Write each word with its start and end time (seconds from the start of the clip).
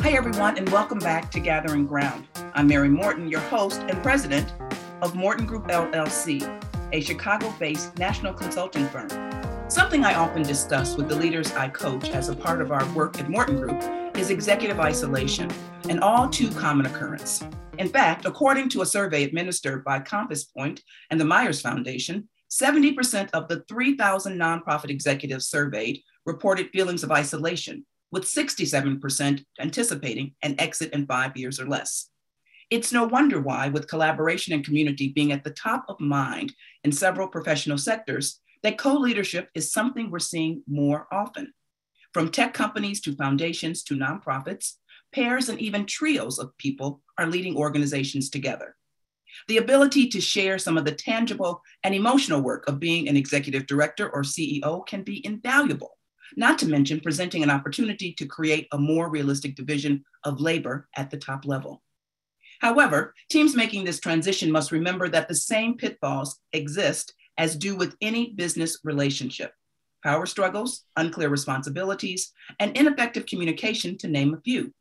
Hi, 0.00 0.12
everyone, 0.12 0.56
and 0.56 0.68
welcome 0.68 1.00
back 1.00 1.28
to 1.32 1.40
Gathering 1.40 1.84
Ground. 1.84 2.28
I'm 2.54 2.68
Mary 2.68 2.88
Morton, 2.88 3.28
your 3.28 3.40
host 3.40 3.80
and 3.80 4.00
president 4.00 4.54
of 5.02 5.16
Morton 5.16 5.44
Group 5.44 5.66
LLC, 5.66 6.40
a 6.92 7.00
Chicago 7.00 7.52
based 7.58 7.98
national 7.98 8.32
consulting 8.32 8.86
firm. 8.86 9.08
Something 9.68 10.04
I 10.04 10.14
often 10.14 10.44
discuss 10.44 10.96
with 10.96 11.08
the 11.08 11.16
leaders 11.16 11.52
I 11.52 11.68
coach 11.68 12.10
as 12.10 12.28
a 12.28 12.36
part 12.36 12.62
of 12.62 12.70
our 12.70 12.86
work 12.94 13.18
at 13.18 13.28
Morton 13.28 13.56
Group 13.56 13.82
is 14.16 14.30
executive 14.30 14.78
isolation, 14.78 15.50
an 15.88 15.98
all 15.98 16.28
too 16.28 16.50
common 16.52 16.86
occurrence. 16.86 17.44
In 17.76 17.88
fact, 17.88 18.24
according 18.24 18.68
to 18.70 18.82
a 18.82 18.86
survey 18.86 19.24
administered 19.24 19.82
by 19.82 19.98
Compass 19.98 20.44
Point 20.44 20.80
and 21.10 21.20
the 21.20 21.24
Myers 21.24 21.60
Foundation, 21.60 22.28
70% 22.50 23.30
of 23.32 23.48
the 23.48 23.64
3,000 23.68 24.38
nonprofit 24.38 24.90
executives 24.90 25.48
surveyed 25.48 26.00
reported 26.24 26.70
feelings 26.70 27.02
of 27.02 27.10
isolation, 27.10 27.84
with 28.10 28.24
67% 28.24 29.44
anticipating 29.60 30.34
an 30.42 30.54
exit 30.58 30.92
in 30.92 31.06
five 31.06 31.36
years 31.36 31.60
or 31.60 31.66
less. 31.66 32.10
It's 32.70 32.92
no 32.92 33.04
wonder 33.04 33.40
why, 33.40 33.68
with 33.68 33.88
collaboration 33.88 34.52
and 34.52 34.64
community 34.64 35.08
being 35.08 35.32
at 35.32 35.44
the 35.44 35.50
top 35.50 35.86
of 35.88 36.00
mind 36.00 36.52
in 36.84 36.92
several 36.92 37.28
professional 37.28 37.78
sectors, 37.78 38.40
that 38.62 38.78
co 38.78 38.94
leadership 38.94 39.48
is 39.54 39.72
something 39.72 40.10
we're 40.10 40.18
seeing 40.18 40.62
more 40.66 41.06
often. 41.10 41.52
From 42.12 42.30
tech 42.30 42.54
companies 42.54 43.00
to 43.02 43.14
foundations 43.14 43.82
to 43.84 43.94
nonprofits, 43.94 44.74
pairs 45.12 45.48
and 45.48 45.60
even 45.60 45.86
trios 45.86 46.38
of 46.38 46.56
people 46.58 47.02
are 47.16 47.26
leading 47.26 47.56
organizations 47.56 48.28
together. 48.28 48.76
The 49.46 49.58
ability 49.58 50.08
to 50.08 50.20
share 50.20 50.58
some 50.58 50.76
of 50.76 50.84
the 50.84 50.92
tangible 50.92 51.62
and 51.84 51.94
emotional 51.94 52.40
work 52.40 52.66
of 52.66 52.80
being 52.80 53.08
an 53.08 53.16
executive 53.16 53.66
director 53.66 54.08
or 54.08 54.22
CEO 54.22 54.86
can 54.86 55.02
be 55.02 55.24
invaluable 55.24 55.97
not 56.36 56.58
to 56.58 56.68
mention 56.68 57.00
presenting 57.00 57.42
an 57.42 57.50
opportunity 57.50 58.12
to 58.14 58.26
create 58.26 58.68
a 58.72 58.78
more 58.78 59.08
realistic 59.08 59.54
division 59.54 60.04
of 60.24 60.40
labor 60.40 60.88
at 60.96 61.10
the 61.10 61.16
top 61.16 61.44
level. 61.44 61.82
However, 62.60 63.14
teams 63.30 63.54
making 63.54 63.84
this 63.84 64.00
transition 64.00 64.50
must 64.50 64.72
remember 64.72 65.08
that 65.08 65.28
the 65.28 65.34
same 65.34 65.76
pitfalls 65.76 66.40
exist 66.52 67.14
as 67.36 67.56
do 67.56 67.76
with 67.76 67.96
any 68.00 68.32
business 68.32 68.78
relationship 68.84 69.52
power 70.02 70.26
struggles, 70.26 70.84
unclear 70.96 71.28
responsibilities, 71.28 72.32
and 72.60 72.76
ineffective 72.76 73.26
communication, 73.26 73.98
to 73.98 74.06
name 74.06 74.32
a 74.32 74.40
few. 74.40 74.72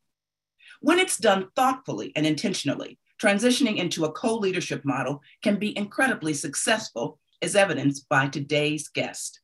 When 0.79 0.99
it's 0.99 1.17
done 1.17 1.49
thoughtfully 1.55 2.11
and 2.15 2.25
intentionally, 2.25 2.99
transitioning 3.21 3.77
into 3.77 4.05
a 4.05 4.11
co 4.11 4.35
leadership 4.35 4.85
model 4.85 5.21
can 5.41 5.57
be 5.57 5.75
incredibly 5.77 6.33
successful, 6.33 7.19
as 7.41 7.55
evidenced 7.55 8.07
by 8.09 8.27
today's 8.27 8.87
guest. 8.89 9.41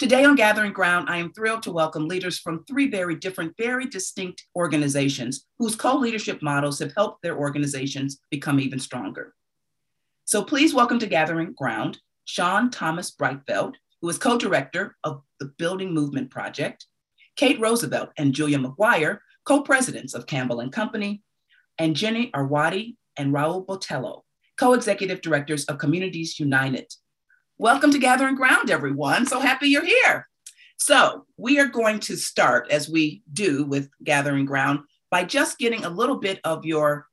Today 0.00 0.24
on 0.24 0.34
Gathering 0.34 0.72
Ground, 0.72 1.10
I 1.10 1.18
am 1.18 1.30
thrilled 1.30 1.62
to 1.64 1.72
welcome 1.72 2.08
leaders 2.08 2.38
from 2.38 2.64
three 2.64 2.88
very 2.88 3.14
different, 3.16 3.54
very 3.58 3.84
distinct 3.84 4.46
organizations 4.56 5.44
whose 5.58 5.76
co 5.76 5.94
leadership 5.94 6.40
models 6.40 6.78
have 6.78 6.94
helped 6.96 7.20
their 7.22 7.36
organizations 7.36 8.18
become 8.30 8.60
even 8.60 8.78
stronger. 8.78 9.34
So 10.24 10.42
please 10.42 10.72
welcome 10.72 10.98
to 11.00 11.06
Gathering 11.06 11.52
Ground 11.52 11.98
Sean 12.24 12.70
Thomas 12.70 13.14
Breitfeld, 13.14 13.74
who 14.00 14.08
is 14.08 14.16
co 14.16 14.38
director 14.38 14.96
of 15.04 15.20
the 15.38 15.52
Building 15.58 15.92
Movement 15.92 16.30
Project, 16.30 16.86
Kate 17.36 17.60
Roosevelt 17.60 18.08
and 18.16 18.32
Julia 18.32 18.56
McGuire, 18.56 19.18
co 19.44 19.60
presidents 19.60 20.14
of 20.14 20.26
Campbell 20.26 20.60
and 20.60 20.72
Company, 20.72 21.22
and 21.76 21.94
Jenny 21.94 22.30
Arwade 22.32 22.96
and 23.18 23.34
Raul 23.34 23.66
Botello, 23.66 24.22
co 24.58 24.72
executive 24.72 25.20
directors 25.20 25.66
of 25.66 25.76
Communities 25.76 26.40
United, 26.40 26.86
Welcome 27.60 27.90
to 27.90 27.98
Gathering 27.98 28.36
Ground, 28.36 28.70
everyone. 28.70 29.26
So 29.26 29.38
happy 29.38 29.68
you're 29.68 29.84
here. 29.84 30.26
So, 30.78 31.26
we 31.36 31.60
are 31.60 31.66
going 31.66 32.00
to 32.00 32.16
start, 32.16 32.70
as 32.70 32.88
we 32.88 33.22
do 33.34 33.66
with 33.66 33.90
Gathering 34.02 34.46
Ground, 34.46 34.78
by 35.10 35.24
just 35.24 35.58
getting 35.58 35.84
a 35.84 35.90
little 35.90 36.16
bit 36.16 36.40
of 36.44 36.64
your 36.64 37.06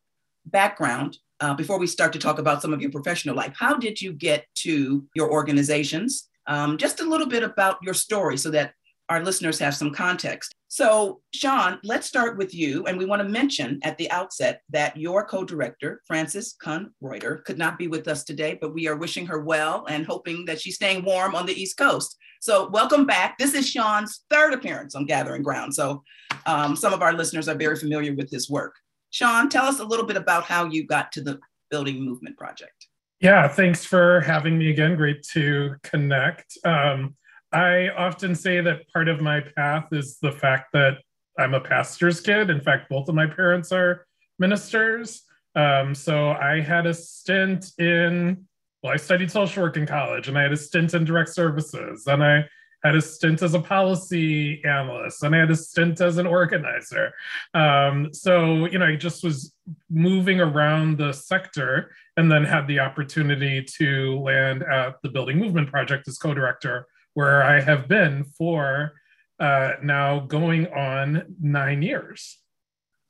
background 0.46 1.18
uh, 1.42 1.54
before 1.54 1.78
we 1.78 1.86
start 1.86 2.14
to 2.14 2.20
talk 2.20 2.40
about 2.40 2.62
some 2.62 2.72
of 2.72 2.82
your 2.82 2.92
professional 2.92 3.36
life. 3.36 3.54
How 3.60 3.76
did 3.76 4.02
you 4.02 4.14
get 4.14 4.46
to 4.60 5.06
your 5.16 5.30
organizations? 5.30 6.30
Um, 6.46 6.78
just 6.78 7.02
a 7.02 7.06
little 7.06 7.28
bit 7.28 7.44
about 7.44 7.80
your 7.84 7.94
story 7.94 8.38
so 8.38 8.50
that 8.52 8.72
our 9.10 9.24
listeners 9.24 9.60
have 9.60 9.76
some 9.76 9.94
context. 9.94 10.54
So, 10.68 11.22
Sean, 11.34 11.80
let's 11.84 12.08
start 12.08 12.38
with 12.38 12.54
you. 12.54 12.86
And 12.86 12.98
we 12.98 13.06
want 13.06 13.22
to 13.22 13.28
mention 13.28 13.80
at 13.84 13.98
the 13.98 14.12
outset 14.12 14.62
that 14.70 14.98
your 14.98 15.26
co 15.26 15.46
director, 15.46 16.02
Frances 16.06 16.56
Kunreuther, 16.62 17.44
could 17.46 17.58
not 17.58 17.78
be 17.78 17.88
with 17.88 18.08
us 18.08 18.24
today, 18.24 18.58
but 18.60 18.74
we 18.74 18.88
are 18.88 18.98
wishing 18.98 19.26
her 19.28 19.40
well 19.40 19.86
and 19.90 20.06
hoping 20.06 20.44
that 20.46 20.60
she's 20.60 20.76
staying 20.76 21.06
warm 21.06 21.36
on 21.36 21.46
the 21.46 21.54
East 21.54 21.78
Coast. 21.78 22.18
So, 22.42 22.70
welcome 22.70 23.06
back. 23.06 23.38
This 23.38 23.54
is 23.54 23.70
Sean's 23.70 24.26
third 24.30 24.54
appearance 24.54 24.94
on 24.94 25.06
Gathering 25.06 25.44
Ground. 25.44 25.74
So, 25.74 26.04
um, 26.46 26.76
some 26.76 26.94
of 26.94 27.02
our 27.02 27.14
listeners 27.14 27.48
are 27.48 27.56
very 27.56 27.78
familiar 27.78 28.14
with 28.14 28.30
his 28.30 28.50
work. 28.50 28.76
Sean, 29.10 29.48
tell 29.48 29.66
us 29.66 29.80
a 29.80 29.86
little 29.86 30.06
bit 30.06 30.18
about 30.18 30.44
how 30.44 30.66
you 30.66 30.86
got 30.86 31.14
to 31.14 31.22
the 31.22 31.40
Building 31.72 32.04
Movement 32.04 32.38
Project. 32.38 32.88
Yeah, 33.22 33.48
thanks 33.48 33.84
for 33.84 34.20
having 34.22 34.58
me 34.58 34.70
again. 34.70 34.96
Great 34.96 35.24
to 35.34 35.76
connect. 35.84 36.58
Um, 36.66 37.16
I 37.52 37.90
often 37.90 38.36
say 38.36 38.62
that 38.62 38.88
part 38.92 39.08
of 39.08 39.22
my 39.22 39.40
path 39.40 39.88
is 39.92 40.18
the 40.22 40.32
fact 40.32 40.68
that 40.74 40.98
I'm 41.40 41.54
a 41.54 41.62
pastor's 41.62 42.20
kid. 42.20 42.50
In 42.50 42.62
fact, 42.62 42.90
both 42.90 43.08
of 43.10 43.16
my 43.16 43.28
parents 43.28 43.72
are 43.72 44.06
ministers. 44.40 45.24
Um, 45.56 45.96
so 45.96 46.32
I 46.32 46.62
had 46.62 46.86
a 46.86 46.94
stint 46.94 47.72
in, 47.80 48.46
well, 48.84 48.94
I 48.94 48.98
studied 48.98 49.32
social 49.32 49.64
work 49.64 49.78
in 49.78 49.86
college 49.86 50.28
and 50.28 50.38
I 50.38 50.44
had 50.44 50.52
a 50.52 50.58
stint 50.58 50.94
in 50.94 51.06
direct 51.06 51.30
services 51.30 52.06
and 52.08 52.24
I 52.24 52.46
had 52.84 52.96
a 52.96 53.02
stint 53.02 53.42
as 53.42 53.54
a 53.54 53.60
policy 53.60 54.64
analyst 54.64 55.24
and 55.24 55.36
I 55.36 55.40
had 55.40 55.52
a 55.52 55.56
stint 55.56 56.00
as 56.00 56.18
an 56.18 56.28
organizer. 56.28 57.12
Um, 57.54 58.14
so, 58.14 58.66
you 58.66 58.78
know, 58.78 58.86
I 58.86 58.96
just 58.96 59.24
was 59.24 59.54
moving 59.90 60.40
around 60.40 60.98
the 60.98 61.12
sector 61.12 61.92
and 62.18 62.32
then 62.32 62.44
had 62.44 62.68
the 62.68 62.80
opportunity 62.80 63.64
to 63.78 64.20
land 64.20 64.64
at 64.64 64.96
the 65.02 65.10
Building 65.10 65.38
Movement 65.38 65.70
Project 65.70 66.08
as 66.08 66.18
co 66.18 66.34
director 66.34 66.88
where 67.18 67.42
I 67.42 67.62
have 67.62 67.88
been 67.88 68.26
for 68.38 68.94
uh, 69.40 69.72
now 69.82 70.20
going 70.20 70.68
on 70.68 71.24
nine 71.42 71.82
years. 71.82 72.38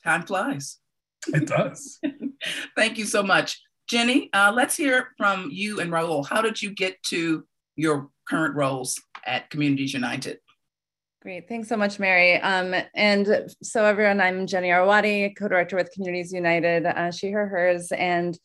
Time 0.02 0.24
flies. 0.24 0.78
It 1.28 1.46
does. 1.46 2.00
Thank 2.78 2.98
you 2.98 3.04
so 3.04 3.22
much. 3.22 3.62
Jenny, 3.90 4.30
uh, 4.32 4.54
let's 4.56 4.78
hear 4.78 5.10
from 5.18 5.50
you 5.52 5.82
and 5.82 5.92
Raul. 5.92 6.26
How 6.26 6.42
did 6.42 6.62
you 6.62 6.70
get 6.74 7.04
to 7.08 7.44
your 7.76 8.08
current 8.30 8.56
roles 8.56 8.98
at 9.26 9.50
Communities 9.50 9.94
United? 9.94 10.38
Great. 11.22 11.50
Thanks 11.50 11.68
so 11.68 11.76
much, 11.76 12.00
Mary. 12.00 12.40
Um, 12.40 12.74
and 12.96 13.54
so, 13.62 13.84
everyone, 13.84 14.22
I'm 14.22 14.48
Jenny 14.48 14.70
Arwade, 14.70 15.36
co 15.36 15.50
director 15.50 15.76
with 15.76 15.92
Communities 15.92 16.32
United, 16.32 16.86
uh, 16.86 17.12
She, 17.12 17.32
Her, 17.32 17.46
Hers. 17.46 17.92
And 17.92 18.40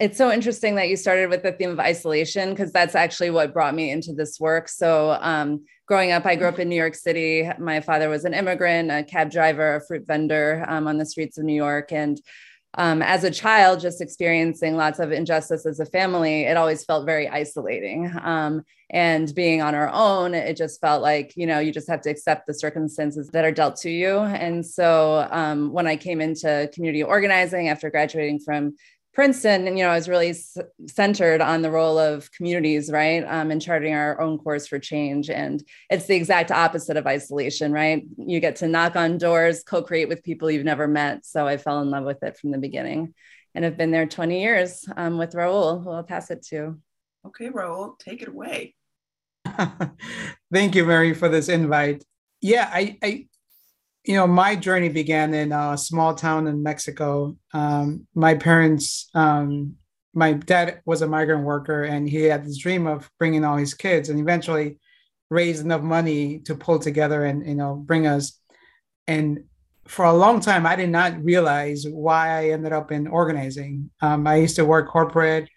it's 0.00 0.18
so 0.18 0.32
interesting 0.32 0.74
that 0.74 0.88
you 0.88 0.96
started 0.96 1.30
with 1.30 1.42
the 1.42 1.52
theme 1.52 1.70
of 1.70 1.78
isolation 1.78 2.50
because 2.50 2.72
that's 2.72 2.94
actually 2.94 3.30
what 3.30 3.52
brought 3.52 3.74
me 3.74 3.90
into 3.90 4.12
this 4.12 4.40
work. 4.40 4.68
So, 4.68 5.16
um, 5.20 5.64
growing 5.86 6.10
up, 6.10 6.26
I 6.26 6.34
grew 6.34 6.48
up 6.48 6.58
in 6.58 6.68
New 6.68 6.76
York 6.76 6.94
City. 6.94 7.48
My 7.58 7.80
father 7.80 8.08
was 8.08 8.24
an 8.24 8.34
immigrant, 8.34 8.90
a 8.90 9.04
cab 9.04 9.30
driver, 9.30 9.76
a 9.76 9.86
fruit 9.86 10.06
vendor 10.06 10.64
um, 10.66 10.88
on 10.88 10.98
the 10.98 11.06
streets 11.06 11.38
of 11.38 11.44
New 11.44 11.54
York. 11.54 11.92
And 11.92 12.20
um, 12.76 13.02
as 13.02 13.22
a 13.22 13.30
child, 13.30 13.80
just 13.80 14.00
experiencing 14.00 14.76
lots 14.76 14.98
of 14.98 15.12
injustice 15.12 15.64
as 15.64 15.78
a 15.78 15.86
family, 15.86 16.42
it 16.42 16.56
always 16.56 16.84
felt 16.84 17.06
very 17.06 17.28
isolating. 17.28 18.12
Um, 18.20 18.64
and 18.90 19.32
being 19.34 19.62
on 19.62 19.74
our 19.74 19.88
own, 19.92 20.34
it 20.34 20.56
just 20.56 20.80
felt 20.80 21.02
like, 21.02 21.34
you 21.36 21.46
know, 21.46 21.60
you 21.60 21.72
just 21.72 21.88
have 21.88 22.00
to 22.02 22.10
accept 22.10 22.46
the 22.46 22.54
circumstances 22.54 23.28
that 23.28 23.44
are 23.44 23.52
dealt 23.52 23.76
to 23.76 23.90
you. 23.90 24.18
And 24.18 24.64
so 24.66 25.26
um, 25.30 25.72
when 25.72 25.86
I 25.86 25.96
came 25.96 26.20
into 26.20 26.68
community 26.74 27.02
organizing 27.02 27.68
after 27.68 27.90
graduating 27.90 28.40
from 28.40 28.76
Princeton, 29.14 29.66
and 29.66 29.78
you 29.78 29.84
know, 29.84 29.90
I 29.90 29.94
was 29.94 30.08
really 30.08 30.30
s- 30.30 30.58
centered 30.86 31.40
on 31.40 31.62
the 31.62 31.70
role 31.70 31.98
of 31.98 32.30
communities, 32.32 32.90
right, 32.90 33.24
um, 33.26 33.50
and 33.50 33.62
charting 33.62 33.94
our 33.94 34.20
own 34.20 34.38
course 34.38 34.66
for 34.66 34.78
change. 34.78 35.30
And 35.30 35.62
it's 35.88 36.06
the 36.06 36.16
exact 36.16 36.50
opposite 36.50 36.96
of 36.96 37.06
isolation, 37.06 37.72
right? 37.72 38.04
You 38.16 38.40
get 38.40 38.56
to 38.56 38.68
knock 38.68 38.96
on 38.96 39.18
doors, 39.18 39.62
co-create 39.62 40.08
with 40.08 40.24
people 40.24 40.50
you've 40.50 40.64
never 40.64 40.88
met. 40.88 41.24
So 41.24 41.46
I 41.46 41.56
fell 41.56 41.80
in 41.80 41.90
love 41.90 42.04
with 42.04 42.22
it 42.22 42.36
from 42.36 42.50
the 42.50 42.58
beginning, 42.58 43.14
and 43.54 43.64
have 43.64 43.76
been 43.76 43.92
there 43.92 44.06
20 44.06 44.42
years 44.42 44.84
um, 44.96 45.16
with 45.16 45.32
Raul, 45.32 45.82
who 45.82 45.90
I'll 45.90 46.02
pass 46.02 46.30
it 46.30 46.44
to. 46.48 46.80
Okay, 47.26 47.50
Raul, 47.50 47.98
take 47.98 48.20
it 48.20 48.28
away. 48.28 48.74
Thank 50.52 50.74
you, 50.74 50.84
Mary, 50.84 51.14
for 51.14 51.28
this 51.28 51.48
invite. 51.48 52.04
Yeah, 52.40 52.68
I, 52.70 52.98
I 53.02 53.26
you 54.04 54.14
know, 54.14 54.26
my 54.26 54.54
journey 54.54 54.90
began 54.90 55.32
in 55.32 55.50
a 55.50 55.78
small 55.78 56.14
town 56.14 56.46
in 56.46 56.62
Mexico. 56.62 57.36
Um, 57.54 58.06
my 58.14 58.34
parents, 58.34 59.08
um, 59.14 59.76
my 60.12 60.34
dad 60.34 60.82
was 60.84 61.00
a 61.00 61.08
migrant 61.08 61.44
worker, 61.44 61.84
and 61.84 62.08
he 62.08 62.24
had 62.24 62.44
this 62.44 62.58
dream 62.58 62.86
of 62.86 63.10
bringing 63.18 63.44
all 63.44 63.56
his 63.56 63.72
kids, 63.72 64.10
and 64.10 64.20
eventually 64.20 64.78
raised 65.30 65.64
enough 65.64 65.80
money 65.80 66.40
to 66.40 66.54
pull 66.54 66.78
together 66.78 67.24
and 67.24 67.46
you 67.46 67.54
know 67.54 67.74
bring 67.74 68.06
us. 68.06 68.38
And 69.06 69.44
for 69.86 70.04
a 70.04 70.12
long 70.12 70.40
time, 70.40 70.66
I 70.66 70.76
did 70.76 70.90
not 70.90 71.24
realize 71.24 71.86
why 71.88 72.28
I 72.38 72.50
ended 72.50 72.72
up 72.72 72.92
in 72.92 73.06
organizing. 73.06 73.90
Um, 74.02 74.26
I 74.26 74.36
used 74.36 74.56
to 74.56 74.66
work 74.66 74.88
corporate 74.88 75.48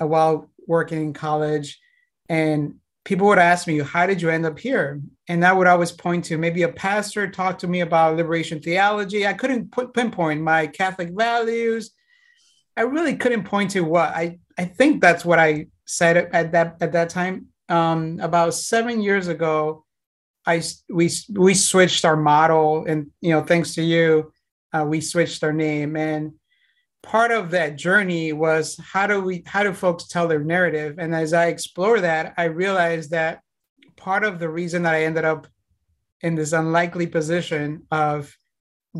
uh, 0.00 0.06
while 0.06 0.50
working 0.68 1.02
in 1.02 1.12
college, 1.14 1.80
and 2.28 2.76
people 3.08 3.26
would 3.26 3.38
ask 3.38 3.66
me, 3.66 3.78
How 3.78 4.06
did 4.06 4.20
you 4.20 4.28
end 4.28 4.44
up 4.44 4.58
here? 4.58 5.00
And 5.28 5.42
I 5.42 5.54
would 5.54 5.66
always 5.66 5.90
point 5.90 6.26
to 6.26 6.36
maybe 6.36 6.62
a 6.62 6.68
pastor 6.68 7.26
talked 7.30 7.62
to 7.62 7.66
me 7.66 7.80
about 7.80 8.16
liberation 8.16 8.60
theology. 8.60 9.26
I 9.26 9.32
couldn't 9.32 9.72
pinpoint 9.94 10.42
my 10.42 10.66
Catholic 10.66 11.08
values. 11.16 11.92
I 12.76 12.82
really 12.82 13.16
couldn't 13.16 13.44
point 13.44 13.70
to 13.70 13.80
what 13.80 14.10
I, 14.10 14.38
I 14.58 14.66
think 14.66 15.00
that's 15.00 15.24
what 15.24 15.38
I 15.38 15.68
said 15.86 16.18
at 16.18 16.52
that 16.52 16.76
at 16.82 16.92
that 16.92 17.08
time. 17.08 17.46
Um, 17.70 18.20
about 18.20 18.52
seven 18.52 19.00
years 19.00 19.28
ago, 19.28 19.86
I 20.46 20.62
we 20.90 21.10
we 21.30 21.54
switched 21.54 22.04
our 22.04 22.16
model, 22.16 22.84
and 22.86 23.10
you 23.22 23.30
know, 23.30 23.42
thanks 23.42 23.74
to 23.76 23.82
you, 23.82 24.32
uh, 24.74 24.84
we 24.86 25.00
switched 25.00 25.42
our 25.42 25.52
name. 25.54 25.96
And 25.96 26.34
part 27.02 27.30
of 27.30 27.50
that 27.50 27.76
journey 27.76 28.32
was 28.32 28.78
how 28.78 29.06
do 29.06 29.20
we 29.20 29.42
how 29.46 29.62
do 29.62 29.72
folks 29.72 30.08
tell 30.08 30.26
their 30.26 30.42
narrative? 30.42 30.98
And 30.98 31.14
as 31.14 31.32
i 31.32 31.46
explore 31.46 32.00
that 32.00 32.34
i 32.36 32.44
realized 32.44 33.10
that 33.10 33.40
part 33.96 34.24
of 34.24 34.38
the 34.38 34.48
reason 34.48 34.82
that 34.82 34.94
i 34.94 35.04
ended 35.04 35.24
up 35.24 35.46
in 36.20 36.34
this 36.34 36.52
unlikely 36.52 37.06
position 37.06 37.86
of 37.90 38.36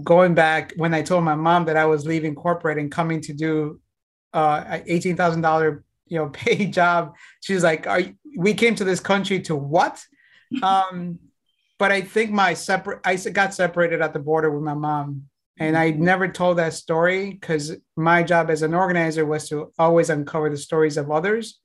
going 0.04 0.34
back 0.34 0.72
when 0.76 0.94
i 0.94 1.02
told 1.02 1.24
my 1.24 1.34
mom 1.34 1.64
that 1.64 1.76
i 1.76 1.84
was 1.86 2.06
leaving 2.06 2.34
corporate 2.34 2.78
and 2.78 2.92
coming 2.92 3.20
to 3.20 3.32
do 3.32 3.80
uh 4.32 4.62
$18000 4.62 5.82
you 6.06 6.18
know 6.18 6.28
paid 6.32 6.72
job 6.72 7.14
she's 7.40 7.64
like 7.64 7.86
Are, 7.86 8.02
we 8.36 8.54
came 8.54 8.74
to 8.76 8.84
this 8.84 9.00
country 9.00 9.40
to 9.42 9.56
what? 9.56 10.04
Um 10.62 11.18
but 11.78 11.92
i 11.92 12.00
think 12.00 12.30
my 12.30 12.54
separate 12.54 13.00
i 13.04 13.16
got 13.16 13.52
separated 13.52 14.00
at 14.00 14.14
the 14.14 14.18
border 14.18 14.50
with 14.50 14.62
my 14.62 14.72
mom 14.72 15.28
and 15.58 15.76
I 15.76 15.90
never 15.90 16.28
told 16.28 16.58
that 16.58 16.74
story 16.74 17.30
because 17.30 17.76
my 17.96 18.22
job 18.22 18.50
as 18.50 18.62
an 18.62 18.74
organizer 18.74 19.26
was 19.26 19.48
to 19.48 19.72
always 19.78 20.10
uncover 20.10 20.50
the 20.50 20.56
stories 20.56 20.96
of 20.96 21.10
others. 21.10 21.60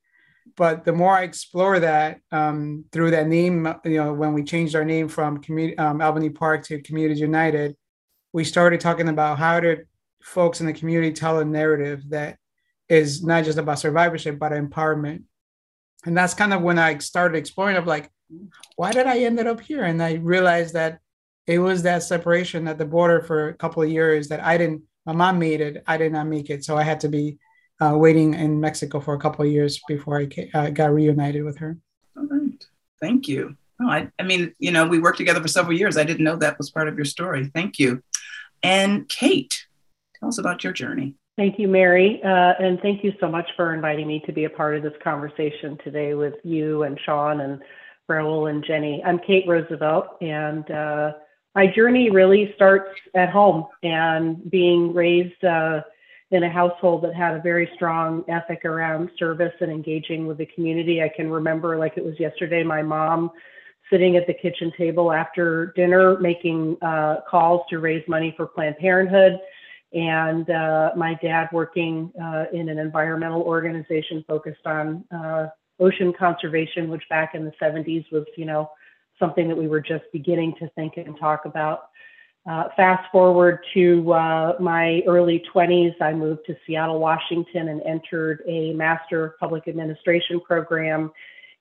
But 0.58 0.84
the 0.84 0.94
more 0.94 1.16
I 1.16 1.24
explore 1.24 1.80
that 1.80 2.20
um, 2.32 2.86
through 2.92 3.12
that 3.12 3.28
name, 3.28 3.74
you 3.86 3.98
know, 3.98 4.14
when 4.14 4.34
we 4.34 4.44
changed 4.44 4.76
our 4.76 4.84
name 4.84 5.08
from 5.08 5.42
community, 5.42 5.78
um, 5.78 6.02
Albany 6.02 6.30
Park 6.30 6.66
to 6.66 6.82
Communities 6.82 7.20
United, 7.20 7.76
we 8.34 8.44
started 8.44 8.82
talking 8.82 9.10
about 9.10 9.40
how 9.40 9.60
did 9.60 9.88
folks 10.22 10.60
in 10.60 10.66
the 10.66 10.74
community 10.74 11.14
tell 11.14 11.40
a 11.40 11.46
narrative 11.46 12.10
that 12.10 12.38
is 12.90 13.24
not 13.24 13.46
just 13.46 13.58
about 13.58 13.80
survivorship, 13.80 14.38
but 14.40 14.52
empowerment. 14.52 15.24
And 16.06 16.18
that's 16.18 16.34
kind 16.34 16.54
of 16.54 16.62
when 16.62 16.80
I 16.80 16.98
started 16.98 17.38
exploring 17.38 17.78
of 17.78 17.88
like, 17.88 18.12
why 18.76 18.92
did 18.92 19.08
I 19.08 19.20
end 19.20 19.40
up 19.40 19.62
here? 19.62 19.84
And 19.84 20.02
I 20.02 20.16
realized 20.16 20.74
that 20.74 21.00
it 21.48 21.60
was 21.60 21.84
that 21.84 22.04
separation 22.04 22.68
at 22.68 22.78
the 22.78 22.86
border 22.86 23.22
for 23.22 23.50
a 23.50 23.54
couple 23.54 23.84
of 23.84 23.90
years 23.90 24.30
that 24.30 24.44
I 24.44 24.58
didn't. 24.58 24.84
My 25.06 25.14
mom 25.14 25.40
made 25.40 25.60
it. 25.60 25.84
I 25.86 25.98
did 25.98 26.14
not 26.14 26.28
make 26.28 26.50
it, 26.50 26.64
so 26.64 26.78
I 26.78 26.84
had 26.84 27.02
to 27.02 27.10
be 27.10 27.38
uh, 27.82 27.98
waiting 27.98 28.34
in 28.34 28.62
Mexico 28.62 29.00
for 29.00 29.14
a 29.14 29.20
couple 29.20 29.46
of 29.46 29.52
years 29.52 29.82
before 29.88 30.22
I 30.22 30.30
uh, 30.54 30.70
got 30.70 30.94
reunited 30.94 31.44
with 31.44 31.58
her. 31.58 31.78
All 32.16 32.26
right. 32.26 32.66
Thank 33.02 33.28
you. 33.28 33.58
Oh, 33.82 33.90
I, 33.90 34.10
I 34.20 34.24
mean, 34.24 34.54
you 34.60 34.72
know, 34.72 34.88
we 34.88 35.00
worked 35.00 35.18
together 35.18 35.42
for 35.42 35.48
several 35.48 35.78
years. 35.78 35.98
I 35.98 36.04
didn't 36.04 36.24
know 36.24 36.38
that 36.38 36.58
was 36.58 36.70
part 36.70 36.88
of 36.88 36.96
your 36.96 37.06
story. 37.06 37.52
Thank 37.54 37.80
you. 37.80 38.02
And 38.62 39.10
Kate, 39.10 39.66
tell 40.20 40.30
us 40.30 40.38
about 40.38 40.64
your 40.64 40.72
journey. 40.72 41.16
Thank 41.36 41.58
you, 41.58 41.68
Mary. 41.68 42.22
Uh, 42.24 42.54
and 42.60 42.80
thank 42.82 43.04
you 43.04 43.12
so 43.20 43.28
much 43.28 43.50
for 43.58 43.74
inviting 43.74 44.08
me 44.08 44.22
to 44.28 44.32
be 44.32 44.46
a 44.46 44.50
part 44.50 44.78
of 44.78 44.84
this 44.84 44.94
conversation 45.04 45.78
today 45.84 46.14
with 46.14 46.36
you 46.44 46.84
and 46.84 46.98
Sean 47.04 47.42
and 47.42 47.60
Raul 48.10 48.50
and 48.50 48.64
Jenny. 48.64 49.02
I'm 49.04 49.20
Kate 49.20 49.46
Roosevelt, 49.48 50.18
and 50.22 50.70
uh, 50.70 51.14
my 51.56 51.68
journey 51.68 52.10
really 52.10 52.52
starts 52.56 52.90
at 53.14 53.30
home 53.30 53.68
and 53.84 54.50
being 54.50 54.94
raised 54.94 55.44
uh, 55.44 55.82
in 56.32 56.44
a 56.44 56.50
household 56.50 57.04
that 57.04 57.14
had 57.14 57.36
a 57.36 57.42
very 57.42 57.70
strong 57.76 58.24
ethic 58.28 58.66
around 58.66 59.10
service 59.20 59.54
and 59.62 59.72
engaging 59.72 60.26
with 60.26 60.40
the 60.40 60.48
community. 60.48 61.02
I 61.02 61.10
can 61.16 61.30
remember, 61.30 61.78
like 61.78 61.94
it 61.96 62.04
was 62.04 62.20
yesterday, 62.20 62.64
my 62.64 62.82
mom 62.82 63.30
sitting 63.92 64.18
at 64.18 64.26
the 64.26 64.34
kitchen 64.34 64.72
table 64.76 65.12
after 65.12 65.74
dinner 65.76 66.18
making 66.20 66.78
uh, 66.82 67.18
calls 67.30 67.62
to 67.70 67.78
raise 67.78 68.04
money 68.08 68.34
for 68.36 68.48
Planned 68.48 68.78
Parenthood. 68.78 69.40
And 69.94 70.50
uh, 70.50 70.92
my 70.98 71.20
dad 71.22 71.50
working 71.54 72.12
uh, 72.20 72.46
in 72.52 72.70
an 72.70 72.80
environmental 72.80 73.44
organization 73.44 74.26
focused 74.28 74.66
on 74.66 75.04
uh, 75.16 75.48
ocean 75.80 76.14
conservation, 76.18 76.90
which 76.90 77.04
back 77.10 77.36
in 77.36 77.46
the 77.46 77.52
70s 77.62 78.12
was, 78.12 78.26
you 78.36 78.46
know, 78.46 78.72
something 79.20 79.48
that 79.48 79.58
we 79.58 79.68
were 79.68 79.82
just 79.82 80.04
beginning 80.12 80.54
to 80.60 80.70
think 80.70 80.98
and 80.98 81.18
talk 81.18 81.46
about. 81.46 81.90
Uh, 82.46 82.66
fast 82.76 83.10
forward 83.10 83.60
to 83.74 84.12
uh, 84.12 84.56
my 84.60 85.02
early 85.08 85.42
20s, 85.54 85.94
I 86.02 86.12
moved 86.12 86.42
to 86.48 86.56
Seattle, 86.68 87.00
Washington, 87.00 87.70
and 87.70 87.82
entered 87.84 88.44
a 88.46 88.74
Master 88.74 89.26
of 89.26 89.40
Public 89.40 89.68
Administration 89.70 90.42
program. 90.42 91.12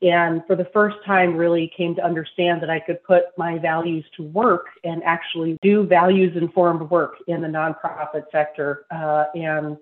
And 0.03 0.43
for 0.49 0.57
the 0.57 0.67
first 0.73 0.97
time, 1.07 1.37
really 1.37 1.73
came 1.77 1.95
to 1.95 2.05
understand 2.05 2.61
that 2.63 2.71
I 2.71 2.81
could 2.81 3.03
put 3.05 3.27
my 3.39 3.59
values 3.59 4.05
to 4.17 4.25
work 4.25 4.67
and 4.83 5.01
actually 5.05 5.57
do 5.63 5.87
values 5.87 6.37
informed 6.37 6.91
work 6.91 7.15
in 7.29 7.41
the 7.41 7.47
nonprofit 7.47 8.25
sector. 8.33 8.85
Uh, 8.91 9.27
and 9.37 9.77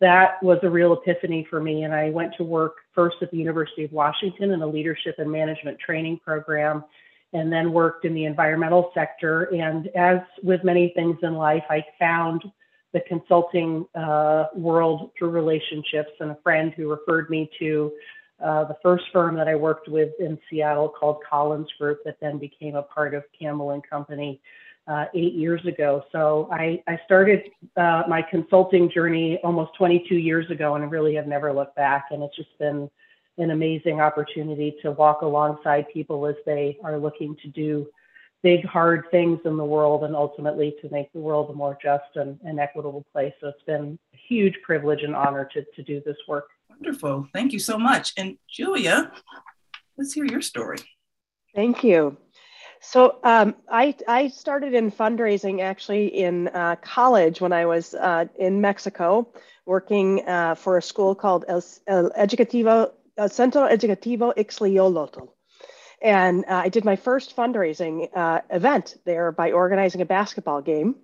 that 0.00 0.42
was 0.42 0.58
a 0.62 0.68
real 0.68 0.92
epiphany 0.92 1.46
for 1.48 1.62
me. 1.62 1.84
And 1.84 1.94
I 1.94 2.10
went 2.10 2.34
to 2.36 2.44
work 2.44 2.74
first 2.94 3.16
at 3.22 3.30
the 3.30 3.38
University 3.38 3.84
of 3.84 3.92
Washington 3.92 4.50
in 4.50 4.60
a 4.60 4.66
leadership 4.66 5.14
and 5.16 5.32
management 5.32 5.78
training 5.78 6.20
program 6.22 6.84
and 7.32 7.52
then 7.52 7.72
worked 7.72 8.04
in 8.04 8.14
the 8.14 8.24
environmental 8.24 8.90
sector. 8.94 9.44
And 9.54 9.88
as 9.88 10.18
with 10.42 10.64
many 10.64 10.92
things 10.94 11.16
in 11.22 11.34
life, 11.34 11.64
I 11.70 11.84
found 11.98 12.42
the 12.92 13.00
consulting 13.00 13.86
uh, 13.94 14.46
world 14.54 15.10
through 15.18 15.30
relationships 15.30 16.10
and 16.20 16.30
a 16.30 16.38
friend 16.42 16.72
who 16.76 16.90
referred 16.90 17.30
me 17.30 17.50
to 17.58 17.92
uh, 18.42 18.64
the 18.64 18.76
first 18.82 19.04
firm 19.12 19.34
that 19.36 19.48
I 19.48 19.54
worked 19.54 19.88
with 19.88 20.10
in 20.18 20.38
Seattle 20.50 20.88
called 20.88 21.18
Collins 21.28 21.68
Group 21.78 22.00
that 22.04 22.18
then 22.20 22.38
became 22.38 22.74
a 22.74 22.82
part 22.82 23.14
of 23.14 23.24
Campbell 23.38 23.70
and 23.70 23.88
Company 23.88 24.40
uh, 24.88 25.06
eight 25.14 25.34
years 25.34 25.64
ago. 25.64 26.04
So 26.10 26.48
I, 26.50 26.82
I 26.88 26.98
started 27.04 27.50
uh, 27.76 28.02
my 28.08 28.20
consulting 28.20 28.90
journey 28.90 29.38
almost 29.44 29.74
22 29.78 30.16
years 30.16 30.50
ago 30.50 30.74
and 30.74 30.84
I 30.84 30.88
really 30.88 31.14
have 31.14 31.26
never 31.26 31.52
looked 31.52 31.76
back. 31.76 32.06
And 32.10 32.22
it's 32.22 32.36
just 32.36 32.58
been 32.58 32.90
an 33.38 33.50
amazing 33.50 34.00
opportunity 34.00 34.76
to 34.82 34.90
walk 34.92 35.22
alongside 35.22 35.86
people 35.92 36.26
as 36.26 36.36
they 36.44 36.78
are 36.84 36.98
looking 36.98 37.36
to 37.42 37.48
do 37.48 37.86
big, 38.42 38.64
hard 38.64 39.04
things 39.10 39.38
in 39.44 39.56
the 39.56 39.64
world 39.64 40.04
and 40.04 40.16
ultimately 40.16 40.74
to 40.82 40.90
make 40.90 41.12
the 41.12 41.18
world 41.18 41.48
a 41.50 41.52
more 41.52 41.78
just 41.80 42.16
and, 42.16 42.38
and 42.44 42.58
equitable 42.58 43.06
place. 43.12 43.32
So 43.40 43.48
it's 43.48 43.62
been 43.62 43.98
a 44.12 44.16
huge 44.16 44.54
privilege 44.62 45.02
and 45.02 45.14
honor 45.14 45.48
to, 45.54 45.64
to 45.64 45.82
do 45.82 46.02
this 46.04 46.16
work. 46.26 46.48
Wonderful. 46.68 47.28
Thank 47.32 47.52
you 47.52 47.58
so 47.58 47.78
much. 47.78 48.12
And 48.16 48.36
Julia, 48.48 49.12
let's 49.96 50.12
hear 50.12 50.24
your 50.24 50.42
story. 50.42 50.78
Thank 51.54 51.84
you. 51.84 52.16
So 52.80 53.18
um, 53.22 53.54
I, 53.70 53.94
I 54.08 54.26
started 54.26 54.74
in 54.74 54.90
fundraising 54.90 55.60
actually 55.60 56.06
in 56.08 56.48
uh, 56.48 56.76
college 56.82 57.40
when 57.40 57.52
I 57.52 57.64
was 57.64 57.94
uh, 57.94 58.24
in 58.36 58.60
Mexico 58.60 59.28
working 59.66 60.26
uh, 60.26 60.56
for 60.56 60.78
a 60.78 60.82
school 60.82 61.14
called 61.14 61.44
El, 61.46 61.62
El 61.86 62.10
Educativo 62.10 62.90
uh, 63.22 63.28
Centro 63.28 63.62
Educativo 63.62 64.34
Ixtliolotl. 64.36 65.28
And 66.02 66.44
uh, 66.46 66.62
I 66.64 66.68
did 66.68 66.84
my 66.84 66.96
first 66.96 67.36
fundraising 67.36 68.08
uh, 68.16 68.40
event 68.50 68.96
there 69.04 69.30
by 69.30 69.52
organizing 69.52 70.00
a 70.00 70.04
basketball 70.04 70.60
game 70.60 70.96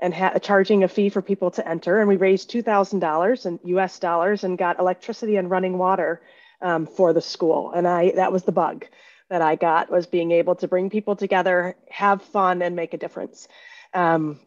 and 0.00 0.12
ha- 0.12 0.38
charging 0.40 0.82
a 0.82 0.88
fee 0.88 1.10
for 1.10 1.22
people 1.22 1.52
to 1.52 1.68
enter. 1.68 2.00
And 2.00 2.08
we 2.08 2.16
raised 2.16 2.50
$2,000 2.50 3.46
in 3.46 3.60
US 3.76 4.00
dollars 4.00 4.42
and 4.42 4.58
got 4.58 4.80
electricity 4.80 5.36
and 5.36 5.48
running 5.48 5.78
water 5.78 6.22
um, 6.60 6.86
for 6.86 7.12
the 7.12 7.20
school. 7.20 7.70
And 7.70 7.86
I 7.86 8.10
that 8.12 8.32
was 8.32 8.42
the 8.42 8.52
bug 8.52 8.86
that 9.28 9.40
I 9.40 9.54
got 9.54 9.90
was 9.90 10.06
being 10.06 10.32
able 10.32 10.56
to 10.56 10.66
bring 10.66 10.90
people 10.90 11.14
together, 11.14 11.76
have 11.88 12.20
fun, 12.20 12.62
and 12.62 12.74
make 12.74 12.94
a 12.94 12.98
difference. 12.98 13.46
Um, 13.94 14.40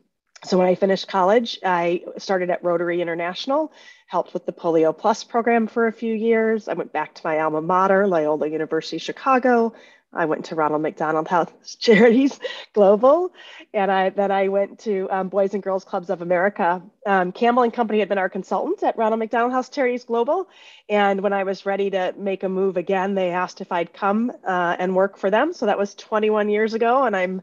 so 0.43 0.57
when 0.57 0.67
I 0.67 0.75
finished 0.75 1.07
college, 1.07 1.59
I 1.63 2.03
started 2.17 2.49
at 2.49 2.63
Rotary 2.63 3.01
International 3.01 3.71
helped 4.13 4.35
with 4.35 4.45
the 4.45 4.53
Polio 4.53 4.95
Plus 4.95 5.23
program 5.23 5.65
for 5.65 5.87
a 5.87 5.91
few 5.91 6.13
years. 6.13 6.67
I 6.67 6.73
went 6.73 6.93
back 6.93 7.15
to 7.15 7.21
my 7.23 7.39
alma 7.39 7.61
mater, 7.61 8.05
Loyola 8.07 8.47
University 8.47 8.99
Chicago. 8.99 9.73
I 10.13 10.25
went 10.25 10.45
to 10.45 10.55
Ronald 10.55 10.83
McDonald 10.83 11.27
House 11.27 11.75
Charities 11.79 12.39
Global, 12.73 13.33
and 13.73 13.91
I 13.91 14.09
then 14.11 14.29
I 14.29 14.49
went 14.49 14.77
to 14.81 15.07
um, 15.09 15.29
Boys 15.29 15.55
and 15.55 15.63
Girls 15.63 15.83
Clubs 15.83 16.11
of 16.11 16.21
America. 16.21 16.83
Um, 17.07 17.31
Campbell 17.31 17.63
and 17.63 17.73
Company 17.73 17.97
had 17.97 18.09
been 18.09 18.19
our 18.19 18.29
consultant 18.29 18.83
at 18.83 18.95
Ronald 18.99 19.17
McDonald 19.17 19.51
House 19.51 19.69
Charities 19.69 20.03
Global, 20.03 20.47
and 20.87 21.21
when 21.21 21.33
I 21.33 21.43
was 21.43 21.65
ready 21.65 21.89
to 21.89 22.13
make 22.15 22.43
a 22.43 22.49
move 22.49 22.77
again, 22.77 23.15
they 23.15 23.31
asked 23.31 23.61
if 23.61 23.71
I'd 23.71 23.93
come 23.93 24.31
uh, 24.45 24.75
and 24.77 24.95
work 24.95 25.17
for 25.17 25.31
them. 25.31 25.53
So 25.53 25.65
that 25.65 25.79
was 25.79 25.95
21 25.95 26.49
years 26.49 26.75
ago, 26.75 27.03
and 27.03 27.15
I'm 27.15 27.41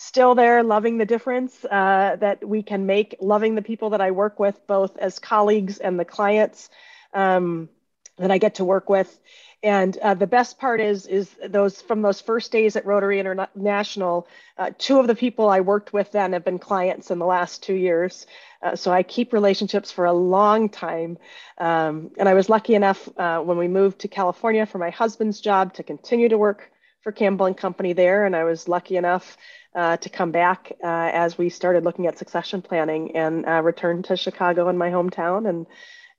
still 0.00 0.36
there, 0.36 0.62
loving 0.62 0.96
the 0.96 1.04
difference 1.04 1.64
uh, 1.64 2.16
that 2.20 2.46
we 2.46 2.62
can 2.62 2.86
make, 2.86 3.16
loving 3.20 3.56
the 3.56 3.62
people 3.62 3.90
that 3.90 4.00
I 4.00 4.12
work 4.12 4.38
with, 4.38 4.64
both 4.68 4.96
as 4.96 5.18
colleagues 5.18 5.78
and 5.78 5.98
the 5.98 6.04
clients 6.04 6.70
um, 7.12 7.68
that 8.16 8.30
I 8.30 8.38
get 8.38 8.54
to 8.56 8.64
work 8.64 8.88
with. 8.88 9.18
And 9.60 9.98
uh, 9.98 10.14
the 10.14 10.28
best 10.28 10.60
part 10.60 10.80
is, 10.80 11.08
is 11.08 11.34
those 11.48 11.82
from 11.82 12.02
those 12.02 12.20
first 12.20 12.52
days 12.52 12.76
at 12.76 12.86
Rotary 12.86 13.18
International, 13.18 14.28
uh, 14.56 14.70
two 14.78 15.00
of 15.00 15.08
the 15.08 15.16
people 15.16 15.48
I 15.48 15.62
worked 15.62 15.92
with 15.92 16.12
then 16.12 16.32
have 16.32 16.44
been 16.44 16.60
clients 16.60 17.10
in 17.10 17.18
the 17.18 17.26
last 17.26 17.64
two 17.64 17.74
years. 17.74 18.24
Uh, 18.62 18.76
so 18.76 18.92
I 18.92 19.02
keep 19.02 19.32
relationships 19.32 19.90
for 19.90 20.04
a 20.04 20.12
long 20.12 20.68
time. 20.68 21.18
Um, 21.58 22.12
and 22.18 22.28
I 22.28 22.34
was 22.34 22.48
lucky 22.48 22.76
enough 22.76 23.08
uh, 23.18 23.40
when 23.40 23.58
we 23.58 23.66
moved 23.66 23.98
to 24.00 24.08
California 24.08 24.64
for 24.64 24.78
my 24.78 24.90
husband's 24.90 25.40
job 25.40 25.74
to 25.74 25.82
continue 25.82 26.28
to 26.28 26.38
work 26.38 26.70
for 27.00 27.10
Campbell 27.10 27.46
and 27.46 27.56
Company 27.56 27.94
there. 27.94 28.26
And 28.26 28.36
I 28.36 28.44
was 28.44 28.68
lucky 28.68 28.96
enough 28.96 29.36
uh, 29.74 29.96
to 29.98 30.08
come 30.08 30.32
back 30.32 30.72
uh, 30.82 31.10
as 31.12 31.38
we 31.38 31.48
started 31.48 31.84
looking 31.84 32.06
at 32.06 32.18
succession 32.18 32.62
planning 32.62 33.16
and 33.16 33.46
uh, 33.46 33.62
return 33.62 34.02
to 34.04 34.16
Chicago 34.16 34.68
in 34.68 34.78
my 34.78 34.90
hometown 34.90 35.48
and, 35.48 35.66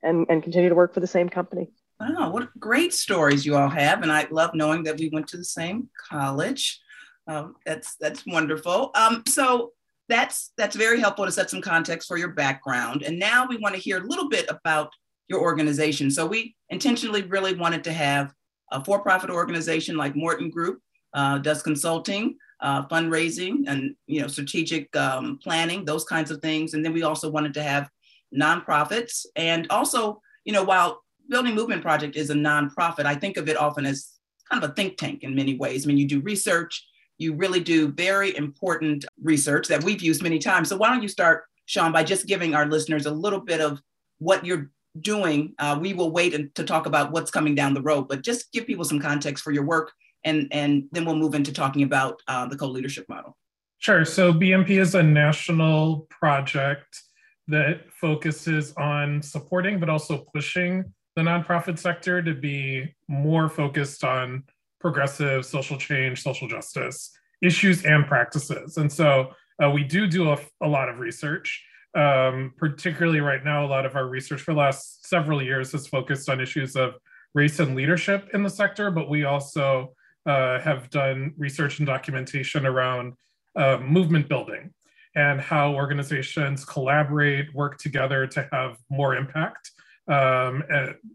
and, 0.02 0.26
and 0.28 0.42
continue 0.42 0.68
to 0.68 0.74
work 0.74 0.94
for 0.94 1.00
the 1.00 1.06
same 1.06 1.28
company. 1.28 1.70
Wow, 2.00 2.30
what 2.30 2.48
great 2.58 2.94
stories 2.94 3.44
you 3.44 3.56
all 3.56 3.68
have. 3.68 4.02
And 4.02 4.10
I 4.10 4.26
love 4.30 4.54
knowing 4.54 4.84
that 4.84 4.98
we 4.98 5.10
went 5.12 5.28
to 5.28 5.36
the 5.36 5.44
same 5.44 5.90
college. 6.10 6.80
Um, 7.26 7.56
that's 7.66 7.96
that's 8.00 8.24
wonderful. 8.26 8.90
Um, 8.94 9.22
so 9.28 9.72
that's 10.08 10.52
that's 10.56 10.74
very 10.74 10.98
helpful 10.98 11.26
to 11.26 11.32
set 11.32 11.50
some 11.50 11.60
context 11.60 12.08
for 12.08 12.16
your 12.16 12.30
background. 12.30 13.02
And 13.02 13.18
now 13.18 13.46
we 13.46 13.58
want 13.58 13.74
to 13.74 13.80
hear 13.80 13.98
a 13.98 14.06
little 14.06 14.28
bit 14.28 14.46
about 14.48 14.90
your 15.28 15.40
organization. 15.40 16.10
So 16.10 16.26
we 16.26 16.56
intentionally 16.70 17.22
really 17.22 17.54
wanted 17.54 17.84
to 17.84 17.92
have 17.92 18.32
a 18.72 18.82
for-profit 18.82 19.30
organization 19.30 19.96
like 19.96 20.16
Morton 20.16 20.50
Group 20.50 20.80
uh, 21.14 21.38
does 21.38 21.62
consulting, 21.62 22.36
uh, 22.62 22.86
fundraising, 22.86 23.64
and 23.66 23.94
you 24.06 24.20
know 24.20 24.28
strategic 24.28 24.94
um, 24.96 25.38
planning, 25.42 25.84
those 25.84 26.04
kinds 26.04 26.30
of 26.30 26.40
things. 26.40 26.74
And 26.74 26.84
then 26.84 26.92
we 26.92 27.02
also 27.02 27.30
wanted 27.30 27.54
to 27.54 27.62
have 27.62 27.88
nonprofits, 28.34 29.26
and 29.36 29.66
also 29.70 30.20
you 30.44 30.52
know 30.52 30.64
while 30.64 31.02
Building 31.28 31.54
Movement 31.54 31.82
Project 31.82 32.16
is 32.16 32.30
a 32.30 32.34
nonprofit. 32.34 33.06
I 33.06 33.14
think 33.14 33.36
of 33.36 33.48
it 33.48 33.56
often 33.56 33.86
as 33.86 34.18
kind 34.50 34.62
of 34.62 34.70
a 34.70 34.74
think 34.74 34.98
tank 34.98 35.22
in 35.22 35.34
many 35.34 35.56
ways. 35.56 35.86
I 35.86 35.88
mean, 35.88 35.96
you 35.96 36.06
do 36.06 36.20
research, 36.20 36.84
you 37.18 37.34
really 37.34 37.60
do 37.60 37.88
very 37.88 38.36
important 38.36 39.04
research 39.22 39.68
that 39.68 39.84
we've 39.84 40.02
used 40.02 40.22
many 40.22 40.38
times. 40.38 40.68
So, 40.68 40.76
why 40.76 40.88
don't 40.88 41.02
you 41.02 41.08
start, 41.08 41.44
Sean, 41.66 41.92
by 41.92 42.02
just 42.02 42.26
giving 42.26 42.54
our 42.54 42.66
listeners 42.66 43.06
a 43.06 43.10
little 43.12 43.40
bit 43.40 43.60
of 43.60 43.80
what 44.18 44.44
you're 44.44 44.70
doing? 45.00 45.54
Uh, 45.58 45.78
we 45.80 45.94
will 45.94 46.10
wait 46.10 46.54
to 46.54 46.64
talk 46.64 46.86
about 46.86 47.12
what's 47.12 47.30
coming 47.30 47.54
down 47.54 47.74
the 47.74 47.82
road, 47.82 48.08
but 48.08 48.22
just 48.22 48.50
give 48.52 48.66
people 48.66 48.84
some 48.84 49.00
context 49.00 49.44
for 49.44 49.52
your 49.52 49.64
work, 49.64 49.92
and, 50.24 50.48
and 50.50 50.84
then 50.92 51.04
we'll 51.04 51.16
move 51.16 51.34
into 51.34 51.52
talking 51.52 51.82
about 51.82 52.22
uh, 52.28 52.46
the 52.46 52.56
co 52.56 52.66
leadership 52.66 53.06
model. 53.08 53.36
Sure. 53.78 54.04
So, 54.04 54.32
BMP 54.32 54.70
is 54.70 54.94
a 54.94 55.02
national 55.02 56.06
project 56.10 57.02
that 57.48 57.90
focuses 57.92 58.72
on 58.74 59.22
supporting 59.22 59.80
but 59.80 59.88
also 59.88 60.24
pushing 60.32 60.84
the 61.16 61.22
nonprofit 61.22 61.78
sector 61.78 62.22
to 62.22 62.34
be 62.34 62.94
more 63.08 63.48
focused 63.48 64.04
on 64.04 64.44
progressive 64.80 65.44
social 65.44 65.76
change, 65.76 66.22
social 66.22 66.48
justice 66.48 67.10
issues 67.42 67.84
and 67.84 68.06
practices. 68.06 68.76
And 68.76 68.90
so 68.90 69.32
uh, 69.62 69.70
we 69.70 69.84
do 69.84 70.06
do 70.06 70.30
a, 70.30 70.38
a 70.62 70.68
lot 70.68 70.88
of 70.88 70.98
research. 70.98 71.64
Um, 71.94 72.54
particularly 72.56 73.20
right 73.20 73.44
now, 73.44 73.64
a 73.64 73.66
lot 73.66 73.84
of 73.84 73.96
our 73.96 74.06
research 74.06 74.42
for 74.42 74.54
the 74.54 74.60
last 74.60 75.08
several 75.08 75.42
years 75.42 75.72
has 75.72 75.88
focused 75.88 76.28
on 76.28 76.40
issues 76.40 76.76
of 76.76 76.94
race 77.34 77.58
and 77.58 77.74
leadership 77.74 78.28
in 78.32 78.44
the 78.44 78.50
sector, 78.50 78.92
but 78.92 79.10
we 79.10 79.24
also 79.24 79.92
uh, 80.26 80.60
have 80.60 80.90
done 80.90 81.34
research 81.38 81.78
and 81.78 81.86
documentation 81.86 82.66
around 82.66 83.14
uh, 83.56 83.78
movement 83.78 84.28
building 84.28 84.72
and 85.16 85.40
how 85.40 85.74
organizations 85.74 86.64
collaborate, 86.64 87.52
work 87.54 87.78
together 87.78 88.26
to 88.26 88.48
have 88.52 88.76
more 88.88 89.16
impact 89.16 89.72
um, 90.08 90.62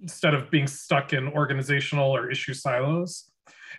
instead 0.02 0.34
of 0.34 0.52
being 0.52 0.68
stuck 0.68 1.14
in 1.14 1.28
organizational 1.30 2.12
or 2.12 2.30
issue 2.30 2.54
silos. 2.54 3.30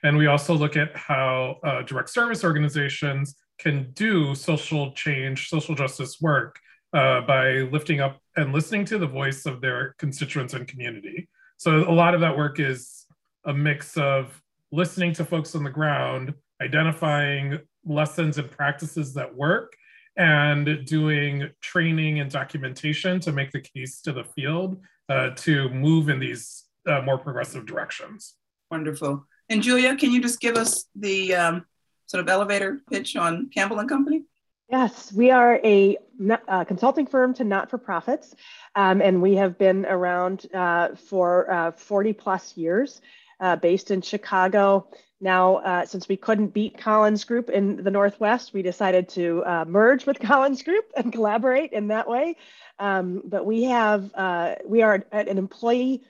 And 0.02 0.16
we 0.16 0.26
also 0.26 0.54
look 0.54 0.76
at 0.76 0.97
how 0.97 1.56
uh, 1.64 1.83
direct 1.83 2.11
service 2.11 2.45
organizations 2.45 3.37
can 3.59 3.90
do 3.92 4.35
social 4.35 4.92
change, 4.92 5.49
social 5.49 5.75
justice 5.75 6.21
work 6.21 6.59
uh, 6.92 7.23
by 7.23 7.68
lifting 7.73 8.00
up 8.00 8.21
and 8.37 8.52
listening 8.52 8.85
to 8.87 8.99
the 8.99 9.06
voice 9.06 9.47
of 9.47 9.61
their 9.61 9.95
constituents 9.99 10.54
and 10.54 10.68
community. 10.68 11.28
So 11.56 11.88
a 11.88 11.92
lot 11.92 12.14
of 12.14 12.21
that 12.21 12.37
work 12.37 12.61
is 12.61 13.06
a 13.45 13.52
mix 13.52 13.97
of 13.97 14.42
listening 14.73 15.12
to 15.14 15.25
folks 15.25 15.54
on 15.54 15.64
the 15.64 15.70
ground, 15.70 16.35
identifying 16.61 17.58
lessons 17.85 18.38
and 18.38 18.50
practices 18.50 19.14
that 19.14 19.35
work, 19.35 19.76
and 20.16 20.87
doing 20.87 21.50
training 21.61 22.20
and 22.20 22.30
documentation 22.30 23.20
to 23.20 23.32
make 23.32 23.50
the 23.52 23.61
case 23.61 24.00
to 24.00 24.12
the 24.12 24.25
field 24.25 24.80
uh, 25.08 25.30
to 25.37 25.68
move 25.70 26.08
in 26.08 26.18
these 26.18 26.64
uh, 26.87 27.00
more 27.02 27.18
progressive 27.18 27.66
directions. 27.66 28.35
Wonderful. 28.70 29.26
And 29.49 29.62
Julia, 29.62 29.94
can 29.96 30.11
you 30.11 30.20
just 30.20 30.40
give 30.40 30.56
us 30.56 30.87
the 30.94 31.35
um, 31.35 31.66
sort 32.06 32.23
of 32.23 32.28
elevator 32.28 32.80
pitch 32.90 33.16
on 33.16 33.50
Campbell 33.50 33.78
and 33.78 33.88
Company? 33.88 34.25
Yes, 34.68 35.12
we 35.12 35.30
are 35.30 35.61
a, 35.62 35.96
a 36.49 36.64
consulting 36.64 37.06
firm 37.06 37.32
to 37.35 37.44
not-for-profits, 37.44 38.35
um, 38.75 39.00
and 39.00 39.23
we 39.23 39.37
have 39.37 39.56
been 39.58 39.87
around 39.87 40.46
uh, 40.52 40.96
for 40.96 41.49
uh, 41.49 41.70
40 41.70 42.12
plus 42.14 42.56
years, 42.56 43.00
uh, 43.40 43.57
based 43.57 43.90
in 43.90 44.02
Chicago. 44.02 44.88
Now, 45.21 45.57
uh, 45.57 45.87
since 45.87 46.09
we 46.09 46.16
couldn't 46.16 46.49
beat 46.49 46.76
Collins 46.76 47.25
Group 47.25 47.49
in 47.49 47.83
the 47.83 47.90
Northwest, 47.90 48.52
we 48.52 48.62
decided 48.62 49.09
to 49.11 49.43
uh, 49.47 49.64
merge 49.66 50.05
with 50.05 50.19
Collins 50.21 50.62
Group 50.62 50.85
and 50.97 51.12
collaborate 51.12 51.73
in 51.73 51.88
that 51.88 52.09
way. 52.09 52.37
Um, 52.78 53.23
but 53.25 53.47
we 53.47 53.64
have, 53.64 54.11
uh, 54.14 54.57
we 54.66 54.83
are 54.83 55.05
an 55.12 55.38
employee 55.38 56.02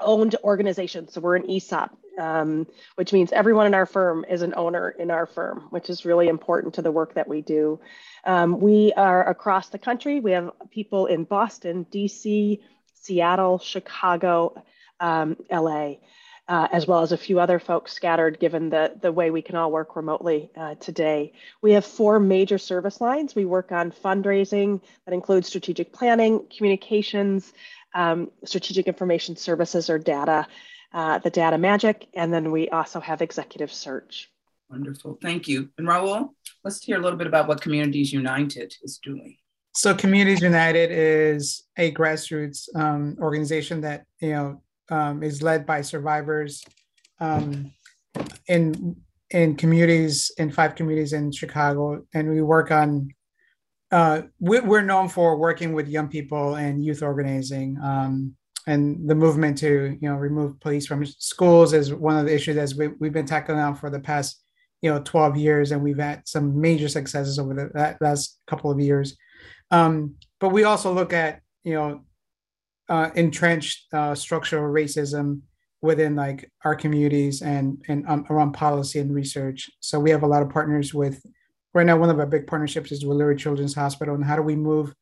owned 0.00 0.34
organization. 0.42 1.06
So 1.08 1.20
we're 1.20 1.36
an 1.36 1.48
ESOP, 1.48 1.96
um, 2.18 2.66
which 2.96 3.12
means 3.12 3.30
everyone 3.30 3.68
in 3.68 3.74
our 3.74 3.86
firm 3.86 4.24
is 4.28 4.42
an 4.42 4.54
owner 4.56 4.90
in 4.90 5.12
our 5.12 5.26
firm, 5.26 5.68
which 5.70 5.88
is 5.88 6.04
really 6.04 6.26
important 6.26 6.74
to 6.74 6.82
the 6.82 6.90
work 6.90 7.14
that 7.14 7.28
we 7.28 7.42
do. 7.42 7.78
Um, 8.24 8.60
we 8.60 8.92
are 8.96 9.28
across 9.28 9.68
the 9.68 9.78
country. 9.78 10.18
We 10.18 10.32
have 10.32 10.50
people 10.70 11.06
in 11.06 11.22
Boston, 11.22 11.86
DC, 11.92 12.60
Seattle, 12.94 13.60
Chicago, 13.60 14.60
um, 14.98 15.36
LA 15.52 15.96
uh, 16.48 16.68
as 16.72 16.86
well 16.86 17.02
as 17.02 17.12
a 17.12 17.16
few 17.16 17.40
other 17.40 17.58
folks 17.58 17.92
scattered 17.92 18.38
given 18.38 18.68
the, 18.68 18.92
the 19.00 19.10
way 19.10 19.30
we 19.30 19.42
can 19.42 19.56
all 19.56 19.70
work 19.70 19.96
remotely 19.96 20.50
uh, 20.56 20.74
today. 20.76 21.32
We 21.62 21.72
have 21.72 21.84
four 21.84 22.20
major 22.20 22.58
service 22.58 23.00
lines. 23.00 23.34
We 23.34 23.46
work 23.46 23.72
on 23.72 23.90
fundraising 23.90 24.82
that 25.06 25.14
includes 25.14 25.48
strategic 25.48 25.92
planning, 25.92 26.46
communications, 26.54 27.52
um, 27.94 28.30
strategic 28.44 28.86
information 28.86 29.36
services 29.36 29.88
or 29.88 29.98
data, 29.98 30.46
uh, 30.92 31.18
the 31.18 31.30
data 31.30 31.56
magic, 31.56 32.08
and 32.14 32.32
then 32.32 32.50
we 32.50 32.68
also 32.68 33.00
have 33.00 33.22
executive 33.22 33.72
search. 33.72 34.30
Wonderful, 34.68 35.18
thank 35.22 35.48
you. 35.48 35.70
And 35.78 35.86
Raul, 35.86 36.30
let's 36.62 36.82
hear 36.82 36.98
a 36.98 37.00
little 37.00 37.18
bit 37.18 37.26
about 37.26 37.48
what 37.48 37.60
Communities 37.60 38.12
United 38.12 38.74
is 38.82 38.98
doing. 38.98 39.36
So 39.74 39.94
Communities 39.94 40.40
United 40.40 40.90
is 40.92 41.64
a 41.76 41.92
grassroots 41.92 42.68
um, 42.76 43.16
organization 43.20 43.80
that 43.80 44.04
you 44.20 44.30
know 44.30 44.62
um, 44.90 45.22
is 45.22 45.42
led 45.42 45.66
by 45.66 45.80
survivors 45.80 46.64
um, 47.20 47.72
in 48.48 48.96
in 49.30 49.56
communities 49.56 50.30
in 50.38 50.50
five 50.50 50.74
communities 50.74 51.12
in 51.12 51.32
Chicago, 51.32 52.04
and 52.14 52.30
we 52.30 52.42
work 52.42 52.70
on. 52.70 53.08
Uh, 53.90 54.22
we, 54.40 54.58
are 54.58 54.82
known 54.82 55.08
for 55.08 55.36
working 55.36 55.72
with 55.72 55.88
young 55.88 56.08
people 56.08 56.56
and 56.56 56.84
youth 56.84 57.02
organizing, 57.02 57.78
um, 57.82 58.34
and 58.66 59.08
the 59.08 59.14
movement 59.14 59.56
to 59.58 59.96
you 60.00 60.08
know 60.08 60.16
remove 60.16 60.58
police 60.60 60.86
from 60.86 61.04
schools 61.04 61.72
is 61.72 61.94
one 61.94 62.16
of 62.16 62.26
the 62.26 62.34
issues 62.34 62.56
that 62.56 62.72
we, 62.76 62.88
we've 62.98 63.12
been 63.12 63.26
tackling 63.26 63.58
now 63.58 63.72
for 63.72 63.90
the 63.90 64.00
past 64.00 64.42
you 64.82 64.92
know 64.92 65.00
12 65.02 65.36
years, 65.36 65.72
and 65.72 65.82
we've 65.82 65.98
had 65.98 66.26
some 66.26 66.60
major 66.60 66.88
successes 66.88 67.38
over 67.38 67.54
the 67.54 67.70
that 67.74 68.00
last 68.00 68.38
couple 68.46 68.70
of 68.70 68.80
years. 68.80 69.16
Um, 69.70 70.16
but 70.40 70.50
we 70.50 70.64
also 70.64 70.92
look 70.92 71.12
at 71.12 71.40
you 71.62 71.74
know 71.74 72.02
uh, 72.88 73.10
entrenched 73.14 73.92
uh, 73.92 74.14
structural 74.14 74.72
racism 74.72 75.40
within 75.82 76.16
like 76.16 76.50
our 76.64 76.74
communities 76.74 77.42
and 77.42 77.82
and 77.88 78.06
um, 78.08 78.24
around 78.30 78.52
policy 78.52 78.98
and 79.00 79.14
research. 79.14 79.70
So 79.80 80.00
we 80.00 80.10
have 80.10 80.22
a 80.22 80.26
lot 80.28 80.42
of 80.42 80.50
partners 80.50 80.94
with. 80.94 81.22
Right 81.74 81.86
now, 81.86 81.96
one 81.96 82.08
of 82.08 82.20
our 82.20 82.26
big 82.26 82.46
partnerships 82.46 82.92
is 82.92 83.04
with 83.04 83.18
Lurie 83.18 83.36
Children's 83.36 83.74
Hospital, 83.74 84.14
and 84.14 84.24
how 84.24 84.36
do 84.36 84.42
we 84.42 84.54
move 84.54 84.94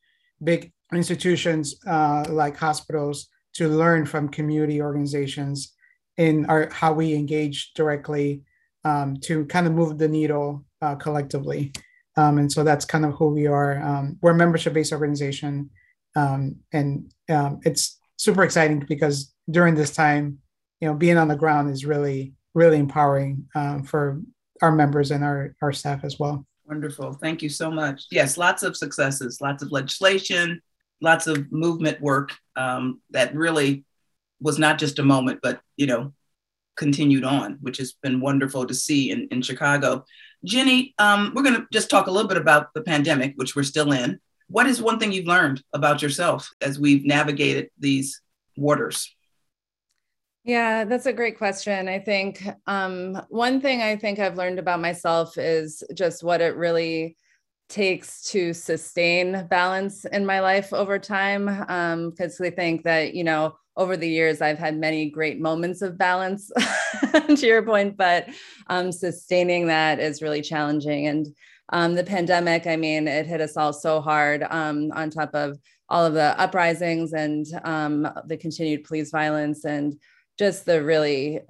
big 0.43 0.73
institutions 0.93 1.77
uh, 1.87 2.25
like 2.29 2.57
hospitals 2.57 3.29
to 3.55 3.69
learn 3.69 4.07
from 4.07 4.29
community 4.29 4.81
organizations 4.81 5.75
in 6.17 6.47
our 6.47 6.71
how 6.71 6.93
we 6.93 7.15
engage 7.15 7.73
directly 7.75 8.43
um, 8.85 9.17
to 9.19 9.45
kind 9.47 9.67
of 9.67 9.73
move 9.73 9.99
the 9.99 10.09
needle 10.09 10.65
uh, 10.81 10.95
collectively. 10.97 11.73
Um, 12.17 12.39
and 12.39 12.51
so 12.51 12.65
that's 12.65 12.85
kind 12.85 13.05
of 13.05 13.15
who 13.15 13.29
we 13.29 13.47
are. 13.47 13.83
Um, 13.83 14.19
we're 14.21 14.33
a 14.33 14.35
membership-based 14.35 14.93
organization 14.93 15.71
um, 16.17 16.57
and 16.73 17.13
um, 17.31 17.61
it's 17.65 17.99
super 18.17 18.45
exciting 18.45 18.85
because 18.89 19.33
during 19.51 19.75
this 19.75 19.95
time, 19.95 20.39
you 20.81 20.89
know, 20.89 20.95
being 20.95 21.17
on 21.17 21.29
the 21.29 21.37
ground 21.37 21.71
is 21.71 21.85
really, 21.85 22.35
really 22.55 22.79
empowering 22.79 23.49
um, 23.55 23.83
for 23.85 24.21
our 24.61 24.73
members 24.73 25.11
and 25.11 25.25
our, 25.25 25.55
our 25.63 25.73
staff 25.73 26.05
as 26.05 26.19
well. 26.19 26.47
Wonderful. 26.67 27.15
Thank 27.15 27.43
you 27.43 27.49
so 27.49 27.71
much. 27.71 28.07
Yes, 28.11 28.37
lots 28.37 28.63
of 28.63 28.77
successes, 28.77 29.41
lots 29.41 29.63
of 29.63 29.73
legislation, 29.73 30.61
lots 31.01 31.27
of 31.27 31.51
movement 31.51 32.01
work 32.01 32.33
um, 32.57 33.01
that 33.11 33.35
really 33.35 33.85
was 34.41 34.59
not 34.59 34.79
just 34.79 34.99
a 34.99 35.03
moment, 35.03 35.41
but, 35.43 35.61
you 35.77 35.87
know, 35.87 36.13
continued 36.77 37.25
on, 37.25 37.59
which 37.61 37.79
has 37.79 37.93
been 38.03 38.21
wonderful 38.21 38.67
to 38.67 38.75
see 38.75 39.11
in, 39.11 39.29
in 39.31 39.43
Chicago. 39.43 40.05
Jenny, 40.45 40.95
um, 40.99 41.33
we're 41.35 41.43
going 41.43 41.55
to 41.55 41.67
just 41.73 41.91
talk 41.91 42.07
a 42.07 42.11
little 42.11 42.29
bit 42.29 42.39
about 42.39 42.73
the 42.75 42.83
pandemic, 42.83 43.35
which 43.37 43.55
we're 43.55 43.63
still 43.63 43.93
in. 43.93 44.19
What 44.49 44.67
is 44.67 44.83
one 44.83 44.99
thing 44.99 45.13
you've 45.13 45.27
learned 45.27 45.63
about 45.73 46.03
yourself 46.03 46.51
as 46.61 46.79
we've 46.79 47.05
navigated 47.05 47.71
these 47.79 48.21
waters? 48.57 49.15
Yeah, 50.45 50.85
that's 50.85 51.07
a 51.07 51.13
great 51.13 51.39
question. 51.39 51.89
I 51.89 52.01
think 52.01 52.45
um, 52.67 53.23
one 53.29 53.61
thing 53.61 53.81
I 53.81 53.97
think 53.97 54.19
I've 54.19 54.37
learned 54.37 54.59
about 54.59 54.81
myself 54.81 55.39
is 55.39 55.85
just 55.95 56.25
what 56.25 56.41
it 56.41 56.57
really 56.57 57.17
takes 57.69 58.23
to 58.31 58.53
sustain 58.53 59.47
balance 59.49 60.05
in 60.05 60.27
my 60.27 60.41
life 60.41 60.73
over 60.73 60.99
time. 60.99 61.47
Because 61.47 62.41
um, 62.41 62.45
we 62.45 62.51
think 62.51 62.83
that, 62.83 63.15
you 63.15 63.23
know, 63.23 63.55
over 63.77 63.97
the 63.97 64.09
years, 64.09 64.43
I've 64.43 64.59
had 64.59 64.77
many 64.77 65.09
great 65.09 65.41
moments 65.41 65.81
of 65.81 65.97
balance, 65.97 66.51
to 67.13 67.47
your 67.47 67.63
point, 67.63 67.97
but 67.97 68.29
um, 68.67 68.93
sustaining 68.93 69.69
that 69.69 70.01
is 70.01 70.23
really 70.23 70.43
challenging. 70.43 71.07
And 71.07 71.27
um, 71.69 71.95
the 71.95 72.05
pandemic, 72.05 72.67
I 72.67 72.77
mean, 72.77 73.09
it 73.09 73.27
hit 73.27 73.41
us 73.41 73.57
all 73.57 73.73
so 73.73 74.01
hard 74.01 74.45
um, 74.51 74.91
on 74.93 75.11
top 75.11 75.35
of 75.35 75.59
all 75.89 76.05
of 76.05 76.15
the 76.15 76.39
uprisings 76.41 77.13
and 77.13 77.47
um, 77.65 78.09
the 78.27 78.37
continued 78.37 78.85
police 78.85 79.11
violence 79.11 79.65
and 79.65 79.99
just 80.39 80.65
the 80.65 80.83
really 80.83 81.41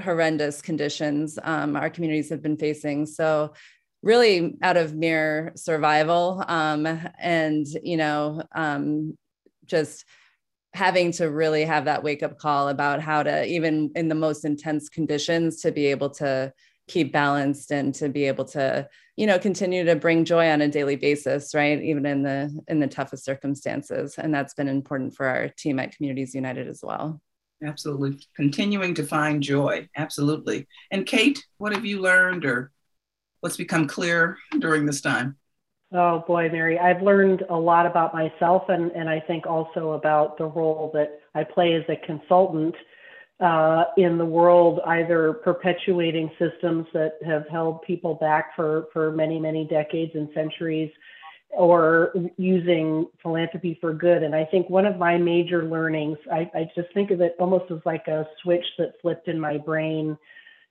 horrendous 0.00 0.62
conditions 0.62 1.38
um, 1.42 1.76
our 1.76 1.90
communities 1.90 2.30
have 2.30 2.42
been 2.42 2.56
facing. 2.56 3.06
So, 3.06 3.52
really, 4.02 4.56
out 4.62 4.76
of 4.76 4.94
mere 4.94 5.52
survival 5.54 6.44
um, 6.48 6.86
and, 7.18 7.66
you 7.84 7.96
know, 7.96 8.42
um, 8.52 9.16
just 9.64 10.04
having 10.74 11.12
to 11.12 11.30
really 11.30 11.64
have 11.64 11.84
that 11.84 12.02
wake 12.02 12.22
up 12.22 12.38
call 12.38 12.68
about 12.68 13.00
how 13.00 13.22
to, 13.22 13.46
even 13.46 13.92
in 13.94 14.08
the 14.08 14.14
most 14.14 14.44
intense 14.44 14.88
conditions, 14.88 15.60
to 15.60 15.70
be 15.70 15.86
able 15.86 16.10
to 16.10 16.52
keep 16.88 17.12
balanced 17.12 17.70
and 17.70 17.94
to 17.94 18.08
be 18.08 18.24
able 18.24 18.44
to 18.44 18.88
you 19.16 19.26
know 19.26 19.38
continue 19.38 19.84
to 19.84 19.96
bring 19.96 20.24
joy 20.24 20.48
on 20.48 20.60
a 20.60 20.68
daily 20.68 20.96
basis 20.96 21.54
right? 21.54 21.80
Even 21.82 22.06
in 22.06 22.22
the 22.22 22.62
in 22.68 22.80
the 22.80 22.86
toughest 22.86 23.24
circumstances. 23.24 24.16
And 24.18 24.34
that's 24.34 24.54
been 24.54 24.68
important 24.68 25.14
for 25.14 25.26
our 25.26 25.48
team 25.48 25.78
at 25.78 25.94
communities 25.94 26.34
united 26.34 26.68
as 26.68 26.80
well. 26.82 27.20
Absolutely. 27.64 28.18
Continuing 28.34 28.94
to 28.94 29.04
find 29.04 29.42
joy. 29.42 29.88
Absolutely. 29.96 30.66
And 30.90 31.06
kate 31.06 31.44
what 31.58 31.72
have 31.72 31.84
you 31.84 32.00
learned 32.00 32.44
or 32.44 32.72
what's 33.40 33.56
become 33.56 33.86
clear 33.86 34.38
during 34.58 34.86
this 34.86 35.00
time? 35.00 35.36
Oh 35.94 36.24
boy 36.26 36.48
mary 36.48 36.78
i've 36.78 37.02
learned 37.02 37.44
a 37.50 37.56
lot 37.56 37.84
about 37.84 38.14
myself 38.14 38.62
and, 38.70 38.90
and 38.92 39.10
i 39.10 39.20
think 39.20 39.46
also 39.46 39.92
about 39.92 40.38
the 40.38 40.46
role 40.46 40.90
that 40.94 41.20
i 41.34 41.44
play 41.44 41.74
as 41.74 41.84
a 41.90 41.96
consultant 42.06 42.74
uh, 43.42 43.84
in 43.96 44.18
the 44.18 44.24
world, 44.24 44.80
either 44.86 45.32
perpetuating 45.32 46.30
systems 46.38 46.86
that 46.94 47.14
have 47.26 47.44
held 47.48 47.82
people 47.82 48.14
back 48.14 48.54
for, 48.54 48.86
for 48.92 49.10
many, 49.10 49.40
many 49.40 49.66
decades 49.66 50.12
and 50.14 50.28
centuries, 50.32 50.90
or 51.50 52.14
using 52.38 53.06
philanthropy 53.20 53.76
for 53.80 53.92
good. 53.92 54.22
And 54.22 54.34
I 54.34 54.44
think 54.44 54.70
one 54.70 54.86
of 54.86 54.96
my 54.96 55.18
major 55.18 55.64
learnings, 55.64 56.18
I, 56.32 56.50
I 56.54 56.70
just 56.74 56.94
think 56.94 57.10
of 57.10 57.20
it 57.20 57.34
almost 57.40 57.70
as 57.70 57.80
like 57.84 58.06
a 58.06 58.26
switch 58.42 58.64
that 58.78 58.94
flipped 59.02 59.28
in 59.28 59.38
my 59.38 59.58
brain 59.58 60.16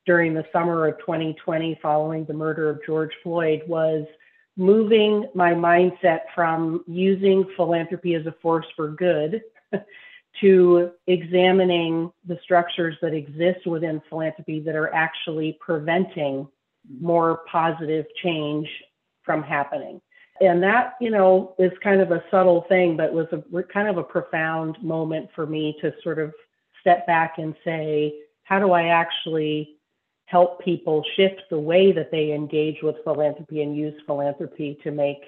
during 0.06 0.34
the 0.34 0.46
summer 0.52 0.88
of 0.88 0.98
2020 1.00 1.78
following 1.82 2.26
the 2.26 2.34
murder 2.34 2.70
of 2.70 2.80
George 2.86 3.12
Floyd 3.22 3.62
was 3.68 4.06
moving 4.58 5.28
my 5.36 5.54
mindset 5.54 6.22
from 6.34 6.84
using 6.88 7.46
philanthropy 7.56 8.16
as 8.16 8.26
a 8.26 8.36
force 8.42 8.66
for 8.76 8.90
good 8.90 9.42
to 10.40 10.92
examining 11.08 12.12
the 12.26 12.40
structures 12.44 12.96
that 13.02 13.14
exist 13.14 13.68
within 13.68 14.02
philanthropy 14.10 14.60
that 14.62 14.76
are 14.76 14.94
actually 14.94 15.58
preventing 15.60 16.48
more 17.00 17.42
positive 17.52 18.06
change 18.24 18.68
from 19.24 19.44
happening. 19.44 20.02
And 20.40 20.64
that, 20.64 20.96
you 21.00 21.12
know, 21.12 21.54
is 21.60 21.72
kind 21.84 22.02
of 22.02 22.12
a 22.12 22.24
subtle 22.32 22.66
thing, 22.68 22.98
but 22.98 23.14
was 23.14 23.28
a 23.32 23.64
kind 23.64 23.88
of 23.88 23.98
a 23.98 24.04
profound 24.04 24.78
moment 24.82 25.30
for 25.36 25.46
me 25.46 25.76
to 25.82 25.94
sort 26.04 26.18
of 26.18 26.34
step 26.80 27.06
back 27.06 27.38
and 27.38 27.54
say, 27.64 28.16
how 28.44 28.60
do 28.60 28.72
I 28.72 28.88
actually 28.88 29.78
help 30.26 30.64
people 30.64 31.04
shift 31.16 31.44
the 31.50 31.60
way 31.60 31.92
that 31.92 32.10
they 32.10 32.32
engage 32.32 32.82
with 32.82 32.96
philanthropy 33.04 33.62
and 33.62 33.76
use 33.76 33.94
philanthropy 34.08 34.80
to 34.84 34.90
make 34.90 35.26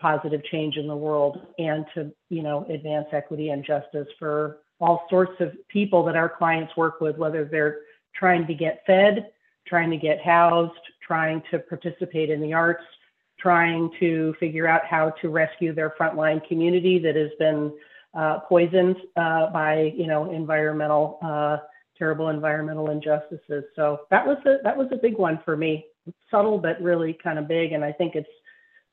positive 0.00 0.42
change 0.44 0.76
in 0.76 0.86
the 0.86 0.96
world 0.96 1.40
and 1.58 1.84
to 1.94 2.12
you 2.28 2.42
know 2.42 2.64
advance 2.68 3.06
equity 3.12 3.50
and 3.50 3.64
justice 3.64 4.08
for 4.18 4.58
all 4.80 5.06
sorts 5.10 5.40
of 5.40 5.52
people 5.68 6.04
that 6.04 6.16
our 6.16 6.28
clients 6.28 6.76
work 6.76 7.00
with 7.00 7.16
whether 7.16 7.44
they're 7.44 7.78
trying 8.14 8.46
to 8.46 8.54
get 8.54 8.82
fed 8.86 9.30
trying 9.66 9.90
to 9.90 9.96
get 9.96 10.20
housed 10.22 10.72
trying 11.06 11.42
to 11.50 11.58
participate 11.58 12.30
in 12.30 12.40
the 12.40 12.52
arts 12.52 12.84
trying 13.38 13.90
to 14.00 14.34
figure 14.40 14.66
out 14.66 14.84
how 14.84 15.10
to 15.20 15.28
rescue 15.28 15.72
their 15.72 15.94
frontline 15.98 16.46
community 16.48 16.98
that 16.98 17.16
has 17.16 17.30
been 17.38 17.72
uh, 18.14 18.40
poisoned 18.40 18.96
uh, 19.16 19.50
by 19.50 19.92
you 19.96 20.06
know 20.06 20.30
environmental 20.32 21.18
uh, 21.22 21.58
terrible 21.96 22.28
environmental 22.28 22.90
injustices. 22.90 23.64
So 23.76 24.00
that 24.10 24.26
was 24.26 24.38
a 24.46 24.56
that 24.64 24.76
was 24.76 24.88
a 24.92 24.96
big 24.96 25.16
one 25.18 25.40
for 25.44 25.56
me. 25.56 25.86
Subtle 26.30 26.58
but 26.58 26.80
really 26.80 27.18
kind 27.22 27.38
of 27.38 27.46
big 27.46 27.72
and 27.72 27.84
i 27.84 27.92
think 27.92 28.14
it's 28.14 28.28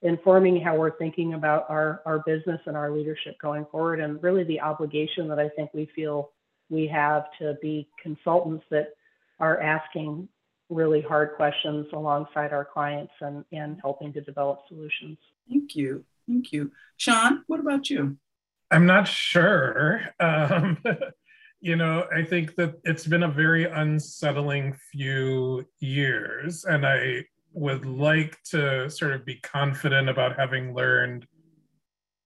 informing 0.01 0.62
how 0.62 0.75
we're 0.75 0.97
thinking 0.97 1.34
about 1.34 1.65
our, 1.69 2.01
our 2.05 2.19
business 2.25 2.62
and 2.65 2.77
our 2.77 2.91
leadership 2.91 3.36
going 3.41 3.65
forward, 3.71 3.99
and 3.99 4.21
really 4.21 4.43
the 4.43 4.62
obligation 4.62 5.27
that 5.29 5.39
I 5.39 5.49
think 5.49 5.71
we 5.73 5.89
feel 5.95 6.31
we 6.69 6.88
have 6.88 7.25
to 7.39 7.58
be 7.62 7.88
consultants 8.01 8.65
that 8.71 8.89
are 9.39 9.60
asking 9.62 10.27
really 10.69 11.01
hard 11.01 11.34
questions 11.36 11.86
alongside 11.93 12.51
our 12.51 12.65
clients 12.65 13.13
and, 13.21 13.45
and 13.51 13.77
helping 13.81 14.12
to 14.13 14.21
develop 14.21 14.62
solutions. 14.67 15.17
Thank 15.47 15.75
you. 15.75 16.03
Thank 16.27 16.51
you. 16.51 16.71
Sean, 16.97 17.43
what 17.47 17.60
about 17.60 17.89
you? 17.89 18.17
I'm 18.71 18.86
not 18.86 19.08
sure. 19.08 20.01
Um, 20.19 20.81
you 21.62 21.75
know, 21.75 22.08
I 22.13 22.23
think 22.23 22.55
that 22.55 22.79
it's 22.84 23.05
been 23.05 23.23
a 23.23 23.31
very 23.31 23.65
unsettling 23.65 24.75
few 24.91 25.65
years. 25.79 26.65
And 26.65 26.86
I 26.86 27.25
would 27.56 27.86
like 27.86 28.38
to 28.44 28.89
sort 28.89 29.13
of 29.13 29.26
be 29.26 29.36
confident 29.36 30.10
about 30.10 30.38
having 30.38 30.76
learned 30.76 31.26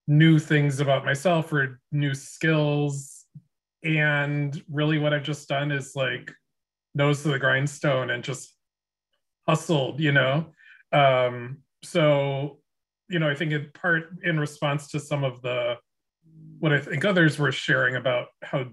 new 0.07 0.39
things 0.39 0.79
about 0.79 1.05
myself 1.05 1.53
or 1.53 1.79
new 1.91 2.15
skills. 2.15 3.25
And 3.83 4.61
really, 4.69 4.97
what 4.97 5.13
I've 5.13 5.23
just 5.23 5.47
done 5.47 5.71
is 5.71 5.95
like 5.95 6.31
nose 6.95 7.21
to 7.23 7.29
the 7.29 7.39
grindstone 7.39 8.09
and 8.09 8.23
just 8.23 8.55
hustled, 9.47 9.99
you 9.99 10.11
know? 10.11 10.47
Um, 10.91 11.59
so, 11.83 12.59
you 13.07 13.19
know, 13.19 13.29
I 13.29 13.35
think 13.35 13.51
in 13.51 13.69
part 13.73 14.09
in 14.23 14.39
response 14.39 14.89
to 14.89 14.99
some 14.99 15.23
of 15.23 15.41
the 15.43 15.75
what 16.59 16.73
I 16.73 16.79
think 16.79 17.05
others 17.05 17.39
were 17.39 17.51
sharing 17.51 17.95
about 17.95 18.27
how 18.41 18.65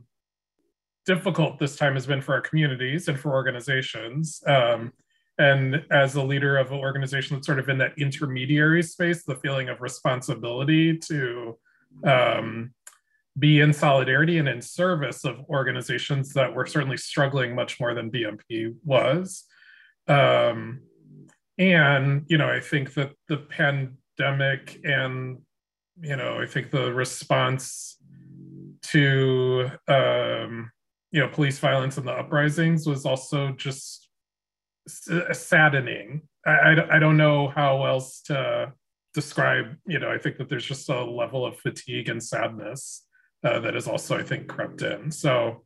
difficult 1.04 1.58
this 1.58 1.76
time 1.76 1.94
has 1.94 2.06
been 2.06 2.20
for 2.20 2.34
our 2.34 2.40
communities 2.40 3.08
and 3.08 3.20
for 3.20 3.32
organizations. 3.32 4.42
Um, 4.46 4.92
and 5.38 5.84
as 5.90 6.14
a 6.14 6.22
leader 6.22 6.56
of 6.56 6.72
an 6.72 6.78
organization 6.78 7.36
that's 7.36 7.46
sort 7.46 7.58
of 7.58 7.68
in 7.68 7.78
that 7.78 7.92
intermediary 7.98 8.82
space 8.82 9.24
the 9.24 9.36
feeling 9.36 9.68
of 9.68 9.80
responsibility 9.80 10.96
to 10.96 11.58
um, 12.04 12.72
be 13.38 13.60
in 13.60 13.72
solidarity 13.72 14.38
and 14.38 14.48
in 14.48 14.62
service 14.62 15.24
of 15.24 15.38
organizations 15.50 16.32
that 16.32 16.54
were 16.54 16.66
certainly 16.66 16.96
struggling 16.96 17.54
much 17.54 17.78
more 17.78 17.94
than 17.94 18.10
bmp 18.10 18.74
was. 18.84 19.44
Um, 20.08 20.80
and 21.58 22.24
you 22.28 22.36
know 22.36 22.48
i 22.48 22.60
think 22.60 22.94
that 22.94 23.12
the 23.28 23.38
pandemic 23.38 24.78
and 24.84 25.38
you 26.00 26.16
know 26.16 26.38
i 26.40 26.46
think 26.46 26.70
the 26.70 26.92
response 26.92 27.96
to 28.82 29.70
um, 29.88 30.70
you 31.10 31.20
know 31.20 31.28
police 31.28 31.58
violence 31.58 31.96
and 31.96 32.06
the 32.06 32.12
uprisings 32.12 32.86
was 32.86 33.06
also 33.06 33.52
just 33.52 34.05
saddening. 34.86 36.22
I, 36.46 36.50
I, 36.50 36.96
I 36.96 36.98
don't 36.98 37.16
know 37.16 37.48
how 37.48 37.84
else 37.86 38.22
to 38.22 38.72
describe, 39.14 39.76
you 39.86 39.98
know, 39.98 40.10
I 40.10 40.18
think 40.18 40.36
that 40.38 40.48
there's 40.48 40.64
just 40.64 40.88
a 40.88 41.04
level 41.04 41.44
of 41.44 41.58
fatigue 41.58 42.08
and 42.08 42.22
sadness 42.22 43.06
uh, 43.44 43.60
that 43.60 43.74
is 43.76 43.88
also, 43.88 44.18
I 44.18 44.22
think, 44.22 44.46
crept 44.46 44.82
in. 44.82 45.10
So 45.10 45.64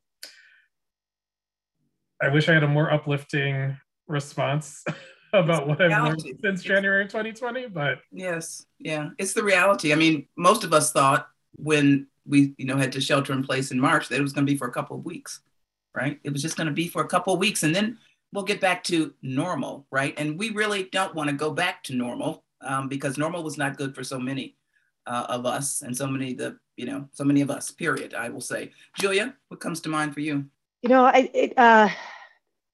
I 2.23 2.29
wish 2.29 2.49
I 2.49 2.55
had 2.55 2.63
a 2.63 2.69
more 2.69 2.93
uplifting 2.93 3.77
response 4.07 4.85
about 5.33 5.67
what 5.67 5.81
I've 5.81 5.91
learned 5.91 6.23
since 6.43 6.63
January 6.63 7.07
2020, 7.07 7.69
but 7.69 7.99
yes, 8.13 8.67
yeah, 8.79 9.11
it's 9.19 9.33
the 9.33 9.43
reality. 9.43 9.93
I 9.93 9.97
mean, 9.97 10.27
most 10.37 10.65
of 10.65 10.73
us 10.73 10.93
thought 10.93 11.29
when 11.57 12.07
we, 12.27 12.55
you 12.59 12.67
know, 12.67 12.77
had 12.77 12.93
to 12.93 13.01
shelter 13.01 13.33
in 13.33 13.43
place 13.43 13.71
in 13.71 13.81
March 13.81 14.09
that 14.09 14.19
it 14.19 14.23
was 14.23 14.33
going 14.33 14.47
to 14.47 14.53
be 14.53 14.59
for 14.59 14.69
a 14.69 14.73
couple 14.73 14.97
of 14.97 15.05
weeks, 15.05 15.41
right? 15.95 16.21
It 16.25 16.33
was 16.33 16.43
just 16.43 16.57
going 16.57 16.67
to 16.67 16.73
be 16.73 16.89
for 16.89 17.03
a 17.03 17.09
couple 17.09 17.33
of 17.33 17.41
weeks, 17.41 17.63
and 17.63 17.75
then 17.75 17.99
we'll 18.33 18.45
get 18.45 18.61
back 18.61 18.85
to 18.85 19.13
normal, 19.23 19.87
right? 19.91 20.15
And 20.17 20.39
we 20.39 20.51
really 20.51 20.85
don't 20.93 21.15
want 21.15 21.31
to 21.31 21.37
go 21.37 21.51
back 21.51 21.83
to 21.85 21.95
normal 21.95 22.45
um, 22.61 22.89
because 22.89 23.19
normal 23.19 23.43
was 23.43 23.59
not 23.59 23.77
good 23.77 23.95
for 23.95 24.05
so 24.05 24.19
many 24.19 24.57
uh, 25.07 25.27
of 25.29 25.47
us 25.47 25.83
and 25.83 25.97
so 25.97 26.07
many 26.07 26.35
the 26.35 26.59
you 26.77 26.87
know 26.87 27.09
so 27.13 27.25
many 27.25 27.41
of 27.41 27.51
us. 27.51 27.71
Period. 27.71 28.15
I 28.15 28.29
will 28.29 28.41
say, 28.41 28.71
Julia, 28.99 29.35
what 29.49 29.61
comes 29.61 29.81
to 29.83 29.89
mind 29.89 30.15
for 30.15 30.21
you? 30.21 30.45
You 30.83 30.89
know, 30.89 31.05
I 31.05 31.31
it, 31.35 31.59
uh, 31.59 31.89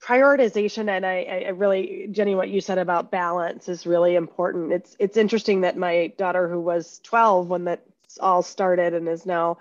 prioritization 0.03 0.89
and 0.89 1.05
I, 1.05 1.45
I 1.47 1.49
really 1.49 2.09
jenny 2.13 2.35
what 2.35 2.51
you 2.51 2.61
said 2.61 2.79
about 2.79 3.11
balance 3.11 3.69
is 3.69 3.87
really 3.87 4.15
important 4.15 4.73
it's 4.73 4.95
it's 5.01 5.17
interesting 5.17 5.63
that 5.63 5.77
my 5.77 6.13
daughter 6.19 6.49
who 6.49 6.61
was 6.61 7.01
12 7.03 7.49
when 7.49 7.65
that 7.65 7.83
all 8.21 8.43
started 8.43 8.95
and 8.95 9.09
is 9.09 9.27
now 9.27 9.59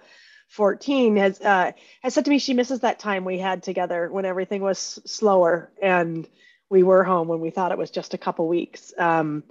14 0.49 1.17
has 1.17 1.41
uh, 1.41 1.71
has 2.01 2.13
said 2.13 2.25
to 2.25 2.31
me 2.31 2.39
she 2.39 2.53
misses 2.53 2.81
that 2.81 2.99
time 2.99 3.25
we 3.25 3.37
had 3.37 3.63
together 3.63 4.09
when 4.11 4.25
everything 4.25 4.61
was 4.61 4.79
slower 5.05 5.71
and 5.81 6.27
we 6.69 6.83
were 6.83 7.03
home 7.03 7.27
when 7.27 7.39
we 7.41 7.49
thought 7.49 7.71
it 7.71 7.77
was 7.77 7.91
just 7.91 8.13
a 8.13 8.17
couple 8.17 8.47
weeks. 8.47 8.93
Um, 8.97 9.43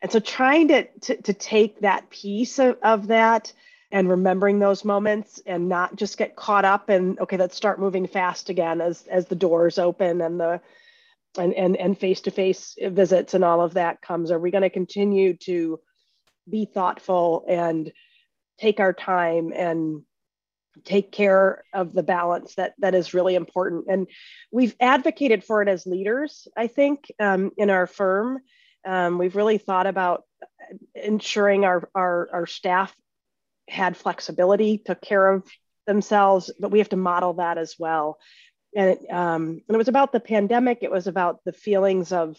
and 0.00 0.10
so 0.10 0.18
trying 0.20 0.68
to, 0.68 0.84
to, 0.84 1.22
to 1.22 1.32
take 1.32 1.80
that 1.80 2.10
piece 2.10 2.58
of, 2.58 2.76
of 2.82 3.08
that 3.08 3.52
and 3.90 4.08
remembering 4.08 4.58
those 4.58 4.84
moments 4.84 5.40
and 5.46 5.68
not 5.68 5.96
just 5.96 6.16
get 6.16 6.34
caught 6.34 6.64
up 6.64 6.88
and 6.88 7.20
okay 7.20 7.36
let's 7.36 7.56
start 7.56 7.78
moving 7.78 8.06
fast 8.06 8.48
again 8.48 8.80
as 8.80 9.06
as 9.08 9.26
the 9.26 9.34
doors 9.34 9.78
open 9.78 10.22
and 10.22 10.40
the 10.40 10.60
and 11.38 11.52
and 11.54 11.76
and 11.76 11.98
face-to-face 11.98 12.76
visits 12.88 13.34
and 13.34 13.44
all 13.44 13.60
of 13.60 13.74
that 13.74 14.02
comes. 14.02 14.30
Are 14.30 14.38
we 14.38 14.50
going 14.50 14.62
to 14.62 14.70
continue 14.70 15.34
to 15.38 15.80
be 16.48 16.64
thoughtful 16.64 17.44
and 17.48 17.92
take 18.58 18.80
our 18.80 18.92
time 18.92 19.52
and 19.54 20.02
take 20.84 21.12
care 21.12 21.64
of 21.72 21.92
the 21.92 22.02
balance 22.02 22.54
that 22.54 22.74
that 22.78 22.94
is 22.94 23.14
really 23.14 23.34
important 23.34 23.84
and 23.88 24.06
we've 24.50 24.74
advocated 24.80 25.44
for 25.44 25.62
it 25.62 25.68
as 25.68 25.86
leaders 25.86 26.48
i 26.56 26.66
think 26.66 27.10
um, 27.20 27.50
in 27.56 27.70
our 27.70 27.86
firm 27.86 28.40
um, 28.84 29.18
we've 29.18 29.36
really 29.36 29.58
thought 29.58 29.86
about 29.86 30.24
ensuring 30.94 31.64
our, 31.64 31.88
our, 31.94 32.28
our 32.32 32.46
staff 32.46 32.94
had 33.68 33.96
flexibility, 33.96 34.78
took 34.78 35.00
care 35.00 35.28
of 35.28 35.48
themselves, 35.86 36.52
but 36.58 36.70
we 36.70 36.78
have 36.78 36.88
to 36.90 36.96
model 36.96 37.34
that 37.34 37.58
as 37.58 37.76
well. 37.78 38.18
And 38.74 38.90
it, 38.90 39.10
um, 39.10 39.42
and 39.68 39.74
it 39.74 39.76
was 39.76 39.88
about 39.88 40.12
the 40.12 40.20
pandemic. 40.20 40.78
It 40.82 40.90
was 40.90 41.06
about 41.06 41.40
the 41.44 41.52
feelings 41.52 42.12
of 42.12 42.36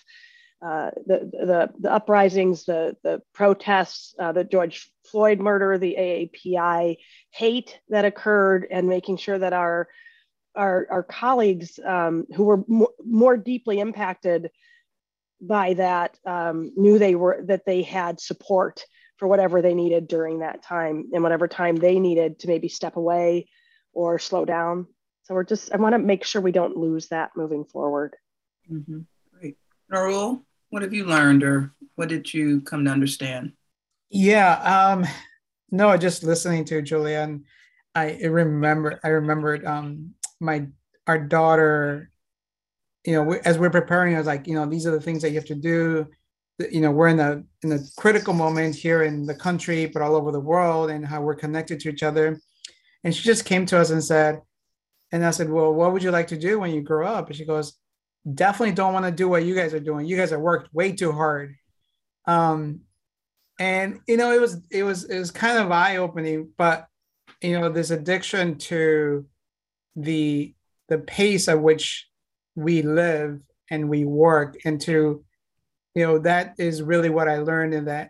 uh, 0.63 0.91
the, 1.05 1.29
the, 1.31 1.69
the 1.79 1.91
uprisings, 1.91 2.65
the, 2.65 2.95
the 3.03 3.21
protests, 3.33 4.15
uh, 4.17 4.31
the 4.31 4.43
George 4.43 4.89
Floyd 5.05 5.39
murder, 5.39 5.77
the 5.77 5.95
AAPI 5.99 6.97
hate 7.31 7.79
that 7.89 8.05
occurred, 8.05 8.67
and 8.71 8.87
making 8.87 9.17
sure 9.17 9.37
that 9.37 9.53
our 9.53 9.87
our, 10.55 10.85
our 10.91 11.01
colleagues 11.01 11.79
um, 11.83 12.27
who 12.35 12.43
were 12.43 12.63
more, 12.67 12.91
more 13.03 13.35
deeply 13.35 13.79
impacted 13.79 14.51
by 15.41 15.73
that 15.73 16.15
um, 16.27 16.71
knew 16.75 16.99
they 16.99 17.15
were 17.15 17.43
that 17.45 17.65
they 17.65 17.81
had 17.81 18.19
support 18.19 18.85
for 19.17 19.27
whatever 19.27 19.61
they 19.61 19.73
needed 19.73 20.07
during 20.07 20.39
that 20.39 20.61
time 20.63 21.09
and 21.13 21.23
whatever 21.23 21.47
time 21.47 21.75
they 21.75 21.99
needed 21.99 22.39
to 22.39 22.47
maybe 22.47 22.69
step 22.69 22.95
away 22.95 23.47
or 23.93 24.19
slow 24.19 24.45
down. 24.45 24.87
So 25.23 25.33
we're 25.33 25.43
just, 25.43 25.71
I 25.73 25.77
want 25.77 25.93
to 25.93 25.99
make 25.99 26.25
sure 26.25 26.41
we 26.41 26.51
don't 26.51 26.77
lose 26.77 27.07
that 27.07 27.31
moving 27.35 27.63
forward. 27.63 28.15
Mm-hmm. 28.71 28.99
Great. 29.39 29.57
Narul, 29.91 30.43
what 30.73 30.81
have 30.81 30.91
you 30.91 31.05
learned 31.05 31.43
or 31.43 31.71
what 31.93 32.09
did 32.09 32.33
you 32.33 32.59
come 32.61 32.83
to 32.83 32.89
understand? 32.89 33.51
Yeah. 34.09 34.55
Um, 34.55 35.05
no, 35.69 35.95
just 35.97 36.23
listening 36.23 36.65
to 36.65 36.81
Julian, 36.81 37.45
I 37.93 38.17
remember, 38.23 38.99
I 39.03 39.09
remembered 39.09 39.63
um, 39.67 40.15
my, 40.39 40.65
our 41.05 41.19
daughter, 41.19 42.09
you 43.05 43.13
know, 43.13 43.33
as 43.45 43.59
we're 43.59 43.69
preparing, 43.69 44.15
I 44.15 44.17
was 44.17 44.25
like, 44.25 44.47
you 44.47 44.55
know, 44.55 44.65
these 44.65 44.87
are 44.87 44.91
the 44.91 44.99
things 44.99 45.21
that 45.21 45.29
you 45.29 45.35
have 45.35 45.45
to 45.45 45.55
do 45.55 46.07
you 46.69 46.81
know 46.81 46.91
we're 46.91 47.07
in 47.07 47.19
a 47.19 47.43
in 47.63 47.71
a 47.71 47.79
critical 47.97 48.31
moment 48.31 48.75
here 48.75 49.01
in 49.01 49.25
the 49.25 49.33
country 49.33 49.87
but 49.87 50.03
all 50.03 50.15
over 50.15 50.31
the 50.31 50.39
world 50.39 50.91
and 50.91 51.03
how 51.03 51.19
we're 51.19 51.33
connected 51.33 51.79
to 51.79 51.89
each 51.89 52.03
other 52.03 52.39
and 53.03 53.15
she 53.15 53.23
just 53.23 53.43
came 53.43 53.65
to 53.65 53.75
us 53.75 53.89
and 53.89 54.03
said 54.03 54.39
and 55.11 55.25
i 55.25 55.31
said 55.31 55.49
well 55.49 55.73
what 55.73 55.91
would 55.91 56.03
you 56.03 56.11
like 56.11 56.27
to 56.27 56.37
do 56.37 56.59
when 56.59 56.69
you 56.69 56.79
grow 56.79 57.07
up 57.07 57.25
and 57.25 57.35
she 57.35 57.43
goes 57.43 57.73
definitely 58.31 58.73
don't 58.73 58.93
want 58.93 59.05
to 59.05 59.11
do 59.11 59.27
what 59.27 59.43
you 59.45 59.55
guys 59.55 59.73
are 59.73 59.79
doing. 59.79 60.05
You 60.05 60.17
guys 60.17 60.31
have 60.31 60.39
worked 60.39 60.73
way 60.73 60.93
too 60.93 61.11
hard. 61.11 61.55
Um 62.25 62.81
and 63.59 63.99
you 64.07 64.17
know 64.17 64.31
it 64.31 64.41
was 64.41 64.61
it 64.71 64.83
was 64.83 65.03
it 65.05 65.19
was 65.19 65.31
kind 65.31 65.57
of 65.57 65.71
eye-opening 65.71 66.49
but 66.57 66.87
you 67.41 67.59
know 67.59 67.69
this 67.69 67.91
addiction 67.91 68.57
to 68.57 69.25
the 69.95 70.53
the 70.89 70.97
pace 70.97 71.47
at 71.47 71.61
which 71.61 72.07
we 72.55 72.81
live 72.81 73.39
and 73.69 73.89
we 73.89 74.05
work 74.05 74.57
and 74.65 74.81
to 74.81 75.23
you 75.95 76.05
know 76.05 76.19
that 76.19 76.55
is 76.57 76.81
really 76.81 77.09
what 77.09 77.27
i 77.27 77.37
learned 77.37 77.73
in 77.73 77.85
that 77.85 78.09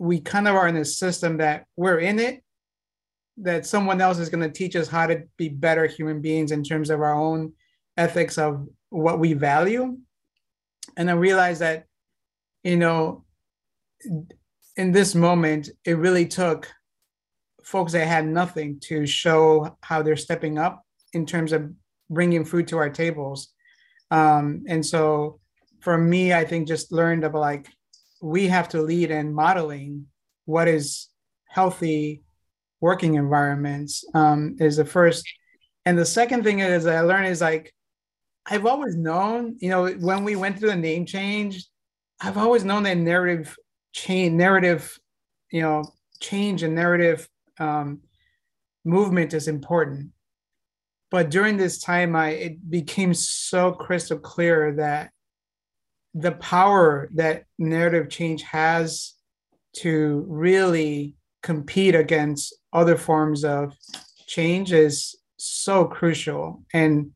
we 0.00 0.20
kind 0.20 0.46
of 0.46 0.54
are 0.54 0.68
in 0.68 0.76
a 0.76 0.84
system 0.84 1.38
that 1.38 1.64
we're 1.76 1.98
in 1.98 2.18
it 2.18 2.42
that 3.38 3.66
someone 3.66 4.00
else 4.00 4.18
is 4.18 4.28
going 4.28 4.42
to 4.42 4.50
teach 4.50 4.76
us 4.76 4.88
how 4.88 5.06
to 5.06 5.22
be 5.36 5.48
better 5.48 5.86
human 5.86 6.20
beings 6.20 6.52
in 6.52 6.62
terms 6.62 6.90
of 6.90 7.00
our 7.00 7.14
own 7.14 7.52
ethics 7.96 8.36
of 8.36 8.68
what 8.90 9.18
we 9.18 9.32
value 9.32 9.96
and 10.96 11.10
i 11.10 11.12
realized 11.12 11.60
that 11.60 11.84
you 12.62 12.76
know 12.76 13.24
in 14.76 14.92
this 14.92 15.14
moment 15.14 15.68
it 15.84 15.98
really 15.98 16.26
took 16.26 16.70
folks 17.64 17.92
that 17.92 18.06
had 18.06 18.26
nothing 18.26 18.80
to 18.80 19.06
show 19.06 19.76
how 19.82 20.02
they're 20.02 20.16
stepping 20.16 20.58
up 20.58 20.82
in 21.12 21.26
terms 21.26 21.52
of 21.52 21.70
bringing 22.08 22.44
food 22.44 22.66
to 22.66 22.78
our 22.78 22.88
tables 22.88 23.52
um, 24.10 24.64
and 24.68 24.84
so 24.84 25.40
for 25.80 25.96
me, 25.96 26.32
I 26.32 26.44
think 26.44 26.68
just 26.68 26.92
learned 26.92 27.24
of 27.24 27.34
like 27.34 27.68
we 28.20 28.48
have 28.48 28.68
to 28.70 28.82
lead 28.82 29.10
in 29.10 29.32
modeling 29.32 30.06
what 30.44 30.68
is 30.68 31.08
healthy 31.48 32.22
working 32.80 33.14
environments 33.14 34.04
um, 34.14 34.56
is 34.60 34.76
the 34.76 34.84
first. 34.84 35.26
And 35.84 35.98
the 35.98 36.06
second 36.06 36.44
thing 36.44 36.60
is 36.60 36.86
I 36.86 37.00
learned 37.00 37.28
is 37.28 37.40
like 37.40 37.72
I've 38.50 38.66
always 38.66 38.96
known, 38.96 39.56
you 39.60 39.68
know, 39.68 39.88
when 39.88 40.24
we 40.24 40.36
went 40.36 40.58
through 40.58 40.70
the 40.70 40.76
name 40.76 41.04
change, 41.04 41.66
I've 42.20 42.38
always 42.38 42.64
known 42.64 42.84
that 42.84 42.96
narrative 42.96 43.56
change, 43.92 44.32
narrative, 44.32 44.98
you 45.52 45.60
know, 45.60 45.84
change 46.20 46.62
and 46.62 46.74
narrative 46.74 47.28
um, 47.58 48.00
movement 48.84 49.34
is 49.34 49.48
important. 49.48 50.10
But 51.10 51.30
during 51.30 51.56
this 51.56 51.78
time, 51.78 52.16
I 52.16 52.30
it 52.30 52.70
became 52.70 53.14
so 53.14 53.72
crystal 53.72 54.18
clear 54.18 54.74
that 54.76 55.10
the 56.14 56.32
power 56.32 57.08
that 57.14 57.44
narrative 57.58 58.08
change 58.08 58.42
has 58.42 59.14
to 59.76 60.24
really 60.28 61.16
compete 61.42 61.94
against 61.94 62.54
other 62.72 62.96
forms 62.96 63.44
of 63.44 63.74
change 64.26 64.72
is 64.72 65.16
so 65.36 65.84
crucial 65.84 66.64
and 66.72 67.12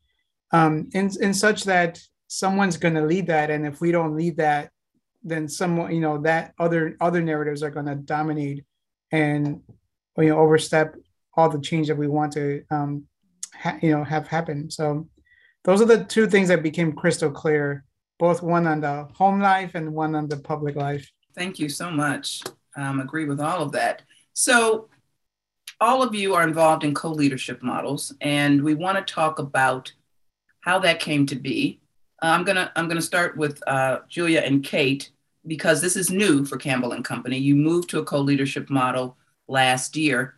um, 0.53 0.88
in, 0.93 1.11
in 1.21 1.35
such 1.35 1.65
that 1.65 2.01
someone's 2.29 2.77
going 2.77 2.95
to 2.95 3.03
lead 3.03 3.27
that 3.27 3.51
and 3.51 3.67
if 3.67 3.81
we 3.81 3.93
don't 3.93 4.17
lead 4.17 4.37
that 4.37 4.71
then 5.23 5.49
someone 5.49 5.95
you 5.95 6.01
know 6.01 6.19
that 6.19 6.53
other 6.59 6.97
other 7.01 7.21
narratives 7.21 7.62
are 7.62 7.71
going 7.71 7.87
to 7.87 7.95
dominate 7.95 8.65
and 9.11 9.61
you 10.19 10.29
know 10.29 10.38
overstep 10.38 10.95
all 11.35 11.49
the 11.49 11.61
change 11.61 11.88
that 11.88 11.97
we 11.97 12.09
want 12.09 12.33
to 12.33 12.62
um, 12.71 13.05
ha- 13.55 13.79
you 13.83 13.91
know 13.91 14.03
have 14.03 14.27
happen 14.27 14.71
so 14.71 15.07
those 15.65 15.81
are 15.81 15.87
the 15.87 16.05
two 16.05 16.27
things 16.27 16.49
that 16.49 16.62
became 16.62 16.93
crystal 16.93 17.31
clear 17.31 17.85
both 18.23 18.41
one 18.41 18.69
on 18.69 18.81
the 18.81 19.09
home 19.15 19.41
life 19.41 19.75
and 19.75 19.93
one 19.93 20.15
on 20.15 20.29
the 20.29 20.37
public 20.37 20.77
life. 20.77 21.11
Thank 21.35 21.59
you 21.59 21.69
so 21.69 21.91
much. 21.91 22.41
Um, 22.77 23.01
agree 23.01 23.25
with 23.25 23.41
all 23.41 23.61
of 23.61 23.73
that. 23.73 24.03
So, 24.33 24.88
all 25.81 26.05
of 26.05 26.15
you 26.15 26.37
are 26.37 26.45
involved 26.47 26.85
in 26.85 26.95
co 26.95 27.11
leadership 27.11 27.65
models, 27.65 28.15
and 28.21 28.62
we 28.62 28.75
want 28.75 28.97
to 28.97 29.12
talk 29.12 29.41
about 29.41 29.93
how 30.62 30.81
that 30.81 30.98
came 30.98 31.27
to 31.27 31.37
be. 31.37 31.81
Uh, 32.22 32.27
I'm 32.27 32.44
gonna 32.44 32.72
I'm 32.75 32.88
gonna 32.88 33.03
start 33.03 33.37
with 33.37 33.62
uh, 33.66 34.01
Julia 34.09 34.40
and 34.40 34.64
Kate 34.64 35.11
because 35.46 35.81
this 35.81 35.96
is 35.96 36.11
new 36.11 36.44
for 36.44 36.57
Campbell 36.57 36.92
and 36.92 37.05
Company. 37.05 37.38
You 37.38 37.55
moved 37.55 37.90
to 37.90 38.01
a 38.01 38.05
co 38.05 38.18
leadership 38.18 38.70
model 38.70 39.16
last 39.46 39.96
year. 39.96 40.35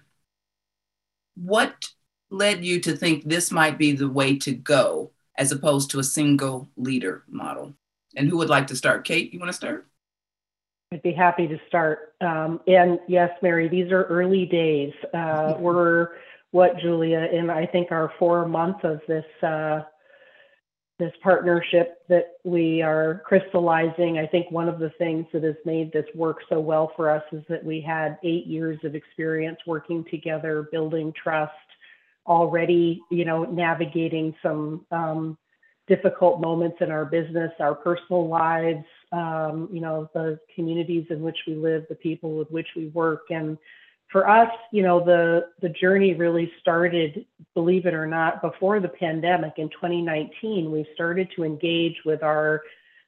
What 1.37 1.88
led 2.30 2.64
you 2.64 2.80
to 2.80 2.96
think 2.96 3.24
this 3.24 3.50
might 3.50 3.78
be 3.78 3.92
the 3.92 4.08
way 4.08 4.37
to 4.38 4.52
go? 4.52 5.12
as 5.37 5.52
opposed 5.52 5.90
to 5.90 5.98
a 5.98 6.04
single 6.04 6.68
leader 6.76 7.24
model. 7.28 7.74
And 8.16 8.28
who 8.28 8.37
would 8.38 8.48
like 8.48 8.68
to 8.68 8.76
start? 8.76 9.04
Kate, 9.04 9.32
you 9.32 9.38
want 9.38 9.50
to 9.50 9.56
start? 9.56 9.87
I'd 10.92 11.02
be 11.02 11.12
happy 11.12 11.48
to 11.48 11.58
start. 11.66 12.14
Um, 12.20 12.60
and 12.66 13.00
yes, 13.08 13.30
Mary, 13.42 13.68
these 13.68 13.90
are 13.90 14.04
early 14.04 14.46
days. 14.46 14.92
Uh, 15.12 15.54
we're 15.58 16.10
what 16.52 16.78
Julia 16.78 17.28
and 17.32 17.50
I 17.50 17.66
think 17.66 17.90
our 17.90 18.12
four 18.16 18.46
months 18.46 18.80
of 18.84 19.00
this 19.08 19.24
uh, 19.42 19.80
this 20.98 21.12
partnership 21.22 22.02
that 22.09 22.35
we 22.44 22.80
are 22.80 23.22
crystallizing. 23.26 24.18
I 24.18 24.26
think 24.26 24.50
one 24.50 24.68
of 24.68 24.78
the 24.78 24.90
things 24.90 25.26
that 25.33 25.42
has 25.42 25.57
made 25.64 25.92
this 25.92 26.07
work 26.14 26.38
so 26.48 26.61
well 26.61 26.92
for 26.94 27.11
us 27.11 27.24
is 27.33 27.42
that 27.48 27.64
we 27.64 27.80
had 27.80 28.18
eight 28.22 28.46
years 28.46 28.78
of 28.85 28.94
experience 28.94 29.59
working 29.66 30.04
together, 30.09 30.68
building 30.70 31.12
trust, 31.20 31.52
already, 32.26 33.02
you 33.11 33.24
know, 33.24 33.44
navigating 33.44 34.35
some 34.40 34.87
um, 34.92 35.37
difficult 35.88 36.40
moments 36.40 36.76
in 36.80 36.90
our 36.90 37.04
business, 37.04 37.50
our 37.59 37.74
personal 37.74 38.28
lives, 38.28 38.85
um, 39.12 39.68
you 39.72 39.80
know, 39.80 40.09
the 40.14 40.38
communities 40.54 41.07
in 41.11 41.20
which 41.20 41.38
we 41.46 41.54
live, 41.54 41.85
the 41.88 41.94
people 41.94 42.37
with 42.37 42.50
which 42.50 42.68
we 42.76 42.87
work, 42.88 43.22
and 43.30 43.59
for 44.14 44.31
us, 44.31 44.48
you 44.70 44.85
know, 44.85 45.05
the 45.05 45.48
the 45.61 45.68
journey 45.68 46.14
really 46.14 46.48
started, 46.61 47.27
believe 47.53 47.85
it 47.85 47.94
or 47.94 48.07
not, 48.07 48.40
before 48.40 48.79
the 48.79 48.88
pandemic 48.88 49.55
in 49.57 49.68
2019. 49.70 50.70
We 50.70 50.87
started 50.94 51.33
to 51.35 51.42
engage 51.42 51.96
with 52.05 52.22
our 52.22 52.62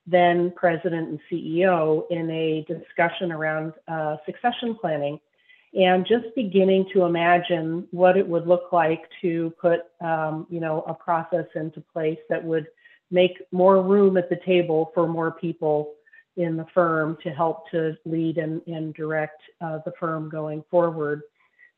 then 0.09 0.53
president 0.57 1.09
and 1.09 1.21
CEO 1.31 2.11
in 2.11 2.29
a 2.29 2.65
discussion 2.67 3.31
around 3.31 3.75
uh, 3.87 4.17
succession 4.27 4.75
planning 4.81 5.21
and 5.75 6.05
just 6.05 6.25
beginning 6.35 6.87
to 6.93 7.05
imagine 7.05 7.87
what 7.93 8.17
it 8.17 8.27
would 8.27 8.49
look 8.49 8.73
like 8.73 9.03
to 9.23 9.55
put, 9.61 9.83
um, 10.01 10.45
you 10.51 10.59
know, 10.59 10.83
a 10.89 10.95
process 10.95 11.47
into 11.55 11.81
place 11.93 12.19
that 12.29 12.43
would 12.43 12.67
make 13.13 13.41
more 13.53 13.81
room 13.81 14.17
at 14.17 14.29
the 14.29 14.41
table 14.45 14.91
for 14.93 15.07
more 15.07 15.31
people 15.31 15.93
in 16.37 16.57
the 16.57 16.67
firm 16.75 17.17
to 17.23 17.31
help 17.31 17.71
to 17.71 17.97
lead 18.05 18.39
and, 18.39 18.61
and 18.67 18.95
direct 18.95 19.41
uh, 19.61 19.79
the 19.85 19.93
firm 19.99 20.29
going 20.29 20.63
forward. 20.71 21.23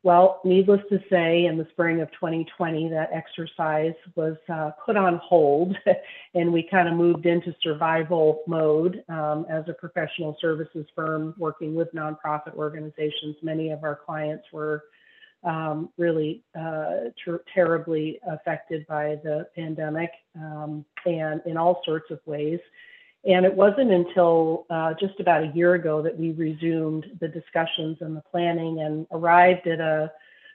Well, 0.04 0.40
needless 0.44 0.80
to 0.90 1.00
say, 1.10 1.46
in 1.46 1.58
the 1.58 1.66
spring 1.72 2.00
of 2.00 2.10
2020, 2.12 2.88
that 2.90 3.10
exercise 3.12 3.94
was 4.14 4.36
uh, 4.48 4.70
put 4.84 4.96
on 4.96 5.20
hold 5.22 5.76
and 6.34 6.52
we 6.52 6.62
kind 6.62 6.88
of 6.88 6.94
moved 6.94 7.26
into 7.26 7.54
survival 7.62 8.42
mode 8.46 9.02
um, 9.08 9.44
as 9.50 9.64
a 9.68 9.72
professional 9.72 10.36
services 10.40 10.86
firm 10.94 11.34
working 11.36 11.74
with 11.74 11.92
nonprofit 11.94 12.54
organizations. 12.54 13.36
Many 13.42 13.70
of 13.70 13.82
our 13.82 13.96
clients 13.96 14.44
were 14.52 14.84
um, 15.42 15.90
really 15.98 16.42
uh, 16.56 17.10
ter- 17.24 17.42
terribly 17.52 18.20
affected 18.28 18.86
by 18.86 19.16
the 19.24 19.48
pandemic 19.56 20.10
um, 20.36 20.84
and 21.06 21.40
in 21.44 21.56
all 21.56 21.82
sorts 21.84 22.10
of 22.10 22.20
ways. 22.24 22.60
And 23.28 23.44
it 23.44 23.54
wasn't 23.54 23.92
until 23.92 24.64
uh, 24.70 24.94
just 24.98 25.20
about 25.20 25.44
a 25.44 25.52
year 25.54 25.74
ago 25.74 26.00
that 26.00 26.18
we 26.18 26.32
resumed 26.32 27.04
the 27.20 27.28
discussions 27.28 27.98
and 28.00 28.16
the 28.16 28.22
planning 28.22 28.80
and 28.80 29.06
arrived 29.12 29.66
at 29.66 29.80
a 29.80 30.10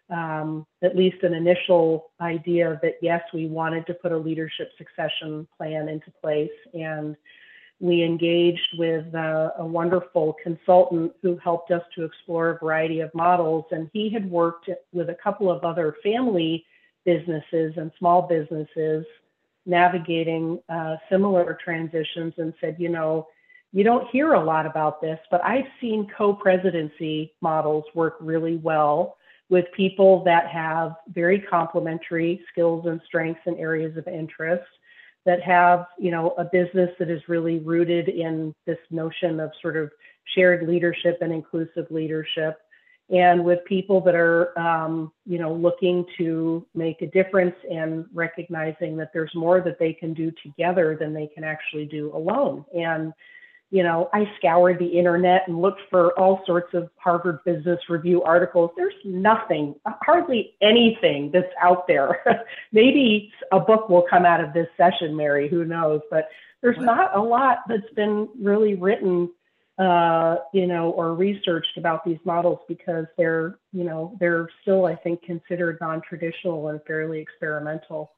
um, 0.09 0.65
at 0.81 0.97
least 0.97 1.23
an 1.23 1.33
initial 1.33 2.11
idea 2.19 2.77
that 2.81 2.95
yes, 3.01 3.21
we 3.33 3.47
wanted 3.47 3.87
to 3.87 3.93
put 3.93 4.11
a 4.11 4.17
leadership 4.17 4.71
succession 4.77 5.47
plan 5.55 5.87
into 5.87 6.11
place. 6.21 6.51
And 6.73 7.15
we 7.79 8.03
engaged 8.03 8.77
with 8.77 9.05
uh, 9.15 9.51
a 9.59 9.65
wonderful 9.65 10.35
consultant 10.43 11.13
who 11.21 11.37
helped 11.37 11.71
us 11.71 11.83
to 11.95 12.03
explore 12.03 12.49
a 12.49 12.59
variety 12.59 12.99
of 12.99 13.13
models. 13.13 13.65
And 13.71 13.89
he 13.93 14.09
had 14.09 14.29
worked 14.29 14.69
with 14.91 15.09
a 15.09 15.17
couple 15.23 15.49
of 15.49 15.63
other 15.63 15.95
family 16.03 16.65
businesses 17.05 17.73
and 17.77 17.91
small 17.97 18.23
businesses 18.23 19.05
navigating 19.65 20.59
uh, 20.69 20.95
similar 21.09 21.57
transitions 21.63 22.33
and 22.37 22.53
said, 22.59 22.75
you 22.79 22.89
know, 22.89 23.27
you 23.71 23.83
don't 23.83 24.07
hear 24.11 24.33
a 24.33 24.43
lot 24.43 24.65
about 24.65 25.01
this, 25.01 25.19
but 25.31 25.43
I've 25.43 25.65
seen 25.81 26.07
co 26.15 26.33
presidency 26.33 27.33
models 27.41 27.85
work 27.95 28.17
really 28.19 28.57
well 28.57 29.17
with 29.49 29.65
people 29.75 30.23
that 30.23 30.47
have 30.47 30.95
very 31.09 31.39
complementary 31.39 32.41
skills 32.51 32.85
and 32.85 33.01
strengths 33.05 33.41
and 33.45 33.57
areas 33.59 33.97
of 33.97 34.07
interest 34.07 34.63
that 35.25 35.41
have 35.41 35.85
you 35.97 36.11
know 36.11 36.31
a 36.37 36.43
business 36.43 36.89
that 36.99 37.09
is 37.09 37.21
really 37.27 37.59
rooted 37.59 38.09
in 38.09 38.53
this 38.65 38.77
notion 38.91 39.39
of 39.39 39.51
sort 39.61 39.77
of 39.77 39.91
shared 40.35 40.67
leadership 40.67 41.17
and 41.21 41.31
inclusive 41.31 41.85
leadership 41.89 42.57
and 43.13 43.45
with 43.45 43.63
people 43.65 44.01
that 44.01 44.15
are 44.15 44.57
um, 44.59 45.11
you 45.25 45.37
know 45.37 45.53
looking 45.53 46.05
to 46.17 46.65
make 46.73 47.01
a 47.01 47.07
difference 47.07 47.55
and 47.69 48.05
recognizing 48.13 48.97
that 48.97 49.11
there's 49.13 49.33
more 49.35 49.61
that 49.61 49.79
they 49.79 49.93
can 49.93 50.13
do 50.13 50.31
together 50.43 50.97
than 50.99 51.13
they 51.13 51.27
can 51.27 51.43
actually 51.43 51.85
do 51.85 52.11
alone. 52.13 52.65
And 52.75 53.13
you 53.69 53.81
know 53.81 54.09
i 54.13 54.29
scoured 54.37 54.77
the 54.77 54.85
internet 54.85 55.47
and 55.47 55.59
looked 55.59 55.81
for 55.89 56.11
all 56.19 56.43
sorts 56.45 56.75
of 56.75 56.89
harvard 56.97 57.43
business 57.45 57.79
review 57.87 58.23
articles. 58.23 58.71
There's 58.75 58.93
nothing 59.05 59.75
hardly 59.85 60.55
anything 60.61 61.31
that's 61.31 61.53
out 61.61 61.87
there. 61.87 62.23
Maybe 62.71 63.31
a 63.51 63.59
book 63.59 63.89
will 63.89 64.05
come 64.09 64.25
out 64.25 64.43
of 64.43 64.53
this 64.53 64.67
session 64.75 65.15
mary 65.15 65.47
who 65.47 65.65
knows? 65.65 66.01
But 66.09 66.29
there's 66.61 66.79
not 66.79 67.15
a 67.15 67.21
lot 67.21 67.59
that's 67.67 67.93
been 67.93 68.29
really 68.39 68.73
written 68.73 69.29
uh, 69.79 70.35
you 70.53 70.67
know, 70.67 70.91
or 70.91 71.15
researched 71.15 71.77
about 71.77 72.05
these 72.05 72.19
models 72.25 72.59
because 72.67 73.05
they're, 73.17 73.57
you 73.71 73.83
know, 73.83 74.15
they're 74.19 74.47
still, 74.61 74.85
I 74.85 74.95
think, 74.95 75.23
considered 75.23 75.79
non-traditional 75.81 76.67
and 76.67 76.79
fairly 76.85 77.19
experimental. 77.19 78.11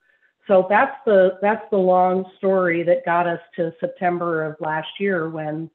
So 0.48 0.68
that's 0.70 0.96
the 1.06 1.40
that's 1.42 1.66
the 1.72 1.78
long 1.78 2.26
story 2.38 2.84
that 2.84 3.06
got 3.06 3.26
us 3.26 3.40
to 3.56 3.74
September 3.80 4.44
of 4.44 4.56
last 4.60 4.90
year 5.00 5.30
when 5.30 5.72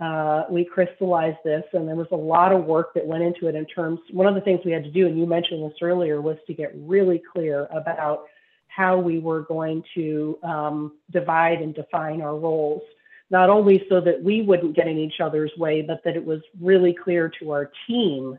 uh, 0.00 0.44
we 0.50 0.64
crystallized 0.64 1.38
this, 1.44 1.64
and 1.72 1.86
there 1.86 1.96
was 1.96 2.08
a 2.10 2.16
lot 2.16 2.52
of 2.52 2.64
work 2.64 2.94
that 2.94 3.06
went 3.06 3.22
into 3.22 3.48
it. 3.48 3.54
In 3.54 3.66
terms, 3.66 4.00
one 4.12 4.26
of 4.26 4.34
the 4.34 4.40
things 4.40 4.60
we 4.64 4.72
had 4.72 4.84
to 4.84 4.90
do, 4.90 5.06
and 5.06 5.18
you 5.18 5.26
mentioned 5.26 5.68
this 5.68 5.78
earlier, 5.82 6.20
was 6.20 6.36
to 6.46 6.54
get 6.54 6.72
really 6.74 7.22
clear 7.32 7.66
about 7.66 8.24
how 8.68 8.98
we 8.98 9.18
were 9.18 9.42
going 9.42 9.82
to 9.94 10.38
um, 10.42 10.92
divide 11.10 11.60
and 11.60 11.74
define 11.74 12.22
our 12.22 12.36
roles 12.36 12.82
not 13.30 13.50
only 13.50 13.84
so 13.88 14.00
that 14.00 14.22
we 14.22 14.42
wouldn't 14.42 14.76
get 14.76 14.86
in 14.86 14.98
each 14.98 15.20
other's 15.20 15.52
way, 15.56 15.82
but 15.82 16.02
that 16.04 16.16
it 16.16 16.24
was 16.24 16.40
really 16.60 16.92
clear 16.94 17.30
to 17.40 17.50
our 17.50 17.70
team 17.86 18.38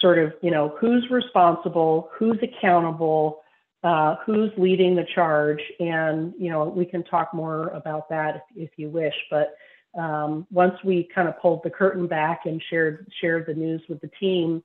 sort 0.00 0.18
of, 0.18 0.34
you 0.42 0.50
know, 0.50 0.76
who's 0.78 1.08
responsible, 1.10 2.10
who's 2.12 2.38
accountable, 2.42 3.40
uh, 3.82 4.16
who's 4.24 4.50
leading 4.56 4.94
the 4.94 5.06
charge. 5.14 5.60
And, 5.80 6.34
you 6.38 6.50
know, 6.50 6.64
we 6.64 6.84
can 6.84 7.02
talk 7.04 7.32
more 7.32 7.68
about 7.68 8.08
that 8.10 8.36
if, 8.36 8.42
if 8.56 8.70
you 8.76 8.88
wish. 8.88 9.14
But 9.30 9.54
um, 9.98 10.46
once 10.50 10.74
we 10.84 11.08
kind 11.14 11.28
of 11.28 11.38
pulled 11.38 11.62
the 11.62 11.70
curtain 11.70 12.06
back 12.06 12.42
and 12.44 12.62
shared 12.68 13.10
shared 13.20 13.46
the 13.46 13.54
news 13.54 13.82
with 13.88 14.00
the 14.00 14.10
team, 14.20 14.62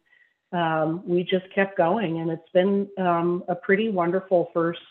um, 0.51 1.01
we 1.05 1.23
just 1.23 1.45
kept 1.53 1.77
going. 1.77 2.19
And 2.19 2.29
it's 2.29 2.49
been 2.53 2.89
um, 2.97 3.43
a 3.47 3.55
pretty 3.55 3.89
wonderful 3.89 4.49
first 4.53 4.81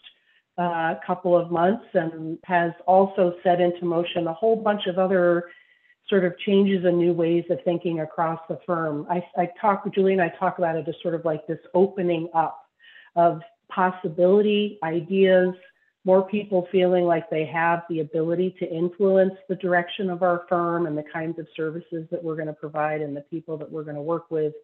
uh, 0.59 0.95
couple 1.07 1.37
of 1.37 1.51
months 1.51 1.85
and 1.95 2.39
has 2.45 2.73
also 2.87 3.35
set 3.43 3.61
into 3.61 3.85
motion 3.85 4.27
a 4.27 4.35
whole 4.35 4.57
bunch 4.57 4.87
of 4.87 4.99
other 4.99 5.51
sort 6.09 6.25
of 6.25 6.37
changes 6.39 6.85
and 6.85 6.99
new 6.99 7.13
ways 7.13 7.45
of 7.51 7.59
thinking 7.65 8.01
across 8.01 8.41
the 8.49 8.59
firm. 8.67 9.07
I, 9.09 9.25
I 9.37 9.49
talk, 9.61 9.85
Julie 9.95 10.13
and 10.13 10.21
I 10.21 10.29
talk 10.39 10.59
about 10.59 10.77
it 10.77 10.87
as 10.89 10.95
sort 11.03 11.15
of 11.15 11.25
like 11.25 11.47
this 11.47 11.61
opening 11.73 12.29
up 12.35 12.67
of 13.17 13.41
possibility, 13.69 14.79
ideas, 14.83 15.55
more 16.05 16.27
people 16.27 16.67
feeling 16.73 17.05
like 17.05 17.29
they 17.31 17.45
have 17.45 17.83
the 17.89 18.01
ability 18.01 18.57
to 18.59 18.69
influence 18.71 19.35
the 19.49 19.57
direction 19.57 20.09
of 20.11 20.23
our 20.23 20.47
firm 20.49 20.87
and 20.87 20.97
the 20.97 21.05
kinds 21.13 21.39
of 21.39 21.47
services 21.55 22.07
that 22.11 22.23
we're 22.23 22.37
going 22.37 22.47
to 22.47 22.53
provide 22.55 23.03
and 23.03 23.17
the 23.17 23.21
people 23.23 23.57
that 23.59 23.71
we're 23.71 23.85
going 23.85 23.97
to 23.97 24.03
work 24.03 24.31
with 24.31 24.55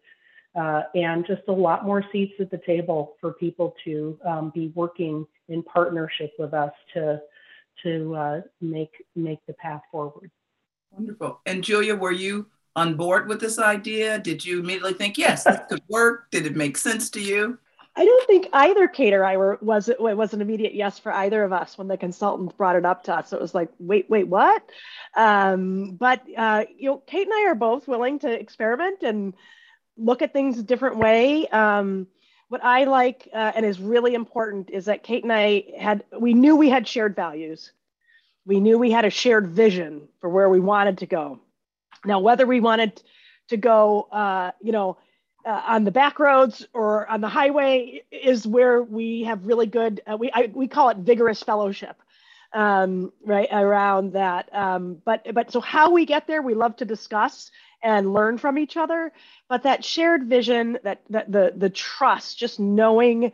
uh, 0.57 0.83
and 0.95 1.25
just 1.25 1.43
a 1.47 1.51
lot 1.51 1.85
more 1.85 2.03
seats 2.11 2.33
at 2.39 2.49
the 2.49 2.59
table 2.65 3.15
for 3.21 3.33
people 3.33 3.75
to 3.85 4.19
um, 4.25 4.51
be 4.53 4.71
working 4.75 5.25
in 5.49 5.63
partnership 5.63 6.33
with 6.39 6.53
us 6.53 6.73
to 6.93 7.21
to 7.83 8.15
uh, 8.15 8.41
make 8.59 9.05
make 9.15 9.39
the 9.45 9.53
path 9.53 9.81
forward. 9.91 10.31
Wonderful. 10.91 11.41
And 11.45 11.63
Julia, 11.63 11.95
were 11.95 12.11
you 12.11 12.47
on 12.75 12.95
board 12.95 13.27
with 13.27 13.39
this 13.39 13.59
idea? 13.59 14.17
Did 14.17 14.43
you 14.43 14.59
immediately 14.59 14.93
think, 14.93 15.17
yes, 15.17 15.43
this 15.43 15.59
could 15.69 15.83
work? 15.89 16.31
Did 16.31 16.45
it 16.47 16.55
make 16.55 16.77
sense 16.77 17.09
to 17.11 17.21
you? 17.21 17.59
I 17.95 18.05
don't 18.05 18.27
think 18.27 18.47
either 18.53 18.87
Kate 18.87 19.13
or 19.13 19.25
I 19.25 19.37
were 19.37 19.57
was 19.61 19.89
it 19.89 19.99
was 19.99 20.33
an 20.33 20.41
immediate 20.41 20.75
yes 20.75 20.99
for 20.99 21.11
either 21.11 21.43
of 21.43 21.51
us 21.51 21.77
when 21.77 21.87
the 21.87 21.97
consultant 21.97 22.55
brought 22.57 22.75
it 22.75 22.85
up 22.85 23.03
to 23.05 23.15
us. 23.15 23.33
It 23.33 23.41
was 23.41 23.55
like, 23.55 23.69
wait, 23.79 24.07
wait, 24.09 24.27
what? 24.27 24.63
Um, 25.15 25.91
but 25.91 26.21
uh, 26.35 26.65
you 26.75 26.89
know, 26.89 26.97
Kate 27.05 27.27
and 27.27 27.33
I 27.33 27.47
are 27.47 27.55
both 27.55 27.87
willing 27.87 28.19
to 28.19 28.31
experiment 28.31 29.01
and 29.01 29.33
look 29.97 30.21
at 30.21 30.33
things 30.33 30.59
a 30.59 30.63
different 30.63 30.97
way. 30.97 31.47
Um, 31.47 32.07
what 32.49 32.63
I 32.63 32.85
like 32.85 33.27
uh, 33.33 33.51
and 33.55 33.65
is 33.65 33.79
really 33.79 34.13
important 34.13 34.69
is 34.69 34.85
that 34.85 35.03
Kate 35.03 35.23
and 35.23 35.33
I 35.33 35.65
had, 35.77 36.03
we 36.17 36.33
knew 36.33 36.55
we 36.55 36.69
had 36.69 36.87
shared 36.87 37.15
values. 37.15 37.71
We 38.45 38.59
knew 38.59 38.77
we 38.77 38.91
had 38.91 39.05
a 39.05 39.09
shared 39.09 39.47
vision 39.47 40.07
for 40.21 40.29
where 40.29 40.49
we 40.49 40.59
wanted 40.59 40.99
to 40.99 41.05
go. 41.05 41.39
Now, 42.05 42.19
whether 42.19 42.45
we 42.45 42.61
wanted 42.61 43.01
to 43.49 43.57
go, 43.57 44.03
uh, 44.11 44.51
you 44.61 44.71
know, 44.71 44.97
uh, 45.45 45.61
on 45.67 45.83
the 45.83 45.91
back 45.91 46.19
roads 46.19 46.65
or 46.73 47.07
on 47.07 47.21
the 47.21 47.29
highway 47.29 48.03
is 48.11 48.47
where 48.47 48.81
we 48.81 49.23
have 49.23 49.45
really 49.45 49.65
good, 49.65 50.01
uh, 50.09 50.15
we, 50.17 50.31
I, 50.33 50.49
we 50.53 50.67
call 50.67 50.89
it 50.89 50.97
vigorous 50.97 51.43
fellowship. 51.43 51.97
Um, 52.53 53.11
right 53.25 53.49
around 53.51 54.13
that, 54.13 54.49
um, 54.55 55.01
but 55.03 55.27
but 55.35 55.51
so 55.51 55.59
how 55.59 55.91
we 55.91 56.05
get 56.05 56.27
there, 56.27 56.41
we 56.41 56.53
love 56.53 56.77
to 56.77 56.85
discuss 56.85 57.51
and 57.83 58.13
learn 58.13 58.37
from 58.37 58.57
each 58.57 58.77
other. 58.77 59.11
But 59.49 59.63
that 59.63 59.85
shared 59.85 60.25
vision 60.25 60.79
that, 60.83 61.01
that 61.09 61.31
the 61.31 61.53
the 61.55 61.69
trust 61.69 62.37
just 62.37 62.59
knowing 62.59 63.31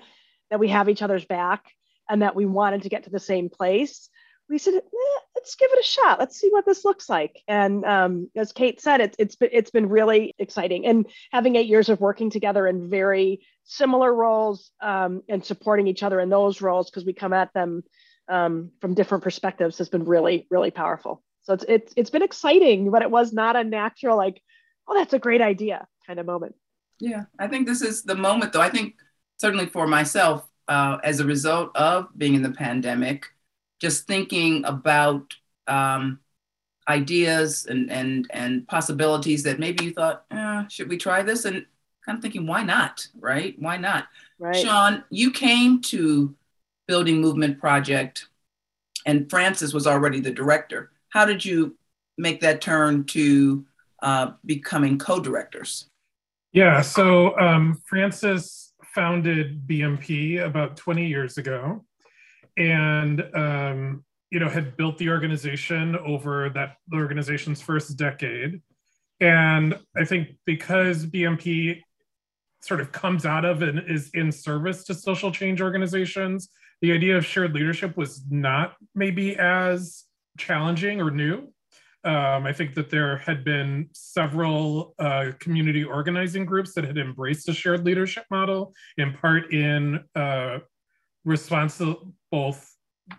that 0.49 0.60
we 0.60 0.69
have 0.69 0.89
each 0.89 1.01
other's 1.01 1.25
back 1.25 1.65
and 2.10 2.21
that 2.21 2.36
we 2.36 2.45
wanted 2.45 2.84
to 2.84 2.89
get 2.89 3.03
to 3.06 3.10
the 3.10 3.19
same 3.19 3.49
place 3.49 4.10
we 4.49 4.58
said 4.58 4.75
eh, 4.75 5.19
let's 5.36 5.56
give 5.56 5.71
it 5.71 5.79
a 5.79 5.88
shot. 5.88 6.19
Let's 6.19 6.39
see 6.39 6.49
what 6.49 6.65
this 6.65 6.86
looks 6.86 7.10
like. 7.10 7.41
And 7.47 7.84
um, 7.86 8.29
as 8.36 8.51
kate 8.51 8.82
said 8.82 9.01
it's, 9.01 9.15
it's 9.19 9.36
been 9.36 9.49
it's 9.51 9.71
been 9.71 9.89
really 9.89 10.34
exciting. 10.38 10.86
And 10.86 11.08
having 11.32 11.56
eight 11.56 11.67
years 11.67 11.89
of 11.89 11.99
working 11.99 12.29
together 12.29 12.67
in 12.67 12.89
very 12.89 13.45
similar 13.63 14.13
roles 14.13 14.71
um, 14.82 15.23
and 15.29 15.43
supporting 15.43 15.88
each 15.88 16.03
other 16.03 16.19
in 16.19 16.29
those 16.29 16.62
roles 16.62 16.89
because 16.89 17.06
we 17.06 17.13
come 17.13 17.34
at 17.34 17.53
them 17.53 17.84
um, 18.29 18.71
from 18.79 18.93
different 18.93 19.23
perspectives 19.23 19.77
has 19.79 19.89
been 19.89 20.06
really 20.06 20.47
really 20.49 20.71
powerful 20.71 21.23
so 21.43 21.53
it's 21.53 21.65
it's 21.67 21.93
it's 21.95 22.10
been 22.10 22.23
exciting, 22.23 22.89
but 22.89 23.01
it 23.01 23.12
was 23.12 23.34
not 23.34 23.56
a 23.56 23.63
natural 23.63 24.17
like, 24.17 24.41
oh, 24.88 24.95
that's 24.95 25.13
a 25.13 25.19
great 25.19 25.41
idea 25.41 25.88
kind 26.08 26.19
of 26.19 26.25
moment. 26.25 26.56
Yeah, 26.99 27.23
I 27.39 27.47
think 27.47 27.67
this 27.67 27.82
is 27.82 28.03
the 28.03 28.15
moment, 28.15 28.53
though. 28.53 28.62
I 28.62 28.69
think 28.69 28.95
certainly 29.38 29.65
for 29.65 29.88
myself, 29.88 30.47
uh, 30.67 30.97
as 31.03 31.19
a 31.19 31.25
result 31.25 31.75
of 31.75 32.08
being 32.17 32.34
in 32.34 32.43
the 32.43 32.51
pandemic, 32.51 33.25
just 33.79 34.08
thinking 34.08 34.63
about 34.65 35.34
um, 35.67 36.19
ideas 36.88 37.65
and 37.65 37.91
and 37.91 38.27
and 38.32 38.65
possibilities 38.67 39.43
that 39.43 39.60
maybe 39.60 39.86
you 39.86 39.91
thought, 39.91 40.23
eh, 40.32 40.63
should 40.69 40.88
we 40.88 40.97
try 40.97 41.23
this? 41.23 41.43
And 41.43 41.65
kind 42.06 42.17
of 42.17 42.21
thinking, 42.21 42.47
why 42.47 42.63
not? 42.63 43.06
Right? 43.19 43.56
Why 43.60 43.77
not? 43.77 44.08
Right. 44.39 44.56
Sean, 44.56 45.03
you 45.10 45.32
came 45.32 45.82
to 45.82 46.34
Building 46.88 47.19
Movement 47.19 47.60
Project, 47.60 48.27
and 49.06 49.29
Frances 49.29 49.73
was 49.73 49.88
already 49.88 50.21
the 50.21 50.32
director. 50.32 50.92
How 51.13 51.26
did 51.26 51.45
you 51.45 51.78
make 52.17 52.41
that 52.41 52.60
turn 52.60 53.04
to 53.06 53.67
uh, 54.02 54.32
becoming 54.43 54.97
co-directors? 54.97 55.88
Yeah, 56.54 56.82
so 56.82 57.38
um, 57.39 57.80
Frances 57.86 58.73
founded 58.95 59.67
BMP 59.67 60.43
about 60.43 60.76
20 60.76 61.06
years 61.06 61.38
ago, 61.38 61.86
and 62.58 63.23
um, 63.36 64.04
you 64.32 64.39
know 64.39 64.49
had 64.49 64.76
built 64.76 64.97
the 64.97 65.10
organization 65.10 65.95
over 65.97 66.49
that 66.49 66.78
the 66.88 66.97
organization's 66.97 67.62
first 67.62 67.95
decade. 67.95 68.63
And 69.19 69.78
I 69.95 70.06
think 70.06 70.30
because 70.47 71.06
BMP 71.06 71.82
sort 72.62 72.82
of 72.82 72.91
comes 72.91 73.23
out 73.23 73.45
of 73.45 73.62
and 73.62 73.84
is 73.88 74.10
in 74.15 74.32
service 74.32 74.84
to 74.86 74.95
social 74.95 75.32
change 75.32 75.62
organizations, 75.62 76.49
the 76.82 76.91
idea 76.91 77.15
of 77.15 77.23
shared 77.23 77.54
leadership 77.54 77.95
was 77.97 78.23
not 78.32 78.73
maybe 78.95 79.38
as 79.38 80.06
challenging 80.38 81.02
or 81.02 81.12
new. 81.12 81.48
Um, 82.06 82.46
I 82.46 82.52
think 82.52 82.76
that 82.76 82.89
there 82.89 83.17
had 83.17 83.46
been 83.46 83.88
several 83.93 84.93
uh, 85.00 85.32
community 85.39 85.86
organizing 85.86 86.46
groups 86.46 86.74
that 86.74 86.84
had 86.84 86.98
embraced 86.98 87.48
a 87.48 87.54
shared 87.54 87.86
leadership 87.86 88.26
model, 88.30 88.74
in 88.98 89.13
part 89.13 89.54
in 89.54 90.04
uh, 90.15 90.60
response 91.24 91.78
to 91.78 92.13
both, 92.30 92.76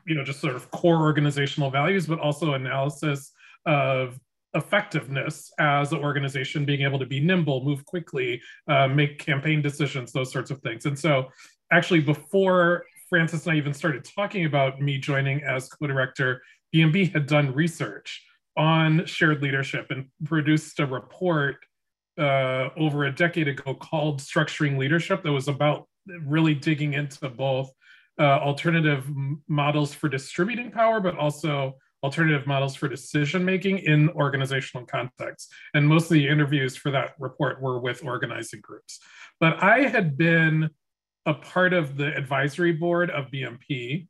you 0.07 0.15
know, 0.15 0.23
just 0.23 0.41
sort 0.41 0.55
of 0.55 0.71
core 0.71 1.01
organizational 1.01 1.71
values, 1.71 2.07
but 2.07 2.19
also 2.19 2.53
analysis 2.53 3.33
of 3.65 4.21
effectiveness 4.55 5.51
as 5.59 5.93
an 5.93 5.99
organization, 5.99 6.67
being 6.67 6.83
able 6.83 6.99
to 6.99 7.07
be 7.07 7.21
nimble, 7.21 7.65
move 7.65 7.85
quickly, 7.87 8.41
uh, 8.69 8.87
make 8.87 9.19
campaign 9.19 9.63
decisions, 9.63 10.13
those 10.13 10.31
sorts 10.31 10.51
of 10.51 10.61
things. 10.61 10.85
And 10.85 10.99
so, 10.99 11.29
actually, 11.73 12.01
before 12.01 12.85
Frances 13.09 13.47
and 13.47 13.55
I 13.55 13.57
even 13.59 13.75
started 13.75 14.05
talking 14.05 14.45
about 14.45 14.81
me 14.81 14.99
joining 14.99 15.43
as 15.43 15.69
co-director, 15.69 16.43
BMP 16.75 17.13
had 17.13 17.27
done 17.27 17.55
research 17.55 18.23
on 18.57 19.07
shared 19.07 19.43
leadership 19.43 19.87
and 19.91 20.07
produced 20.25 20.81
a 20.81 20.87
report 20.87 21.57
uh, 22.19 22.69
over 22.77 23.05
a 23.05 23.15
decade 23.15 23.49
ago 23.49 23.75
called 23.75 24.21
Structuring 24.21 24.77
Leadership 24.77 25.23
that 25.23 25.33
was 25.33 25.49
about 25.49 25.89
really 26.27 26.55
digging 26.55 26.95
into 26.95 27.29
both 27.29 27.71
uh, 28.19 28.23
alternative 28.23 29.09
models 29.49 29.95
for 29.95 30.09
distributing 30.09 30.71
power, 30.71 31.01
but 31.01 31.17
also 31.17 31.75
alternative 32.03 32.47
models 32.47 32.75
for 32.75 32.89
decision 32.89 33.45
making 33.45 33.79
in 33.79 34.11
organizational 34.11 34.87
contexts. 34.87 35.53
And 35.73 35.89
most 35.89 36.05
of 36.05 36.11
the 36.11 36.29
interviews 36.29 36.77
for 36.77 36.91
that 36.91 37.13
report 37.19 37.63
were 37.63 37.81
with 37.81 38.05
organizing 38.05 38.61
groups. 38.61 39.01
But 39.41 39.63
I 39.63 39.89
had 39.89 40.17
been 40.17 40.71
a 41.27 41.35
part 41.35 41.73
of 41.73 41.97
the 41.97 42.15
advisory 42.15 42.73
board 42.73 43.11
of 43.11 43.31
BMP 43.31 44.07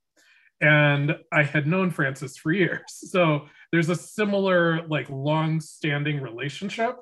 and 0.65 1.15
I 1.31 1.43
had 1.43 1.67
known 1.67 1.91
Frances 1.91 2.37
for 2.37 2.51
years. 2.51 2.81
So 3.15 3.47
there's 3.71 3.91
a 3.91 3.95
similar, 3.95 4.87
like, 4.89 5.09
long-standing 5.11 6.21
relationship 6.21 6.97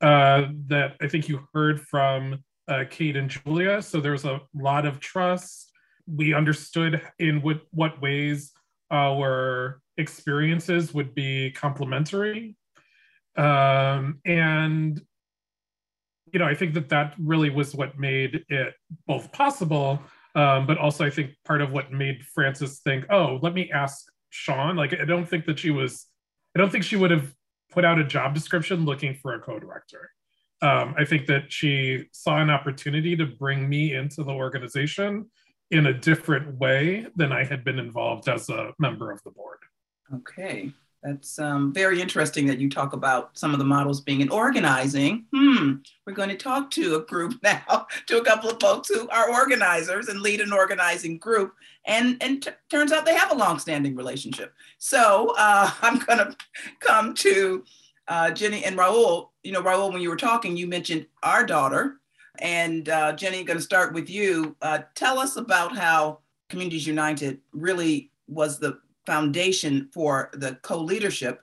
uh, 0.00 0.48
that 0.66 0.96
I 1.00 1.08
think 1.08 1.28
you 1.28 1.46
heard 1.54 1.80
from 1.80 2.42
uh, 2.66 2.84
Kate 2.90 3.16
and 3.16 3.30
Julia. 3.30 3.80
So 3.82 4.00
there's 4.00 4.24
a 4.24 4.40
lot 4.52 4.84
of 4.84 5.00
trust. 5.00 5.70
We 6.06 6.34
understood 6.34 7.02
in 7.18 7.40
what, 7.40 7.60
what 7.70 8.00
ways 8.02 8.52
our 8.90 9.80
experiences 9.96 10.92
would 10.92 11.14
be 11.14 11.52
complementary. 11.52 12.56
Um, 13.36 14.20
and 14.24 15.00
you 16.32 16.40
know, 16.40 16.46
I 16.46 16.54
think 16.54 16.74
that 16.74 16.88
that 16.88 17.14
really 17.18 17.50
was 17.50 17.76
what 17.76 17.96
made 17.96 18.44
it 18.48 18.74
both 19.06 19.30
possible 19.30 20.02
um, 20.34 20.66
but 20.66 20.78
also, 20.78 21.04
I 21.04 21.10
think 21.10 21.32
part 21.44 21.62
of 21.62 21.72
what 21.72 21.92
made 21.92 22.24
Frances 22.34 22.80
think, 22.80 23.06
oh, 23.10 23.38
let 23.42 23.54
me 23.54 23.70
ask 23.70 24.04
Sean. 24.30 24.76
Like, 24.76 24.94
I 25.00 25.04
don't 25.04 25.28
think 25.28 25.46
that 25.46 25.58
she 25.58 25.70
was, 25.70 26.06
I 26.56 26.58
don't 26.58 26.70
think 26.70 26.84
she 26.84 26.96
would 26.96 27.10
have 27.10 27.32
put 27.70 27.84
out 27.84 27.98
a 27.98 28.04
job 28.04 28.34
description 28.34 28.84
looking 28.84 29.14
for 29.14 29.34
a 29.34 29.40
co 29.40 29.58
director. 29.58 30.10
Um, 30.62 30.94
I 30.98 31.04
think 31.04 31.26
that 31.26 31.52
she 31.52 32.06
saw 32.12 32.38
an 32.38 32.50
opportunity 32.50 33.16
to 33.16 33.26
bring 33.26 33.68
me 33.68 33.94
into 33.94 34.24
the 34.24 34.32
organization 34.32 35.30
in 35.70 35.86
a 35.86 35.92
different 35.92 36.58
way 36.58 37.06
than 37.16 37.32
I 37.32 37.44
had 37.44 37.64
been 37.64 37.78
involved 37.78 38.28
as 38.28 38.48
a 38.48 38.72
member 38.78 39.10
of 39.10 39.22
the 39.24 39.30
board. 39.30 39.58
Okay. 40.12 40.72
That's 41.04 41.38
um, 41.38 41.70
very 41.70 42.00
interesting 42.00 42.46
that 42.46 42.58
you 42.58 42.70
talk 42.70 42.94
about 42.94 43.36
some 43.36 43.52
of 43.52 43.58
the 43.58 43.64
models 43.64 44.00
being 44.00 44.22
in 44.22 44.30
organizing. 44.30 45.26
Hmm, 45.34 45.74
we're 46.06 46.14
going 46.14 46.30
to 46.30 46.36
talk 46.36 46.70
to 46.72 46.96
a 46.96 47.00
group 47.00 47.34
now, 47.42 47.86
to 48.06 48.16
a 48.16 48.24
couple 48.24 48.48
of 48.48 48.58
folks 48.58 48.88
who 48.88 49.06
are 49.10 49.30
organizers 49.30 50.08
and 50.08 50.22
lead 50.22 50.40
an 50.40 50.50
organizing 50.50 51.18
group. 51.18 51.52
And, 51.84 52.16
and 52.22 52.42
t- 52.42 52.50
turns 52.70 52.90
out 52.90 53.04
they 53.04 53.14
have 53.14 53.30
a 53.30 53.36
long-standing 53.36 53.94
relationship. 53.94 54.54
So 54.78 55.34
uh, 55.36 55.70
I'm 55.82 55.98
going 55.98 56.18
to 56.18 56.36
come 56.80 57.12
to 57.16 57.64
uh, 58.08 58.30
Jenny 58.30 58.64
and 58.64 58.78
Raul. 58.78 59.28
You 59.42 59.52
know, 59.52 59.62
Raul, 59.62 59.92
when 59.92 60.00
you 60.00 60.08
were 60.08 60.16
talking, 60.16 60.56
you 60.56 60.66
mentioned 60.66 61.04
our 61.22 61.44
daughter. 61.44 61.96
And 62.38 62.88
uh, 62.88 63.12
Jenny, 63.12 63.44
going 63.44 63.58
to 63.58 63.62
start 63.62 63.92
with 63.92 64.08
you. 64.08 64.56
Uh, 64.62 64.80
tell 64.94 65.18
us 65.18 65.36
about 65.36 65.76
how 65.76 66.20
Communities 66.48 66.86
United 66.86 67.40
really 67.52 68.10
was 68.26 68.58
the 68.58 68.78
foundation 69.06 69.88
for 69.92 70.30
the 70.32 70.54
co-leadership, 70.62 71.40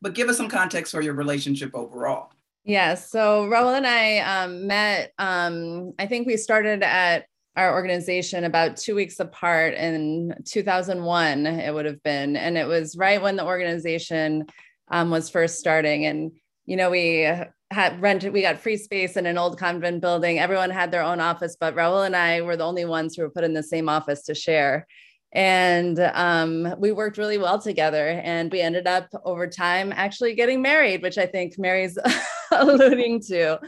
but 0.00 0.14
give 0.14 0.28
us 0.28 0.36
some 0.36 0.48
context 0.48 0.92
for 0.92 1.00
your 1.00 1.14
relationship 1.14 1.70
overall. 1.74 2.30
Yeah, 2.64 2.94
so 2.94 3.46
Raul 3.46 3.76
and 3.76 3.86
I 3.86 4.18
um, 4.20 4.66
met, 4.66 5.12
um, 5.18 5.92
I 5.98 6.06
think 6.06 6.26
we 6.26 6.36
started 6.36 6.82
at 6.82 7.26
our 7.56 7.74
organization 7.74 8.44
about 8.44 8.76
two 8.76 8.94
weeks 8.94 9.20
apart 9.20 9.74
in 9.74 10.34
2001, 10.44 11.46
it 11.46 11.72
would 11.72 11.84
have 11.84 12.02
been. 12.02 12.36
And 12.36 12.58
it 12.58 12.66
was 12.66 12.96
right 12.96 13.22
when 13.22 13.36
the 13.36 13.44
organization 13.44 14.46
um, 14.90 15.10
was 15.10 15.30
first 15.30 15.58
starting. 15.58 16.06
And, 16.06 16.32
you 16.66 16.76
know, 16.76 16.90
we 16.90 17.30
had 17.70 18.00
rented, 18.00 18.32
we 18.32 18.42
got 18.42 18.58
free 18.58 18.76
space 18.76 19.16
in 19.16 19.26
an 19.26 19.38
old 19.38 19.58
convent 19.58 20.00
building. 20.00 20.38
Everyone 20.38 20.70
had 20.70 20.90
their 20.90 21.02
own 21.02 21.20
office, 21.20 21.56
but 21.58 21.76
Raul 21.76 22.06
and 22.06 22.16
I 22.16 22.40
were 22.40 22.56
the 22.56 22.66
only 22.66 22.84
ones 22.84 23.14
who 23.14 23.22
were 23.22 23.30
put 23.30 23.44
in 23.44 23.54
the 23.54 23.62
same 23.62 23.88
office 23.88 24.22
to 24.24 24.34
share 24.34 24.86
and 25.34 25.98
um, 26.14 26.74
we 26.78 26.92
worked 26.92 27.18
really 27.18 27.38
well 27.38 27.58
together 27.58 28.20
and 28.22 28.52
we 28.52 28.60
ended 28.60 28.86
up 28.86 29.08
over 29.24 29.46
time 29.46 29.92
actually 29.94 30.34
getting 30.34 30.62
married 30.62 31.02
which 31.02 31.18
i 31.18 31.26
think 31.26 31.58
mary's 31.58 31.98
alluding 32.52 33.20
to. 33.20 33.60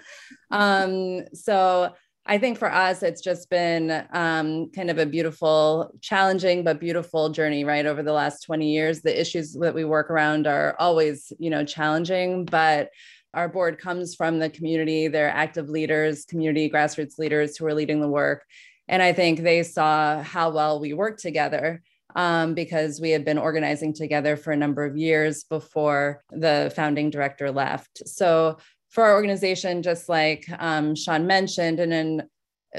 Um, 0.50 1.22
so 1.34 1.92
i 2.24 2.38
think 2.38 2.58
for 2.58 2.72
us 2.72 3.02
it's 3.02 3.20
just 3.20 3.50
been 3.50 4.04
um, 4.12 4.70
kind 4.70 4.90
of 4.90 4.98
a 4.98 5.06
beautiful 5.06 5.92
challenging 6.00 6.64
but 6.64 6.80
beautiful 6.80 7.30
journey 7.30 7.64
right 7.64 7.86
over 7.86 8.02
the 8.02 8.12
last 8.12 8.42
20 8.44 8.70
years. 8.70 9.02
The 9.02 9.18
issues 9.18 9.52
that 9.54 9.74
we 9.74 9.84
work 9.84 10.10
around 10.10 10.46
are 10.46 10.76
always 10.78 11.32
you 11.38 11.50
know 11.50 11.64
challenging 11.64 12.44
but 12.44 12.90
our 13.34 13.50
board 13.50 13.78
comes 13.78 14.14
from 14.14 14.38
the 14.38 14.48
community. 14.48 15.08
They're 15.08 15.28
active 15.28 15.68
leaders 15.68 16.24
community 16.24 16.70
grassroots 16.70 17.18
leaders 17.18 17.56
who 17.56 17.66
are 17.66 17.74
leading 17.74 18.00
the 18.00 18.08
work 18.08 18.44
and 18.88 19.02
I 19.02 19.12
think 19.12 19.40
they 19.40 19.62
saw 19.62 20.22
how 20.22 20.50
well 20.50 20.80
we 20.80 20.92
worked 20.92 21.20
together 21.20 21.82
um, 22.14 22.54
because 22.54 23.00
we 23.00 23.10
had 23.10 23.24
been 23.24 23.38
organizing 23.38 23.92
together 23.92 24.36
for 24.36 24.52
a 24.52 24.56
number 24.56 24.84
of 24.84 24.96
years 24.96 25.44
before 25.44 26.22
the 26.30 26.72
founding 26.74 27.10
director 27.10 27.50
left. 27.50 28.08
So 28.08 28.58
for 28.90 29.04
our 29.04 29.14
organization, 29.14 29.82
just 29.82 30.08
like 30.08 30.46
um, 30.58 30.94
Sean 30.94 31.26
mentioned, 31.26 31.80
and 31.80 31.92
in 31.92 32.22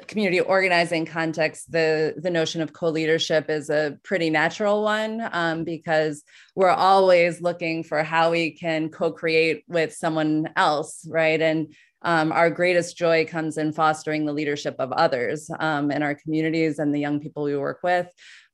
community 0.08 0.40
organizing 0.40 1.06
context, 1.06 1.72
the, 1.72 2.14
the 2.18 2.30
notion 2.30 2.62
of 2.62 2.74
co-leadership 2.74 3.50
is 3.50 3.70
a 3.70 3.98
pretty 4.04 4.30
natural 4.30 4.84
one 4.84 5.28
um, 5.32 5.64
because 5.64 6.24
we're 6.56 6.70
always 6.70 7.42
looking 7.42 7.84
for 7.84 8.04
how 8.04 8.32
we 8.32 8.52
can 8.52 8.90
co-create 8.90 9.64
with 9.68 9.94
someone 9.94 10.50
else, 10.56 11.06
right? 11.10 11.42
And 11.42 11.74
um, 12.02 12.32
our 12.32 12.50
greatest 12.50 12.96
joy 12.98 13.26
comes 13.26 13.58
in 13.58 13.74
fostering 13.74 14.26
the 14.26 14.34
leadership 14.34 14.76
of 14.80 14.92
others 14.92 15.50
um, 15.60 15.92
in 15.92 16.04
our 16.04 16.16
communities 16.16 16.80
and 16.80 16.94
the 16.94 17.00
young 17.00 17.20
people 17.20 17.44
we 17.44 17.58
work 17.58 17.80
with. 17.84 18.08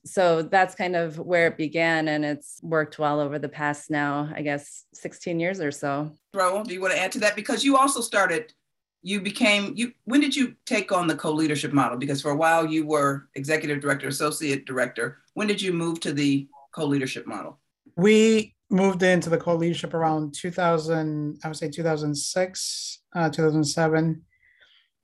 So 0.05 0.41
that's 0.41 0.75
kind 0.75 0.95
of 0.95 1.17
where 1.17 1.47
it 1.47 1.57
began, 1.57 2.09
and 2.09 2.25
it's 2.25 2.59
worked 2.61 2.99
well 2.99 3.21
over 3.21 3.39
the 3.39 3.49
past 3.49 3.89
now, 3.89 4.29
I 4.35 4.41
guess, 4.41 4.85
16 4.93 5.39
years 5.39 5.61
or 5.61 5.71
so. 5.71 6.11
Raul, 6.35 6.65
do 6.65 6.73
you 6.73 6.81
want 6.81 6.93
to 6.93 6.99
add 6.99 7.11
to 7.13 7.19
that? 7.19 7.37
Because 7.37 7.63
you 7.63 7.77
also 7.77 8.01
started, 8.01 8.53
you 9.01 9.21
became, 9.21 9.73
you. 9.75 9.93
when 10.03 10.19
did 10.19 10.35
you 10.35 10.55
take 10.65 10.91
on 10.91 11.07
the 11.07 11.15
co 11.15 11.31
leadership 11.31 11.71
model? 11.71 11.97
Because 11.97 12.21
for 12.21 12.31
a 12.31 12.35
while 12.35 12.65
you 12.65 12.85
were 12.85 13.29
executive 13.35 13.79
director, 13.79 14.09
associate 14.09 14.65
director. 14.65 15.19
When 15.35 15.47
did 15.47 15.61
you 15.61 15.71
move 15.71 16.01
to 16.01 16.11
the 16.11 16.47
co 16.73 16.85
leadership 16.85 17.25
model? 17.25 17.59
We 17.95 18.55
moved 18.69 19.03
into 19.03 19.29
the 19.29 19.37
co 19.37 19.55
leadership 19.55 19.93
around 19.93 20.33
2000, 20.33 21.39
I 21.45 21.47
would 21.47 21.55
say 21.55 21.69
2006 21.69 23.02
uh, 23.15 23.29
2007. 23.29 24.21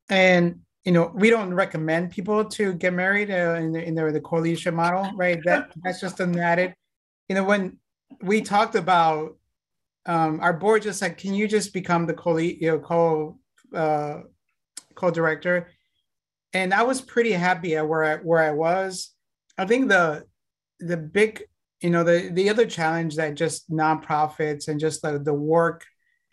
and 0.10 0.60
you 0.86 0.92
know 0.94 1.12
we 1.14 1.30
don't 1.30 1.54
recommend 1.54 2.12
people 2.12 2.46
to 2.46 2.74
get 2.74 2.94
married 2.94 3.30
uh, 3.30 3.56
in 3.60 3.72
the 3.74 3.84
in 3.84 3.96
the, 3.96 4.12
the 4.12 4.22
co-leadership 4.22 4.74
model, 4.74 5.12
right? 5.16 5.40
That 5.46 5.72
that's 5.84 6.00
just 6.00 6.20
an 6.20 6.40
added. 6.40 6.74
You 7.28 7.36
know 7.36 7.44
when 7.44 7.78
we 8.22 8.42
talked 8.42 8.76
about 8.76 9.36
um, 10.06 10.40
our 10.40 10.54
board 10.54 10.84
just 10.84 11.00
said, 11.00 11.18
can 11.18 11.34
you 11.34 11.48
just 11.48 11.74
become 11.74 12.06
the 12.06 12.14
co 12.14 12.38
you 12.38 12.72
know 12.72 12.80
co 12.80 13.38
uh, 13.74 14.22
co-director? 14.96 15.70
And 16.54 16.74
I 16.74 16.84
was 16.84 17.02
pretty 17.02 17.32
happy 17.34 17.76
at 17.76 17.88
where 17.88 18.04
I 18.04 18.16
where 18.18 18.42
I 18.42 18.52
was. 18.52 19.12
I 19.58 19.66
think 19.66 19.90
the 19.90 20.26
the 20.80 20.98
big 20.98 21.44
you 21.82 21.90
know 21.90 22.04
the 22.04 22.30
the 22.34 22.50
other 22.50 22.66
challenge 22.66 23.18
that 23.18 23.36
just 23.36 23.70
nonprofits 23.70 24.68
and 24.68 24.80
just 24.80 25.02
the, 25.02 25.20
the 25.20 25.34
work 25.34 25.86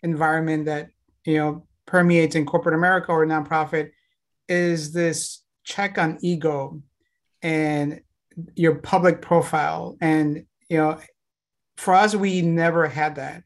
environment 0.03 0.65
that 0.65 0.89
you 1.25 1.37
know 1.37 1.66
permeates 1.87 2.35
in 2.35 2.45
corporate 2.45 2.75
america 2.75 3.11
or 3.11 3.25
nonprofit 3.25 3.89
is 4.47 4.93
this 4.93 5.41
check 5.63 5.97
on 5.97 6.17
ego 6.21 6.81
and 7.41 8.01
your 8.55 8.75
public 8.75 9.21
profile. 9.21 9.97
And 10.01 10.45
you 10.69 10.77
know 10.77 10.99
for 11.77 11.93
us 11.93 12.15
we 12.15 12.41
never 12.41 12.87
had 12.87 13.15
that. 13.15 13.43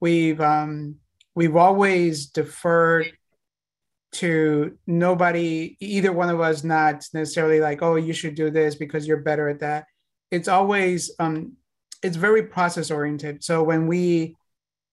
We've 0.00 0.40
um 0.40 0.96
we've 1.34 1.56
always 1.56 2.26
deferred 2.26 3.12
to 4.12 4.76
nobody 4.86 5.76
either 5.80 6.12
one 6.12 6.30
of 6.30 6.40
us 6.40 6.64
not 6.64 7.06
necessarily 7.14 7.60
like 7.60 7.80
oh 7.80 7.94
you 7.94 8.12
should 8.12 8.34
do 8.34 8.50
this 8.50 8.74
because 8.74 9.06
you're 9.06 9.18
better 9.18 9.48
at 9.48 9.60
that. 9.60 9.86
It's 10.30 10.48
always 10.48 11.10
um, 11.18 11.56
it's 12.02 12.16
very 12.16 12.44
process 12.44 12.90
oriented. 12.90 13.44
So 13.44 13.62
when 13.62 13.86
we 13.86 14.36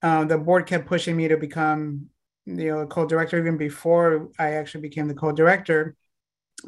uh, 0.04 0.26
the 0.26 0.38
board 0.38 0.68
kept 0.68 0.88
pushing 0.88 1.16
me 1.16 1.28
to 1.28 1.38
become 1.38 2.08
you 2.48 2.72
know 2.72 2.88
co-director 2.88 3.38
even 3.38 3.58
before 3.58 4.30
I 4.40 4.54
actually 4.54 4.82
became 4.82 5.08
the 5.08 5.14
co-director, 5.14 5.96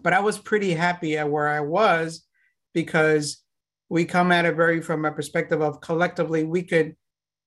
but 0.04 0.14
I 0.14 0.20
was 0.20 0.38
pretty 0.38 0.74
happy 0.74 1.18
at 1.18 1.30
where 1.30 1.48
I 1.48 1.62
was 1.62 2.26
because 2.74 3.42
we 3.90 4.06
come 4.06 4.32
at 4.32 4.46
it 4.46 4.56
very 4.56 4.82
from 4.82 5.06
a 5.06 5.12
perspective 5.12 5.62
of 5.62 5.82
collectively 5.82 6.44
we 6.44 6.64
could 6.64 6.96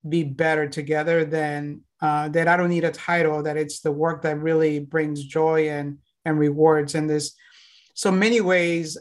be 0.08 0.24
better 0.24 0.68
together 0.68 1.24
than 1.24 1.82
uh, 2.00 2.28
that 2.30 2.48
I 2.48 2.56
don't 2.56 2.70
need 2.70 2.84
a 2.84 2.90
title 2.90 3.42
that 3.44 3.56
it's 3.56 3.80
the 3.80 3.92
work 3.92 4.22
that 4.22 4.40
really 4.40 4.80
brings 4.80 5.22
joy 5.24 5.68
and 5.68 5.98
and 6.24 6.38
rewards 6.38 6.94
and 6.94 7.08
this. 7.08 7.34
So 7.94 8.10
many 8.10 8.40
ways 8.40 8.96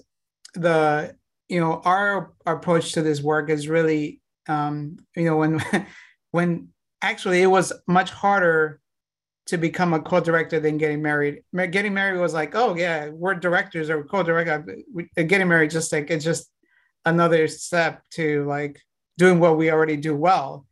the 0.54 1.16
you 1.48 1.60
know 1.62 1.82
our, 1.86 2.34
our 2.46 2.56
approach 2.56 2.94
to 2.94 3.02
this 3.02 3.22
work 3.22 3.50
is 3.50 3.70
really 3.70 4.22
um, 4.48 4.98
you 5.16 5.26
know 5.26 5.38
when 5.38 5.64
when 6.32 6.68
actually 7.02 7.42
it 7.42 7.48
was 7.48 7.72
much 7.88 8.12
harder 8.12 8.81
to 9.48 9.58
become 9.58 9.94
a 9.94 10.00
co-director 10.02 10.60
than 10.60 10.78
getting 10.78 11.02
married. 11.02 11.44
Getting 11.54 11.94
married 11.94 12.20
was 12.20 12.34
like 12.34 12.56
oh 12.56 12.76
yeah 12.76 13.10
we're 13.10 13.36
directors 13.36 13.90
or 13.90 14.04
co-director. 14.04 14.78
Getting 15.16 15.48
married 15.48 15.72
just 15.72 15.92
like 15.92 16.10
it's 16.10 16.26
just 16.26 16.50
another 17.06 17.48
step 17.48 18.04
to 18.12 18.46
like 18.46 18.80
doing 19.18 19.40
what 19.40 19.58
we 19.58 19.72
already 19.72 19.98
do 19.98 20.16
well. 20.16 20.66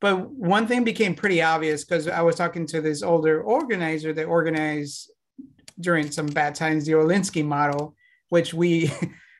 But 0.00 0.30
one 0.30 0.68
thing 0.68 0.84
became 0.84 1.16
pretty 1.16 1.42
obvious 1.42 1.84
because 1.84 2.06
i 2.06 2.22
was 2.22 2.36
talking 2.36 2.66
to 2.68 2.80
this 2.80 3.02
older 3.02 3.42
organizer 3.42 4.12
that 4.12 4.26
organized 4.26 5.10
during 5.80 6.10
some 6.10 6.26
bad 6.26 6.54
times 6.54 6.86
the 6.86 6.92
Alinsky 6.92 7.44
model 7.44 7.96
which 8.28 8.52
we 8.54 8.90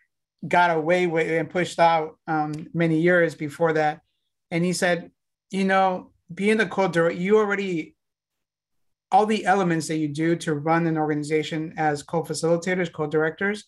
got 0.49 0.77
away 0.77 1.07
with 1.07 1.29
and 1.29 1.51
pushed 1.51 1.79
out 1.79 2.19
um, 2.27 2.69
many 2.73 3.01
years 3.01 3.35
before 3.35 3.73
that. 3.75 4.01
And 4.51 4.65
he 4.65 4.73
said, 4.73 5.11
you 5.51 5.65
know, 5.65 6.13
being 6.33 6.61
a 6.61 6.67
co-director, 6.67 7.19
you 7.19 7.39
already 7.39 7.97
all 9.11 9.27
the 9.27 9.45
elements 9.47 9.89
that 9.89 9.97
you 9.97 10.09
do 10.09 10.37
to 10.37 10.55
run 10.55 10.87
an 10.87 10.99
organization 10.99 11.75
as 11.77 12.03
co-facilitators, 12.03 12.93
co-directors, 12.93 13.65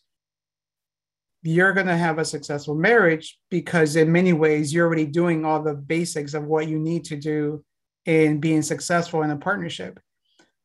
you're 1.43 1.73
going 1.73 1.87
to 1.87 1.97
have 1.97 2.19
a 2.19 2.25
successful 2.25 2.75
marriage 2.75 3.39
because 3.51 3.97
in 3.97 4.13
many 4.13 4.35
ways 4.35 4.73
you're 4.73 4.87
already 4.87 5.07
doing 5.07 5.45
all 5.45 5.63
the 5.63 5.75
basics 5.75 6.35
of 6.35 6.45
what 6.45 6.69
you 6.69 6.79
need 6.79 7.05
to 7.05 7.17
do 7.17 7.65
in 8.05 8.41
being 8.41 8.61
successful 8.61 9.23
in 9.23 9.31
a 9.31 9.37
partnership. 9.37 9.99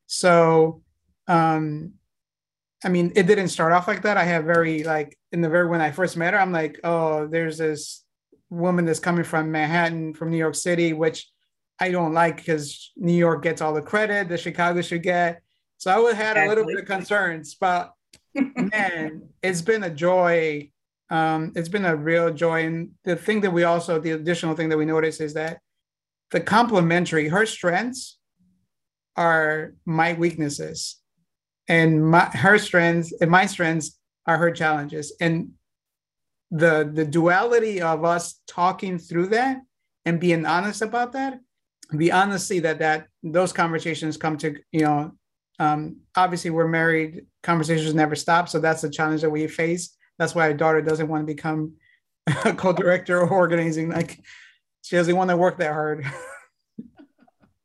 So 0.08 0.84
um, 1.28 1.94
I 2.84 2.90
mean, 2.90 3.14
it 3.16 3.24
didn't 3.24 3.48
start 3.48 3.74
off 3.74 3.88
like 3.88 4.04
that. 4.04 4.18
I 4.18 4.24
have 4.24 4.46
very 4.46 4.84
like 4.84 5.18
in 5.32 5.42
the 5.42 5.50
very 5.50 5.68
when 5.68 5.82
I 5.82 5.92
first 5.92 6.18
met 6.18 6.34
her, 6.34 6.40
I'm 6.40 6.52
like, 6.52 6.80
oh, 6.84 7.28
there's 7.28 7.58
this 7.58 8.04
woman 8.50 8.86
that's 8.86 9.00
coming 9.00 9.24
from 9.24 9.52
Manhattan, 9.52 10.14
from 10.14 10.30
New 10.30 10.38
York 10.38 10.56
City, 10.56 10.94
which 10.94 11.28
I 11.80 11.92
don't 11.92 12.14
like 12.14 12.38
because 12.38 12.92
New 12.96 13.14
York 13.14 13.44
gets 13.44 13.62
all 13.62 13.74
the 13.74 13.82
credit 13.82 14.30
that 14.30 14.40
Chicago 14.40 14.82
should 14.82 15.04
get. 15.04 15.42
So 15.78 15.92
I 15.92 16.00
would 16.00 16.16
had 16.16 16.38
a 16.38 16.48
little 16.48 16.66
bit 16.66 16.80
of 16.80 16.86
concerns, 16.86 17.56
but 17.56 17.92
man, 18.34 19.24
it's 19.44 19.62
been 19.62 19.84
a 19.84 19.90
joy. 19.90 20.72
Um, 21.10 21.52
it's 21.56 21.70
been 21.70 21.86
a 21.86 21.96
real 21.96 22.34
joy. 22.34 22.66
And 22.66 22.92
the 23.04 23.16
thing 23.16 23.42
that 23.42 23.52
we 23.52 23.64
also, 23.64 24.00
the 24.00 24.12
additional 24.12 24.56
thing 24.56 24.70
that 24.70 24.78
we 24.78 24.86
notice 24.86 25.20
is 25.20 25.34
that 25.34 25.60
the 26.32 26.40
complementary, 26.40 27.28
her 27.28 27.46
strengths 27.46 28.18
are 29.16 29.74
my 29.86 30.14
weaknesses 30.14 30.98
and 31.68 32.06
my 32.06 32.26
her 32.26 32.58
strengths 32.58 33.14
and 33.22 33.32
my 33.32 33.46
strengths 33.46 33.98
are 34.26 34.38
her 34.38 34.52
challenges 34.52 35.14
and 35.20 35.52
the 36.52 36.90
the 36.94 37.06
duality 37.06 37.82
of 37.82 38.04
us 38.04 38.42
talking 38.48 38.98
through 38.98 39.28
that 39.28 39.62
and 40.06 40.20
being 40.20 40.46
honest 40.46 40.82
about 40.82 41.14
that 41.14 41.40
the 41.92 42.12
honesty 42.12 42.60
that 42.60 42.80
that 42.80 43.08
those 43.24 43.54
conversations 43.54 44.18
come 44.18 44.38
to 44.38 44.58
you 44.72 44.82
know 44.82 45.12
um, 45.60 45.98
obviously 46.16 46.50
we're 46.50 46.68
married 46.68 47.26
conversations 47.44 47.94
never 47.94 48.16
stop. 48.16 48.50
So 48.50 48.60
that's 48.60 48.82
the 48.82 48.90
challenge 48.90 49.22
that 49.22 49.30
we 49.30 49.48
face. 49.48 49.96
That's 50.18 50.36
why 50.36 50.48
our 50.48 50.54
daughter 50.54 50.82
doesn't 50.82 51.08
want 51.08 51.22
to 51.22 51.34
become 51.34 51.74
a 52.28 52.54
co-director 52.54 53.22
or 53.22 53.30
organizing. 53.30 53.90
Like 53.90 54.20
she 54.82 54.96
doesn't 54.96 55.16
want 55.16 55.30
to 55.30 55.38
work 55.38 55.60
that 55.60 55.72
hard. 55.72 56.06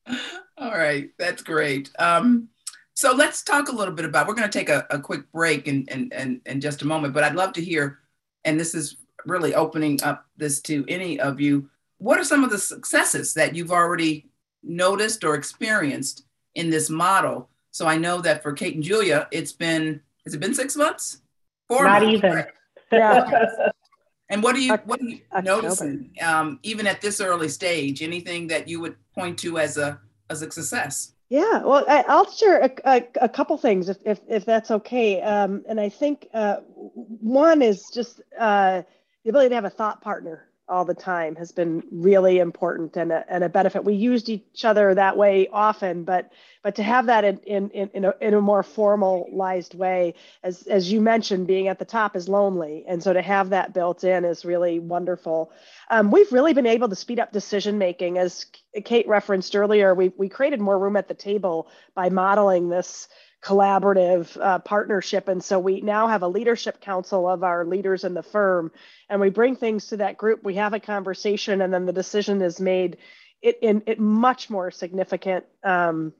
All 0.58 0.72
right. 0.72 1.08
That's 1.18 1.42
great. 1.42 1.90
Um, 1.98 2.48
so 2.94 3.14
let's 3.14 3.42
talk 3.42 3.68
a 3.68 3.74
little 3.74 3.94
bit 3.94 4.04
about, 4.04 4.28
we're 4.28 4.34
going 4.34 4.50
to 4.50 4.58
take 4.58 4.68
a, 4.68 4.86
a 4.90 4.98
quick 4.98 5.30
break 5.32 5.66
in, 5.66 5.86
in, 5.90 6.10
in, 6.12 6.40
in 6.44 6.60
just 6.60 6.82
a 6.82 6.86
moment, 6.86 7.14
but 7.14 7.24
I'd 7.24 7.34
love 7.34 7.54
to 7.54 7.64
hear, 7.64 8.00
and 8.44 8.60
this 8.60 8.74
is 8.74 8.98
really 9.24 9.54
opening 9.54 10.02
up 10.02 10.26
this 10.36 10.60
to 10.62 10.84
any 10.86 11.18
of 11.18 11.40
you. 11.40 11.69
What 12.00 12.18
are 12.18 12.24
some 12.24 12.44
of 12.44 12.50
the 12.50 12.58
successes 12.58 13.34
that 13.34 13.54
you've 13.54 13.70
already 13.70 14.30
noticed 14.62 15.22
or 15.22 15.34
experienced 15.34 16.24
in 16.54 16.70
this 16.70 16.88
model? 16.88 17.50
So 17.72 17.86
I 17.86 17.98
know 17.98 18.22
that 18.22 18.42
for 18.42 18.54
Kate 18.54 18.74
and 18.74 18.82
Julia, 18.82 19.28
it's 19.30 19.52
been, 19.52 20.00
has 20.24 20.32
it 20.32 20.40
been 20.40 20.54
six 20.54 20.76
months? 20.76 21.20
Four 21.68 21.84
Not 21.84 22.02
months, 22.02 22.18
even. 22.18 22.32
Right? 22.32 22.46
Yeah. 22.92 23.46
and 24.30 24.42
what 24.42 24.56
are 24.56 24.60
you, 24.60 24.74
what 24.84 25.00
are 25.00 25.04
you 25.04 25.20
noticing, 25.44 26.10
um, 26.20 26.58
even 26.64 26.88
at 26.88 27.00
this 27.00 27.20
early 27.20 27.48
stage? 27.48 28.02
Anything 28.02 28.48
that 28.48 28.66
you 28.66 28.80
would 28.80 28.96
point 29.14 29.38
to 29.40 29.58
as 29.58 29.76
a, 29.76 30.00
as 30.28 30.42
a 30.42 30.50
success? 30.50 31.12
Yeah, 31.28 31.62
well, 31.62 31.84
I, 31.86 32.02
will 32.08 32.28
share 32.32 32.62
a, 32.62 32.70
a, 32.84 33.06
a, 33.20 33.28
couple 33.28 33.56
things 33.58 33.88
if, 33.88 33.98
if, 34.04 34.18
if 34.28 34.44
that's 34.44 34.72
okay. 34.72 35.22
Um, 35.22 35.62
and 35.68 35.78
I 35.78 35.88
think 35.88 36.26
uh, 36.34 36.56
one 36.66 37.62
is 37.62 37.88
just 37.94 38.20
uh, 38.36 38.82
the 39.22 39.30
ability 39.30 39.50
to 39.50 39.54
have 39.54 39.64
a 39.66 39.70
thought 39.70 40.00
partner 40.00 40.49
all 40.70 40.84
the 40.84 40.94
time 40.94 41.36
has 41.36 41.52
been 41.52 41.82
really 41.90 42.38
important 42.38 42.96
and 42.96 43.12
a, 43.12 43.24
and 43.28 43.44
a 43.44 43.48
benefit. 43.48 43.84
We 43.84 43.94
used 43.94 44.28
each 44.28 44.64
other 44.64 44.94
that 44.94 45.16
way 45.16 45.48
often, 45.52 46.04
but 46.04 46.32
but 46.62 46.74
to 46.76 46.82
have 46.82 47.06
that 47.06 47.24
in 47.24 47.38
in 47.70 47.90
in 47.94 48.04
a, 48.04 48.14
in 48.20 48.34
a 48.34 48.40
more 48.40 48.62
formalized 48.62 49.74
way, 49.74 50.14
as 50.42 50.66
as 50.66 50.92
you 50.92 51.00
mentioned, 51.00 51.46
being 51.46 51.68
at 51.68 51.78
the 51.78 51.84
top 51.84 52.14
is 52.16 52.28
lonely, 52.28 52.84
and 52.86 53.02
so 53.02 53.12
to 53.12 53.22
have 53.22 53.50
that 53.50 53.74
built 53.74 54.04
in 54.04 54.24
is 54.24 54.44
really 54.44 54.78
wonderful. 54.78 55.52
Um, 55.90 56.10
we've 56.10 56.30
really 56.32 56.54
been 56.54 56.66
able 56.66 56.88
to 56.88 56.96
speed 56.96 57.18
up 57.18 57.32
decision 57.32 57.78
making, 57.78 58.18
as 58.18 58.46
Kate 58.84 59.08
referenced 59.08 59.56
earlier. 59.56 59.94
We 59.94 60.12
we 60.16 60.28
created 60.28 60.60
more 60.60 60.78
room 60.78 60.96
at 60.96 61.08
the 61.08 61.14
table 61.14 61.68
by 61.94 62.10
modeling 62.10 62.68
this 62.68 63.08
collaborative 63.42 64.36
uh, 64.40 64.58
partnership. 64.58 65.28
And 65.28 65.42
so 65.42 65.58
we 65.58 65.80
now 65.80 66.08
have 66.08 66.22
a 66.22 66.28
leadership 66.28 66.80
council 66.80 67.28
of 67.28 67.42
our 67.42 67.64
leaders 67.64 68.04
in 68.04 68.14
the 68.14 68.22
firm, 68.22 68.70
and 69.08 69.20
we 69.20 69.30
bring 69.30 69.56
things 69.56 69.86
to 69.88 69.96
that 69.98 70.18
group. 70.18 70.44
We 70.44 70.56
have 70.56 70.74
a 70.74 70.80
conversation, 70.80 71.62
and 71.62 71.72
then 71.72 71.86
the 71.86 71.92
decision 71.92 72.42
is 72.42 72.60
made 72.60 72.98
it, 73.42 73.58
in, 73.62 73.80
in 73.86 74.02
much 74.02 74.50
more 74.50 74.70
significantly 74.70 75.48
um, 75.64 76.12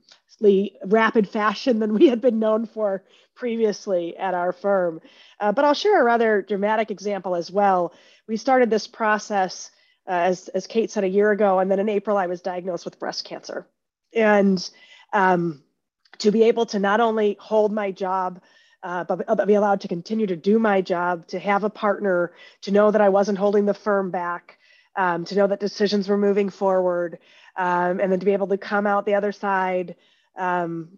rapid 0.87 1.29
fashion 1.29 1.79
than 1.79 1.93
we 1.93 2.09
had 2.09 2.23
been 2.23 2.39
known 2.39 2.65
for 2.65 3.05
previously 3.35 4.17
at 4.17 4.33
our 4.33 4.53
firm. 4.53 5.01
Uh, 5.39 5.53
but 5.53 5.65
I'll 5.65 5.75
share 5.75 6.01
a 6.01 6.05
rather 6.05 6.41
dramatic 6.41 6.91
example 6.91 7.35
as 7.35 7.51
well. 7.51 7.93
We 8.27 8.39
started 8.39 8.71
this 8.71 8.87
process, 8.87 9.71
uh, 10.09 10.13
as, 10.13 10.49
as 10.49 10.67
Kate 10.67 10.91
said, 10.91 11.05
a 11.05 11.09
year 11.09 11.31
ago, 11.31 11.59
and 11.59 11.71
then 11.71 11.81
in 11.81 11.91
April, 11.91 12.17
I 12.17 12.27
was 12.27 12.41
diagnosed 12.41 12.87
with 12.87 12.99
breast 12.99 13.27
cancer. 13.27 13.67
And 14.15 14.71
um, 15.13 15.63
to 16.21 16.31
be 16.31 16.45
able 16.45 16.67
to 16.67 16.79
not 16.79 17.01
only 17.01 17.37
hold 17.41 17.73
my 17.73 17.91
job, 17.91 18.41
uh, 18.83 19.05
but, 19.05 19.27
but, 19.27 19.47
be 19.47 19.55
allowed 19.55 19.81
to 19.83 19.89
continue 19.89 20.27
to 20.27 20.37
do 20.37 20.59
my 20.59 20.81
job, 20.81 21.27
to 21.27 21.39
have 21.39 21.65
a 21.65 21.71
partner, 21.71 22.33
to 22.63 22.71
know 22.71 22.91
that 22.91 23.01
I 23.01 23.11
wasn't 23.11 23.37
holding 23.37 23.67
the 23.67 23.75
firm 23.75 24.11
back, 24.11 24.59
um, 24.97 25.25
to 25.27 25.35
know 25.35 25.47
that 25.47 25.61
decisions 25.61 26.09
were 26.09 26.17
moving 26.17 26.49
forward, 26.49 27.19
um, 27.57 28.01
and 28.01 28.11
then 28.11 28.21
to 28.21 28.25
be 28.25 28.33
able 28.33 28.49
to 28.49 28.57
come 28.57 28.87
out 28.87 29.05
the 29.05 29.15
other 29.15 29.33
side, 29.33 29.97
um, 30.37 30.89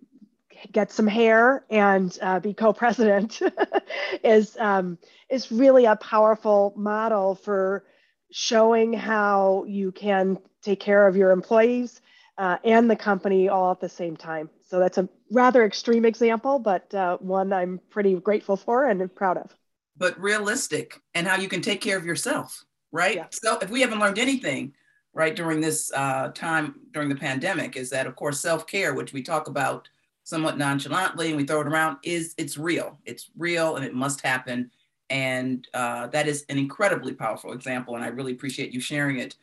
get 0.71 0.93
some 0.93 1.09
hair 1.09 1.65
and 1.71 2.17
uh, 2.23 2.39
be 2.39 2.55
co-president 2.55 3.43
is 4.23 4.57
um, 4.59 4.97
is 5.29 5.51
really 5.51 5.87
a 5.87 5.97
powerful 5.97 6.73
model 6.77 7.35
for 7.35 7.85
showing 8.31 8.93
how 8.93 9.65
you 9.67 9.91
can 9.91 10.39
take 10.63 10.79
care 10.79 11.07
of 11.09 11.17
your 11.17 11.33
employees 11.33 12.01
uh, 12.39 12.59
and 12.65 12.91
the 12.91 12.97
company 12.97 13.49
all 13.49 13.73
at 13.73 13.81
the 13.81 13.89
same 13.89 14.17
time. 14.17 14.49
So 14.73 14.79
that's 14.79 14.97
a 14.97 15.07
rather 15.31 15.67
extreme 15.67 16.07
example, 16.07 16.59
but 16.59 16.95
uh, 16.95 17.19
one 17.19 17.53
I'm 17.53 17.79
pretty 17.91 18.15
grateful 18.15 18.57
for 18.57 18.89
and 18.89 19.15
proud 19.15 19.37
of. 19.37 19.55
But 19.99 20.19
realistic 20.19 20.99
and 21.13 21.27
how 21.27 21.37
you 21.37 21.47
can 21.47 21.61
take 21.61 21.83
care 21.83 21.99
of 21.99 22.07
yourself, 22.07 22.65
right? 22.91 23.17
Yeah. 23.17 23.27
So 23.31 23.59
if 23.59 23.69
we 23.69 23.83
haven't 23.83 23.99
learned 23.99 24.19
anything, 24.19 24.73
right, 25.13 25.37
during 25.37 25.61
this 25.61 25.93
uh, 25.93 26.29
time 26.29 26.77
during 26.93 27.11
the 27.11 27.15
pandemic, 27.15 27.77
is 27.77 27.91
that 27.91 28.07
of 28.07 28.17
course 28.17 28.41
self 28.41 28.67
care, 28.67 28.95
which 28.95 29.13
we 29.13 29.23
talk 29.23 29.47
about 29.47 29.91
somewhat 30.25 30.57
nonchalantly 30.57 31.29
and 31.29 31.37
we 31.37 31.45
throw 31.45 31.61
it 31.61 31.67
around, 31.67 31.99
is 32.03 32.35
it's 32.39 32.57
real. 32.57 32.99
It's 33.05 33.29
real 33.37 33.77
and 33.77 33.85
it 33.85 33.93
must 33.93 34.23
happen. 34.23 34.71
And 35.11 35.69
uh, 35.75 36.07
that 36.07 36.27
is 36.27 36.47
an 36.49 36.57
incredibly 36.57 37.13
powerful 37.13 37.53
example. 37.53 37.95
And 37.95 38.03
I 38.03 38.09
really 38.09 38.33
appreciate 38.33 38.73
you 38.73 38.81
sharing 38.81 39.19
it. 39.19 39.37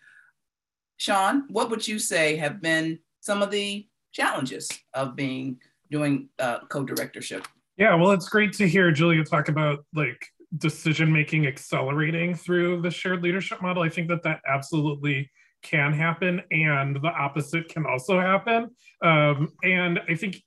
Sean, 0.98 1.44
what 1.50 1.70
would 1.70 1.88
you 1.88 2.00
say 2.00 2.36
have 2.38 2.64
been 2.64 2.98
some 3.20 3.44
of 3.44 3.52
the 3.52 3.86
challenges 4.12 4.70
of 4.94 5.16
being 5.16 5.58
doing 5.92 6.30
uh, 6.40 6.60
co-directorship? 6.70 7.48
Yeah, 7.78 7.96
well, 7.96 8.12
it's 8.12 8.30
great 8.30 8.54
to 8.54 8.68
hear 8.68 8.92
Julia 8.92 9.24
talk 9.24 9.50
about 9.50 9.86
like 9.94 10.26
decision 10.58 11.12
making 11.12 11.48
accelerating 11.48 12.36
through 12.36 12.82
the 12.82 12.92
shared 12.92 13.24
leadership 13.24 13.62
model. 13.62 13.84
I 13.84 13.90
think 13.90 14.08
that 14.10 14.24
that 14.24 14.42
absolutely 14.48 15.32
can 15.62 15.94
happen, 15.94 16.42
and 16.52 16.96
the 17.02 17.10
opposite 17.10 17.70
can 17.70 17.86
also 17.86 18.20
happen. 18.20 18.70
Um, 19.04 19.50
and 19.64 20.00
I 20.10 20.16
think 20.16 20.42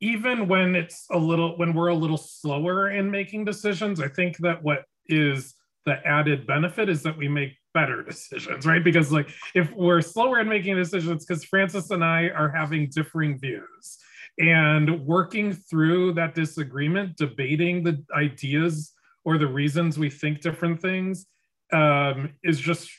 even 0.00 0.46
when 0.46 0.74
it's 0.74 1.06
a 1.10 1.18
little 1.18 1.56
when 1.56 1.72
we're 1.72 1.88
a 1.88 1.94
little 1.94 2.16
slower 2.16 2.90
in 2.90 3.10
making 3.10 3.44
decisions, 3.44 4.00
I 4.00 4.08
think 4.08 4.36
that 4.38 4.62
what 4.62 4.84
is 5.06 5.54
the 5.84 6.04
added 6.06 6.46
benefit 6.46 6.88
is 6.88 7.02
that 7.04 7.16
we 7.16 7.28
make 7.28 7.52
better 7.76 8.02
decisions, 8.02 8.64
right? 8.64 8.82
Because 8.82 9.12
like 9.12 9.28
if 9.54 9.70
we're 9.74 10.00
slower 10.00 10.40
in 10.40 10.48
making 10.48 10.76
decisions, 10.76 11.26
because 11.26 11.44
Frances 11.44 11.90
and 11.90 12.02
I 12.02 12.28
are 12.28 12.48
having 12.48 12.88
differing 12.88 13.38
views 13.38 13.98
and 14.38 15.04
working 15.04 15.52
through 15.52 16.14
that 16.14 16.34
disagreement, 16.34 17.18
debating 17.18 17.84
the 17.84 18.02
ideas 18.16 18.94
or 19.26 19.36
the 19.36 19.46
reasons 19.46 19.98
we 19.98 20.08
think 20.08 20.40
different 20.40 20.80
things 20.80 21.26
um, 21.70 22.32
is 22.42 22.58
just 22.58 22.90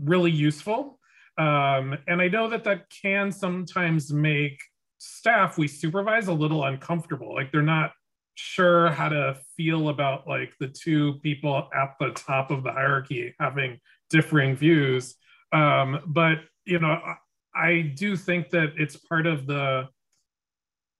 really 0.00 0.30
useful. 0.30 1.00
Um, 1.36 1.98
and 2.06 2.22
I 2.22 2.28
know 2.28 2.48
that 2.50 2.62
that 2.64 2.88
can 3.02 3.32
sometimes 3.32 4.12
make 4.12 4.60
staff 4.98 5.58
we 5.58 5.66
supervise 5.66 6.28
a 6.28 6.32
little 6.32 6.62
uncomfortable. 6.62 7.34
Like 7.34 7.50
they're 7.50 7.62
not 7.62 7.90
sure 8.36 8.90
how 8.90 9.08
to 9.08 9.36
feel 9.56 9.88
about 9.88 10.28
like 10.28 10.52
the 10.60 10.68
two 10.68 11.14
people 11.14 11.68
at 11.74 11.94
the 11.98 12.10
top 12.10 12.50
of 12.50 12.62
the 12.62 12.72
hierarchy 12.72 13.34
having 13.38 13.80
differing 14.10 14.56
views. 14.56 15.16
Um, 15.52 16.00
but 16.06 16.38
you 16.64 16.78
know, 16.78 16.88
I, 16.88 17.16
I 17.54 17.80
do 17.94 18.16
think 18.16 18.50
that 18.50 18.74
it's 18.76 18.96
part 18.96 19.26
of 19.26 19.46
the 19.46 19.88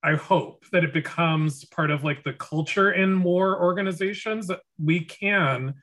I 0.04 0.16
hope 0.16 0.66
that 0.70 0.84
it 0.84 0.92
becomes 0.92 1.64
part 1.64 1.90
of 1.90 2.04
like 2.04 2.24
the 2.24 2.34
culture 2.34 2.92
in 2.92 3.14
more 3.14 3.62
organizations 3.62 4.46
that 4.48 4.60
we 4.78 5.00
can 5.00 5.74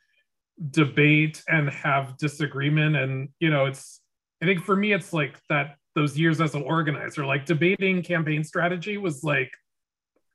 debate 0.69 1.41
and 1.47 1.67
have 1.71 2.17
disagreement. 2.17 2.95
And, 2.95 3.29
you 3.39 3.49
know, 3.49 3.65
it's, 3.65 3.99
I 4.39 4.45
think 4.45 4.63
for 4.63 4.75
me, 4.75 4.93
it's 4.93 5.11
like 5.11 5.39
that 5.49 5.75
those 5.95 6.19
years 6.19 6.39
as 6.39 6.53
an 6.53 6.61
organizer, 6.61 7.25
like 7.25 7.47
debating 7.47 8.03
campaign 8.03 8.43
strategy 8.43 8.97
was 8.97 9.23
like 9.23 9.51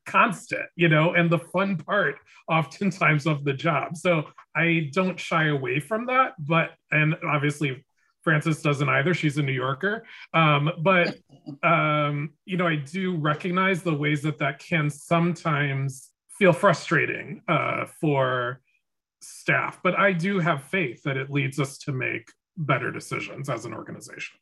constant, 0.06 0.66
you 0.76 0.88
know, 0.88 1.14
and 1.14 1.28
the 1.28 1.38
fun 1.38 1.76
part 1.76 2.16
oftentimes 2.48 3.26
of 3.26 3.44
the 3.44 3.52
job. 3.52 3.96
So 3.96 4.24
I 4.54 4.90
don't 4.92 5.18
shy 5.18 5.48
away 5.48 5.80
from 5.80 6.06
that. 6.06 6.34
But, 6.38 6.70
and 6.90 7.16
obviously 7.26 7.84
Frances 8.22 8.62
doesn't 8.62 8.88
either. 8.88 9.14
She's 9.14 9.38
a 9.38 9.42
New 9.42 9.52
Yorker. 9.52 10.04
Um, 10.32 10.70
but, 10.80 11.18
um, 11.62 12.30
you 12.44 12.56
know, 12.56 12.66
I 12.66 12.76
do 12.76 13.16
recognize 13.16 13.82
the 13.82 13.94
ways 13.94 14.22
that 14.22 14.38
that 14.38 14.58
can 14.58 14.90
sometimes 14.90 16.10
feel 16.38 16.52
frustrating 16.52 17.42
uh, 17.48 17.86
for 18.00 18.60
staff. 19.20 19.80
But 19.82 19.98
I 19.98 20.12
do 20.12 20.38
have 20.38 20.64
faith 20.64 21.02
that 21.04 21.16
it 21.16 21.30
leads 21.30 21.58
us 21.58 21.78
to 21.78 21.92
make 21.92 22.30
better 22.56 22.90
decisions 22.90 23.48
as 23.48 23.64
an 23.64 23.74
organization. 23.74 24.38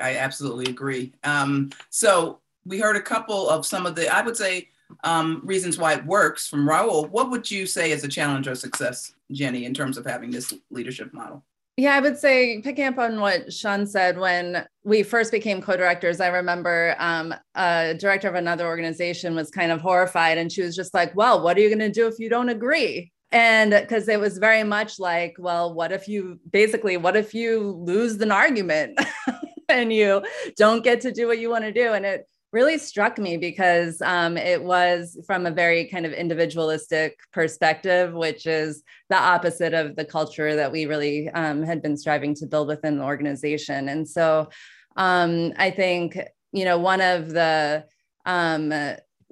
I 0.00 0.16
absolutely 0.16 0.70
agree. 0.70 1.14
Um, 1.24 1.70
so 1.90 2.40
we 2.64 2.78
heard 2.78 2.96
a 2.96 3.00
couple 3.00 3.48
of 3.48 3.66
some 3.66 3.86
of 3.86 3.94
the, 3.94 4.12
I 4.12 4.22
would 4.22 4.36
say, 4.36 4.68
um, 5.04 5.40
reasons 5.44 5.78
why 5.78 5.94
it 5.94 6.04
works 6.04 6.48
from 6.48 6.68
Raul. 6.68 7.08
What 7.10 7.30
would 7.30 7.50
you 7.50 7.66
say 7.66 7.92
is 7.92 8.04
a 8.04 8.08
challenge 8.08 8.48
or 8.48 8.54
success, 8.54 9.14
Jenny, 9.30 9.64
in 9.64 9.74
terms 9.74 9.96
of 9.96 10.04
having 10.04 10.30
this 10.30 10.52
leadership 10.70 11.12
model? 11.12 11.44
Yeah, 11.76 11.94
I 11.94 12.00
would 12.00 12.18
say 12.18 12.60
picking 12.60 12.84
up 12.84 12.98
on 12.98 13.20
what 13.20 13.52
Sean 13.52 13.86
said 13.86 14.18
when 14.18 14.66
we 14.84 15.02
first 15.02 15.32
became 15.32 15.62
co-directors, 15.62 16.20
I 16.20 16.26
remember 16.26 16.94
um, 16.98 17.34
a 17.54 17.94
director 17.94 18.28
of 18.28 18.34
another 18.34 18.66
organization 18.66 19.34
was 19.34 19.50
kind 19.50 19.72
of 19.72 19.80
horrified, 19.80 20.36
and 20.36 20.52
she 20.52 20.60
was 20.60 20.76
just 20.76 20.92
like, 20.92 21.16
"Well, 21.16 21.42
what 21.42 21.56
are 21.56 21.60
you 21.60 21.68
going 21.68 21.78
to 21.78 21.90
do 21.90 22.06
if 22.06 22.18
you 22.18 22.28
don't 22.28 22.50
agree?" 22.50 23.12
And 23.32 23.70
because 23.70 24.08
it 24.08 24.20
was 24.20 24.36
very 24.36 24.62
much 24.62 24.98
like, 24.98 25.36
"Well, 25.38 25.72
what 25.72 25.90
if 25.90 26.06
you 26.06 26.38
basically, 26.50 26.98
what 26.98 27.16
if 27.16 27.32
you 27.32 27.70
lose 27.70 28.20
an 28.20 28.32
argument 28.32 29.00
and 29.70 29.90
you 29.90 30.22
don't 30.56 30.84
get 30.84 31.00
to 31.02 31.12
do 31.12 31.28
what 31.28 31.38
you 31.38 31.48
want 31.48 31.64
to 31.64 31.72
do?" 31.72 31.94
And 31.94 32.04
it 32.04 32.28
really 32.52 32.78
struck 32.78 33.18
me 33.18 33.36
because 33.36 34.02
um, 34.02 34.36
it 34.36 34.62
was 34.62 35.16
from 35.26 35.46
a 35.46 35.50
very 35.50 35.84
kind 35.84 36.04
of 36.04 36.12
individualistic 36.12 37.16
perspective, 37.32 38.12
which 38.12 38.46
is 38.46 38.82
the 39.08 39.16
opposite 39.16 39.72
of 39.72 39.94
the 39.96 40.04
culture 40.04 40.56
that 40.56 40.72
we 40.72 40.86
really 40.86 41.28
um, 41.30 41.62
had 41.62 41.80
been 41.80 41.96
striving 41.96 42.34
to 42.34 42.46
build 42.46 42.68
within 42.68 42.98
the 42.98 43.04
organization. 43.04 43.88
And 43.88 44.08
so 44.08 44.48
um, 44.96 45.52
I 45.56 45.70
think, 45.70 46.18
you 46.52 46.64
know, 46.64 46.78
one 46.78 47.00
of 47.00 47.30
the 47.30 47.84
um, 48.26 48.72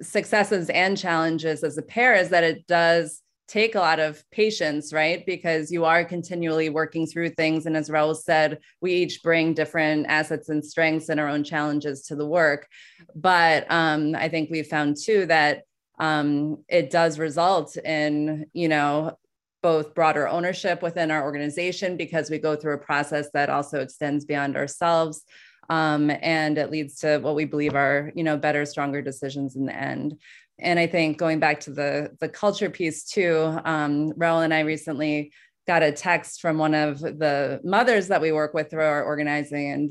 successes 0.01 0.69
and 0.69 0.97
challenges 0.97 1.63
as 1.63 1.77
a 1.77 1.81
pair 1.81 2.15
is 2.15 2.29
that 2.29 2.43
it 2.43 2.65
does 2.67 3.21
take 3.49 3.73
a 3.73 3.79
lot 3.79 3.99
of 3.99 4.23
patience, 4.29 4.93
right? 4.93 5.25
Because 5.25 5.71
you 5.71 5.83
are 5.83 6.05
continually 6.05 6.69
working 6.69 7.07
through 7.07 7.29
things. 7.29 7.65
And 7.65 7.75
as 7.75 7.89
Raul 7.89 8.15
said, 8.15 8.59
we 8.79 8.93
each 8.93 9.23
bring 9.23 9.55
different 9.55 10.05
assets 10.07 10.49
and 10.49 10.63
strengths 10.63 11.09
and 11.09 11.19
our 11.19 11.27
own 11.27 11.43
challenges 11.43 12.03
to 12.03 12.15
the 12.15 12.27
work. 12.27 12.67
But 13.15 13.65
um, 13.71 14.15
I 14.15 14.29
think 14.29 14.51
we've 14.51 14.67
found 14.67 14.97
too 14.97 15.25
that 15.25 15.63
um, 15.97 16.63
it 16.69 16.91
does 16.91 17.17
result 17.17 17.75
in, 17.75 18.45
you 18.53 18.69
know, 18.69 19.17
both 19.61 19.95
broader 19.95 20.27
ownership 20.27 20.81
within 20.81 21.11
our 21.11 21.23
organization 21.23 21.97
because 21.97 22.29
we 22.29 22.37
go 22.37 22.55
through 22.55 22.75
a 22.75 22.77
process 22.77 23.29
that 23.33 23.49
also 23.49 23.81
extends 23.81 24.25
beyond 24.25 24.55
ourselves. 24.55 25.23
Um, 25.69 26.11
and 26.21 26.57
it 26.57 26.71
leads 26.71 26.99
to 26.99 27.17
what 27.19 27.35
we 27.35 27.45
believe 27.45 27.75
are, 27.75 28.11
you 28.15 28.23
know, 28.23 28.37
better, 28.37 28.65
stronger 28.65 29.01
decisions 29.01 29.55
in 29.55 29.65
the 29.65 29.75
end 29.75 30.17
and 30.61 30.79
I 30.79 30.87
think 30.87 31.17
going 31.17 31.39
back 31.39 31.61
to 31.61 31.71
the 31.71 32.11
the 32.19 32.29
culture 32.29 32.69
piece 32.69 33.03
too, 33.03 33.59
um, 33.65 34.11
Raul 34.13 34.43
and 34.43 34.53
I 34.53 34.61
recently 34.61 35.31
got 35.67 35.83
a 35.83 35.91
text 35.91 36.41
from 36.41 36.57
one 36.57 36.73
of 36.73 36.99
the 36.99 37.59
mothers 37.63 38.07
that 38.07 38.21
we 38.21 38.31
work 38.31 38.53
with 38.53 38.69
through 38.69 38.83
our 38.83 39.03
organizing, 39.03 39.71
and 39.71 39.89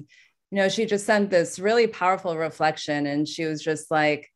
you 0.50 0.56
know 0.58 0.68
she 0.68 0.86
just 0.86 1.06
sent 1.06 1.30
this 1.30 1.58
really 1.58 1.86
powerful 1.86 2.36
reflection, 2.36 3.06
and 3.06 3.26
she 3.28 3.44
was 3.44 3.62
just 3.62 3.90
like, 3.90 4.28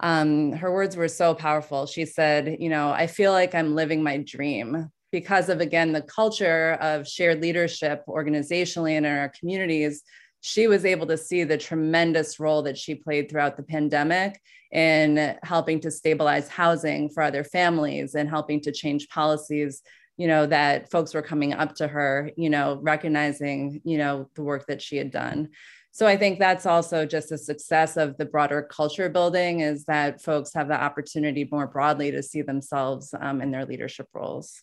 um, 0.00 0.52
her 0.52 0.72
words 0.72 0.96
were 0.96 1.08
so 1.08 1.34
powerful. 1.34 1.86
She 1.86 2.04
said, 2.04 2.56
you 2.60 2.68
know, 2.68 2.90
I 2.90 3.06
feel 3.06 3.32
like 3.32 3.54
I'm 3.54 3.74
living 3.74 4.02
my 4.02 4.18
dream 4.18 4.90
because 5.12 5.48
of 5.48 5.60
again 5.60 5.92
the 5.92 6.02
culture 6.02 6.72
of 6.80 7.06
shared 7.06 7.40
leadership 7.40 8.02
organizationally 8.08 8.92
and 8.92 9.06
in 9.06 9.12
our 9.12 9.32
communities 9.38 10.02
she 10.46 10.66
was 10.66 10.84
able 10.84 11.06
to 11.06 11.16
see 11.16 11.42
the 11.42 11.56
tremendous 11.56 12.38
role 12.38 12.60
that 12.60 12.76
she 12.76 12.94
played 12.94 13.30
throughout 13.30 13.56
the 13.56 13.62
pandemic 13.62 14.38
in 14.70 15.34
helping 15.42 15.80
to 15.80 15.90
stabilize 15.90 16.48
housing 16.48 17.08
for 17.08 17.22
other 17.22 17.42
families 17.42 18.14
and 18.14 18.28
helping 18.28 18.60
to 18.60 18.70
change 18.70 19.08
policies 19.08 19.80
you 20.18 20.28
know 20.28 20.44
that 20.44 20.90
folks 20.90 21.14
were 21.14 21.22
coming 21.22 21.54
up 21.54 21.74
to 21.74 21.88
her 21.88 22.30
you 22.36 22.50
know 22.50 22.78
recognizing 22.82 23.80
you 23.84 23.96
know 23.96 24.28
the 24.34 24.42
work 24.42 24.66
that 24.66 24.82
she 24.82 24.98
had 24.98 25.10
done. 25.10 25.48
So 25.92 26.06
i 26.06 26.16
think 26.16 26.38
that's 26.38 26.66
also 26.66 27.06
just 27.06 27.32
a 27.32 27.38
success 27.38 27.96
of 27.96 28.18
the 28.18 28.26
broader 28.26 28.60
culture 28.60 29.08
building 29.08 29.60
is 29.60 29.86
that 29.86 30.20
folks 30.20 30.52
have 30.52 30.68
the 30.68 30.78
opportunity 30.78 31.48
more 31.50 31.66
broadly 31.66 32.10
to 32.10 32.22
see 32.22 32.42
themselves 32.42 33.14
um, 33.18 33.40
in 33.40 33.50
their 33.50 33.64
leadership 33.64 34.08
roles 34.12 34.62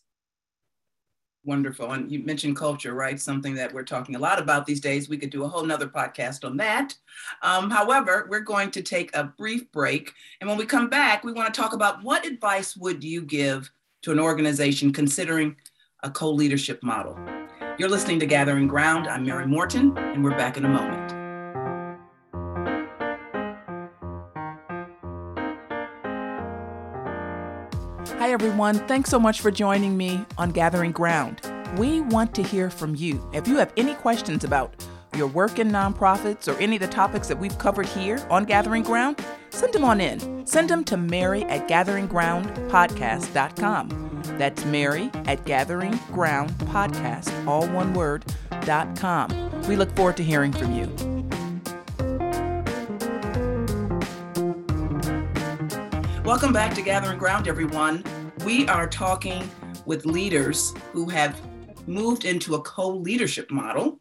Wonderful. 1.43 1.91
And 1.91 2.11
you 2.11 2.23
mentioned 2.23 2.55
culture, 2.55 2.93
right? 2.93 3.19
Something 3.19 3.55
that 3.55 3.73
we're 3.73 3.83
talking 3.83 4.15
a 4.15 4.19
lot 4.19 4.39
about 4.39 4.67
these 4.67 4.79
days. 4.79 5.09
We 5.09 5.17
could 5.17 5.31
do 5.31 5.43
a 5.43 5.47
whole 5.47 5.65
nother 5.65 5.87
podcast 5.87 6.45
on 6.45 6.55
that. 6.57 6.95
Um, 7.41 7.71
however, 7.71 8.27
we're 8.29 8.41
going 8.41 8.69
to 8.71 8.83
take 8.83 9.15
a 9.15 9.23
brief 9.23 9.71
break. 9.71 10.13
And 10.39 10.47
when 10.47 10.59
we 10.59 10.65
come 10.65 10.87
back, 10.87 11.23
we 11.23 11.31
want 11.31 11.51
to 11.51 11.59
talk 11.59 11.73
about 11.73 12.03
what 12.03 12.27
advice 12.27 12.77
would 12.77 13.03
you 13.03 13.23
give 13.23 13.71
to 14.03 14.11
an 14.11 14.19
organization 14.19 14.93
considering 14.93 15.55
a 16.03 16.11
co-leadership 16.11 16.83
model? 16.83 17.17
You're 17.79 17.89
listening 17.89 18.19
to 18.19 18.27
Gathering 18.27 18.67
Ground. 18.67 19.07
I'm 19.07 19.25
Mary 19.25 19.47
Morton, 19.47 19.97
and 19.97 20.23
we're 20.23 20.37
back 20.37 20.57
in 20.57 20.65
a 20.65 20.69
moment. 20.69 21.20
Hi, 28.09 28.31
everyone. 28.31 28.75
Thanks 28.87 29.09
so 29.09 29.19
much 29.19 29.41
for 29.41 29.51
joining 29.51 29.95
me 29.95 30.25
on 30.37 30.51
Gathering 30.51 30.91
Ground. 30.91 31.41
We 31.77 32.01
want 32.01 32.33
to 32.35 32.43
hear 32.43 32.69
from 32.69 32.95
you. 32.95 33.25
If 33.33 33.47
you 33.47 33.55
have 33.57 33.71
any 33.77 33.93
questions 33.95 34.43
about 34.43 34.73
your 35.15 35.27
work 35.27 35.59
in 35.59 35.69
nonprofits 35.69 36.47
or 36.47 36.57
any 36.59 36.77
of 36.77 36.81
the 36.81 36.87
topics 36.87 37.27
that 37.27 37.39
we've 37.39 37.57
covered 37.57 37.85
here 37.85 38.25
on 38.29 38.45
Gathering 38.45 38.83
Ground, 38.83 39.23
send 39.49 39.73
them 39.73 39.83
on 39.83 39.99
in. 40.01 40.47
Send 40.47 40.69
them 40.69 40.83
to 40.85 40.97
Mary 40.97 41.43
at 41.43 41.67
gatheringgroundpodcast.com. 41.67 44.23
That's 44.37 44.65
Mary 44.65 45.09
at 45.25 45.43
gatheringgroundpodcast, 45.45 47.47
all 47.47 47.67
one 47.67 47.93
word, 47.93 48.25
dot 48.61 48.95
com. 48.97 49.29
We 49.67 49.75
look 49.75 49.95
forward 49.95 50.17
to 50.17 50.23
hearing 50.23 50.51
from 50.51 50.73
you. 50.73 51.10
Welcome 56.31 56.53
back 56.53 56.73
to 56.75 56.81
Gathering 56.81 57.17
Ground, 57.17 57.49
everyone. 57.49 58.05
We 58.45 58.65
are 58.69 58.87
talking 58.87 59.51
with 59.85 60.05
leaders 60.05 60.73
who 60.93 61.09
have 61.09 61.37
moved 61.87 62.23
into 62.23 62.55
a 62.55 62.61
co 62.61 62.87
leadership 62.87 63.51
model. 63.51 63.99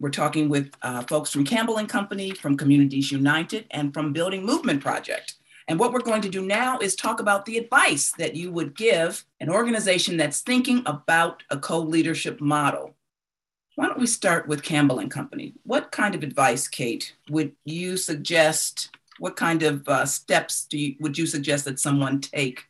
We're 0.00 0.10
talking 0.10 0.48
with 0.48 0.74
uh, 0.82 1.02
folks 1.02 1.30
from 1.30 1.44
Campbell 1.44 1.76
and 1.76 1.88
Company, 1.88 2.32
from 2.32 2.56
Communities 2.56 3.12
United, 3.12 3.66
and 3.70 3.94
from 3.94 4.12
Building 4.12 4.44
Movement 4.44 4.82
Project. 4.82 5.34
And 5.68 5.78
what 5.78 5.92
we're 5.92 6.00
going 6.00 6.22
to 6.22 6.28
do 6.28 6.42
now 6.42 6.80
is 6.80 6.96
talk 6.96 7.20
about 7.20 7.46
the 7.46 7.56
advice 7.56 8.10
that 8.18 8.34
you 8.34 8.50
would 8.50 8.76
give 8.76 9.24
an 9.38 9.48
organization 9.48 10.16
that's 10.16 10.40
thinking 10.40 10.82
about 10.86 11.44
a 11.50 11.56
co 11.56 11.78
leadership 11.78 12.40
model. 12.40 12.96
Why 13.76 13.86
don't 13.86 14.00
we 14.00 14.08
start 14.08 14.48
with 14.48 14.64
Campbell 14.64 14.98
and 14.98 15.08
Company? 15.08 15.54
What 15.62 15.92
kind 15.92 16.16
of 16.16 16.24
advice, 16.24 16.66
Kate, 16.66 17.14
would 17.30 17.52
you 17.64 17.96
suggest 17.96 18.90
what 19.20 19.36
kind 19.36 19.62
of 19.62 19.86
uh, 19.86 20.06
steps 20.06 20.64
do 20.64 20.78
you, 20.78 20.96
would 20.98 21.16
you 21.18 21.26
suggest 21.26 21.66
that 21.66 21.78
someone 21.78 22.20
take 22.20 22.64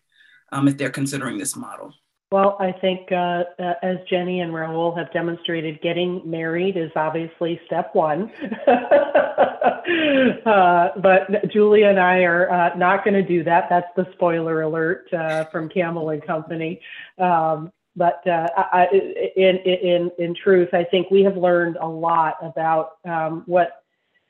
um, 0.51 0.67
if 0.67 0.77
they're 0.77 0.91
considering 0.91 1.39
this 1.39 1.55
model? 1.55 1.95
Well, 2.33 2.57
I 2.61 2.73
think 2.73 3.11
uh, 3.13 3.45
uh, 3.59 3.75
as 3.83 3.99
Jenny 4.09 4.41
and 4.41 4.53
Raul 4.53 4.97
have 4.99 5.13
demonstrated, 5.13 5.81
getting 5.81 6.23
married 6.29 6.77
is 6.77 6.91
obviously 6.97 7.61
step 7.67 7.91
one. 7.93 8.33
uh, 10.47 10.89
but 11.01 11.51
Julia 11.53 11.89
and 11.89 12.01
I 12.01 12.19
are 12.19 12.51
uh, 12.51 12.77
not 12.77 13.05
going 13.05 13.15
to 13.15 13.23
do 13.23 13.45
that. 13.45 13.69
That's 13.71 13.89
the 13.97 14.07
spoiler 14.13 14.63
alert 14.63 15.09
uh, 15.13 15.45
from 15.47 15.69
Campbell 15.69 16.11
and 16.11 16.25
Company. 16.25 16.81
Um, 17.19 17.73
but 17.97 18.25
uh, 18.27 18.47
I, 18.57 18.87
in, 19.37 19.57
in, 19.59 20.11
in 20.19 20.35
truth, 20.35 20.69
I 20.73 20.85
think 20.85 21.11
we 21.11 21.23
have 21.25 21.37
learned 21.37 21.77
a 21.81 21.89
lot 21.89 22.37
about 22.43 22.93
um, 23.05 23.43
what 23.47 23.80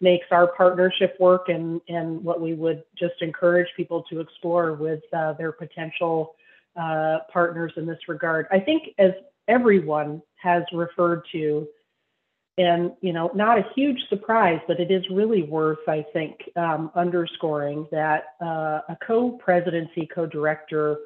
makes 0.01 0.26
our 0.30 0.46
partnership 0.48 1.16
work 1.20 1.48
and, 1.48 1.80
and 1.88 2.22
what 2.22 2.40
we 2.40 2.55
would 2.55 2.82
just 2.98 3.20
encourage 3.20 3.68
people 3.76 4.03
to 4.11 4.20
explore 4.20 4.74
with 4.74 5.03
uh, 5.12 5.32
their 5.34 5.53
potential 5.53 6.34
uh, 6.76 7.18
partners 7.32 7.72
in 7.76 7.86
this 7.86 7.98
regard. 8.09 8.46
I 8.51 8.61
think 8.61 8.94
as 8.98 9.12
everyone 9.48 10.22
has 10.36 10.62
referred 10.72 11.22
to, 11.32 11.68
and 12.57 12.92
you 13.01 13.12
know, 13.12 13.30
not 13.34 13.59
a 13.59 13.64
huge 13.74 13.98
surprise, 14.09 14.61
but 14.66 14.80
it 14.80 14.90
is 14.90 15.05
really 15.11 15.42
worth, 15.42 15.86
I 15.88 16.05
think, 16.12 16.36
um, 16.57 16.90
underscoring 16.94 17.86
that 17.90 18.34
uh, 18.40 18.80
a 18.88 18.96
co-presidency, 19.07 20.09
co-director 20.14 20.98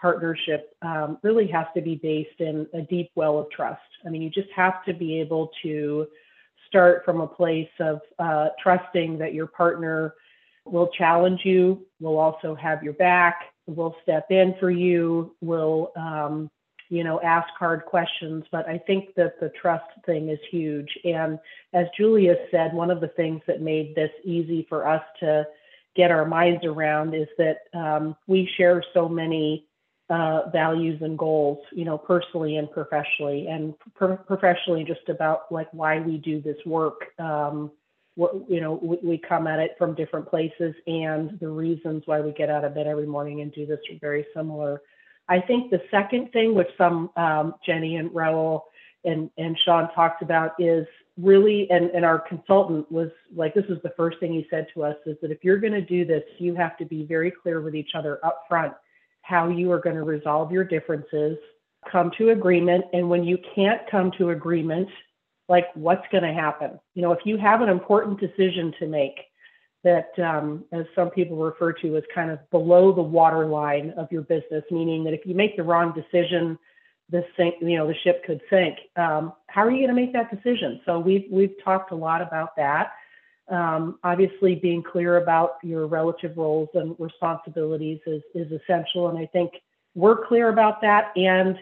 partnership 0.00 0.74
um, 0.82 1.18
really 1.22 1.46
has 1.46 1.66
to 1.74 1.80
be 1.80 1.94
based 1.94 2.40
in 2.40 2.66
a 2.74 2.82
deep 2.82 3.10
well 3.14 3.38
of 3.38 3.50
trust. 3.50 3.80
I 4.04 4.10
mean, 4.10 4.22
you 4.22 4.30
just 4.30 4.50
have 4.54 4.84
to 4.84 4.92
be 4.92 5.20
able 5.20 5.50
to 5.62 6.08
start 6.72 7.04
from 7.04 7.20
a 7.20 7.26
place 7.26 7.68
of 7.80 8.00
uh, 8.18 8.48
trusting 8.62 9.18
that 9.18 9.34
your 9.34 9.46
partner 9.46 10.14
will 10.64 10.88
challenge 10.96 11.40
you, 11.44 11.84
will 12.00 12.16
also 12.16 12.54
have 12.54 12.82
your 12.82 12.94
back, 12.94 13.42
will 13.66 13.94
step 14.02 14.30
in 14.30 14.54
for 14.58 14.70
you, 14.70 15.36
will, 15.42 15.92
um, 15.96 16.50
you 16.88 17.04
know, 17.04 17.20
ask 17.20 17.48
hard 17.58 17.84
questions. 17.84 18.44
But 18.50 18.66
I 18.66 18.78
think 18.78 19.14
that 19.16 19.38
the 19.38 19.50
trust 19.60 19.84
thing 20.06 20.30
is 20.30 20.38
huge. 20.50 20.88
And 21.04 21.38
as 21.74 21.86
Julia 21.94 22.36
said, 22.50 22.72
one 22.72 22.90
of 22.90 23.02
the 23.02 23.08
things 23.08 23.42
that 23.46 23.60
made 23.60 23.94
this 23.94 24.10
easy 24.24 24.64
for 24.70 24.88
us 24.88 25.02
to 25.20 25.46
get 25.94 26.10
our 26.10 26.24
minds 26.24 26.64
around 26.64 27.14
is 27.14 27.28
that 27.36 27.58
um, 27.74 28.16
we 28.26 28.48
share 28.56 28.82
so 28.94 29.10
many 29.10 29.66
uh, 30.10 30.50
values 30.50 31.00
and 31.00 31.18
goals, 31.18 31.58
you 31.72 31.84
know, 31.84 31.96
personally 31.96 32.56
and 32.56 32.70
professionally, 32.70 33.46
and 33.48 33.74
pro- 33.94 34.16
professionally 34.16 34.84
just 34.84 35.08
about 35.08 35.50
like 35.50 35.68
why 35.72 36.00
we 36.00 36.18
do 36.18 36.40
this 36.40 36.56
work. 36.66 37.06
Um, 37.18 37.70
what, 38.14 38.34
you 38.48 38.60
know, 38.60 38.78
we, 38.82 38.98
we, 39.02 39.18
come 39.18 39.46
at 39.46 39.58
it 39.58 39.70
from 39.78 39.94
different 39.94 40.28
places, 40.28 40.74
and 40.86 41.38
the 41.40 41.48
reasons 41.48 42.02
why 42.04 42.20
we 42.20 42.32
get 42.32 42.50
out 42.50 42.64
of 42.64 42.74
bed 42.74 42.86
every 42.86 43.06
morning 43.06 43.40
and 43.40 43.54
do 43.54 43.64
this 43.64 43.78
are 43.90 43.98
very 44.00 44.26
similar. 44.36 44.82
I 45.28 45.40
think 45.40 45.70
the 45.70 45.80
second 45.90 46.30
thing, 46.32 46.54
which 46.54 46.68
some 46.76 47.10
um, 47.16 47.54
Jenny 47.64 47.96
and 47.96 48.10
Raul 48.10 48.62
and 49.04 49.30
and 49.38 49.56
Sean 49.64 49.90
talked 49.94 50.20
about, 50.20 50.52
is 50.58 50.86
really, 51.16 51.70
and 51.70 51.90
and 51.92 52.04
our 52.04 52.18
consultant 52.18 52.90
was 52.92 53.08
like, 53.34 53.54
this 53.54 53.64
is 53.70 53.78
the 53.82 53.94
first 53.96 54.20
thing 54.20 54.34
he 54.34 54.46
said 54.50 54.66
to 54.74 54.82
us, 54.82 54.96
is 55.06 55.16
that 55.22 55.30
if 55.30 55.42
you're 55.42 55.58
going 55.58 55.72
to 55.72 55.80
do 55.80 56.04
this, 56.04 56.24
you 56.38 56.54
have 56.54 56.76
to 56.78 56.84
be 56.84 57.04
very 57.04 57.30
clear 57.30 57.62
with 57.62 57.74
each 57.74 57.92
other 57.94 58.18
up 58.22 58.44
front 58.46 58.74
how 59.22 59.48
you 59.48 59.70
are 59.72 59.80
going 59.80 59.96
to 59.96 60.02
resolve 60.02 60.52
your 60.52 60.64
differences, 60.64 61.38
come 61.90 62.10
to 62.18 62.30
agreement. 62.30 62.84
And 62.92 63.08
when 63.08 63.24
you 63.24 63.38
can't 63.54 63.80
come 63.90 64.10
to 64.18 64.30
agreement, 64.30 64.88
like 65.48 65.66
what's 65.74 66.06
going 66.10 66.24
to 66.24 66.32
happen? 66.32 66.78
You 66.94 67.02
know, 67.02 67.12
if 67.12 67.20
you 67.24 67.36
have 67.38 67.60
an 67.60 67.68
important 67.68 68.20
decision 68.20 68.72
to 68.78 68.86
make 68.86 69.18
that, 69.84 70.10
um, 70.18 70.64
as 70.72 70.84
some 70.94 71.10
people 71.10 71.36
refer 71.36 71.72
to 71.72 71.96
as 71.96 72.04
kind 72.14 72.30
of 72.30 72.38
below 72.50 72.92
the 72.92 73.02
waterline 73.02 73.90
of 73.96 74.10
your 74.12 74.22
business, 74.22 74.64
meaning 74.70 75.02
that 75.04 75.12
if 75.12 75.26
you 75.26 75.34
make 75.34 75.56
the 75.56 75.62
wrong 75.62 75.92
decision, 75.92 76.58
the 77.10 77.24
sink, 77.36 77.56
you 77.60 77.76
know, 77.76 77.86
the 77.86 77.94
ship 78.04 78.24
could 78.24 78.40
sink. 78.48 78.78
Um, 78.96 79.32
how 79.48 79.62
are 79.62 79.70
you 79.70 79.86
going 79.86 79.94
to 79.94 80.00
make 80.00 80.12
that 80.12 80.30
decision? 80.30 80.80
So 80.86 80.98
we've 80.98 81.26
we've 81.30 81.54
talked 81.62 81.92
a 81.92 81.96
lot 81.96 82.22
about 82.22 82.56
that. 82.56 82.92
Um, 83.52 83.98
obviously, 84.02 84.54
being 84.54 84.82
clear 84.82 85.18
about 85.18 85.58
your 85.62 85.86
relative 85.86 86.36
roles 86.38 86.70
and 86.72 86.96
responsibilities 86.98 88.00
is, 88.06 88.22
is 88.34 88.50
essential. 88.50 89.08
And 89.08 89.18
I 89.18 89.26
think 89.26 89.52
we're 89.94 90.26
clear 90.26 90.48
about 90.48 90.80
that. 90.80 91.12
And 91.16 91.58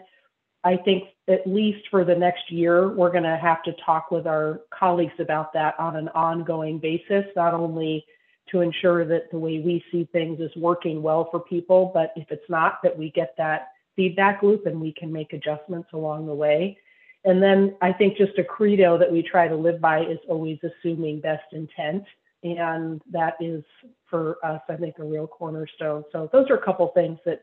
I 0.63 0.77
think 0.77 1.09
at 1.27 1.47
least 1.47 1.89
for 1.91 2.05
the 2.05 2.15
next 2.15 2.51
year, 2.51 2.89
we're 2.91 3.11
going 3.11 3.25
to 3.25 3.37
have 3.37 3.63
to 3.65 3.73
talk 3.85 4.13
with 4.13 4.27
our 4.27 4.61
colleagues 4.73 5.19
about 5.19 5.53
that 5.55 5.75
on 5.81 5.97
an 5.97 6.09
ongoing 6.11 6.79
basis, 6.79 7.25
not 7.35 7.55
only 7.55 8.07
to 8.51 8.61
ensure 8.61 9.05
that 9.05 9.31
the 9.33 9.39
way 9.39 9.59
we 9.59 9.85
see 9.91 10.09
things 10.13 10.39
is 10.39 10.51
working 10.57 11.03
well 11.03 11.29
for 11.31 11.41
people, 11.41 11.91
but 11.93 12.13
if 12.15 12.31
it's 12.31 12.49
not, 12.49 12.79
that 12.85 12.97
we 12.97 13.11
get 13.11 13.35
that 13.37 13.69
feedback 13.97 14.43
loop 14.43 14.67
and 14.67 14.81
we 14.81 14.93
can 14.93 15.13
make 15.13 15.33
adjustments 15.33 15.89
along 15.93 16.27
the 16.27 16.35
way. 16.35 16.79
And 17.25 17.43
then 17.43 17.77
I 17.83 17.93
think 17.93 18.17
just 18.17 18.39
a 18.39 18.45
credo 18.45 18.97
that 18.99 19.11
we 19.11 19.23
try 19.23 19.47
to 19.47 19.57
live 19.57 19.81
by 19.81 20.01
is 20.01 20.19
always 20.29 20.59
assuming 20.63 21.21
best 21.21 21.53
intent. 21.53 22.05
And 22.43 23.03
that 23.11 23.35
is 23.41 23.63
for 24.09 24.39
us, 24.45 24.63
I 24.71 24.77
think, 24.77 24.97
a 24.99 25.05
real 25.05 25.27
cornerstone. 25.27 26.05
So 26.13 26.31
those 26.33 26.49
are 26.49 26.57
a 26.57 26.65
couple 26.65 26.89
things 26.95 27.19
that 27.27 27.41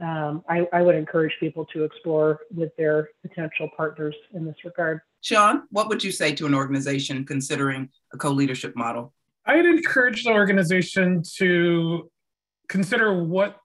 um, 0.00 0.44
I, 0.48 0.66
I, 0.72 0.80
would 0.80 0.94
encourage 0.94 1.34
people 1.40 1.66
to 1.74 1.84
explore 1.84 2.40
with 2.54 2.74
their 2.78 3.10
potential 3.20 3.68
partners 3.76 4.14
in 4.32 4.46
this 4.46 4.56
regard. 4.64 5.00
Sean, 5.20 5.64
what 5.70 5.90
would 5.90 6.02
you 6.02 6.10
say 6.10 6.32
to 6.36 6.46
an 6.46 6.54
organization 6.54 7.26
considering 7.26 7.90
a 8.14 8.16
co 8.16 8.30
leadership 8.30 8.74
model? 8.74 9.12
I'd 9.44 9.66
encourage 9.66 10.24
the 10.24 10.30
organization 10.30 11.22
to 11.36 12.10
consider 12.68 13.22
what 13.22 13.58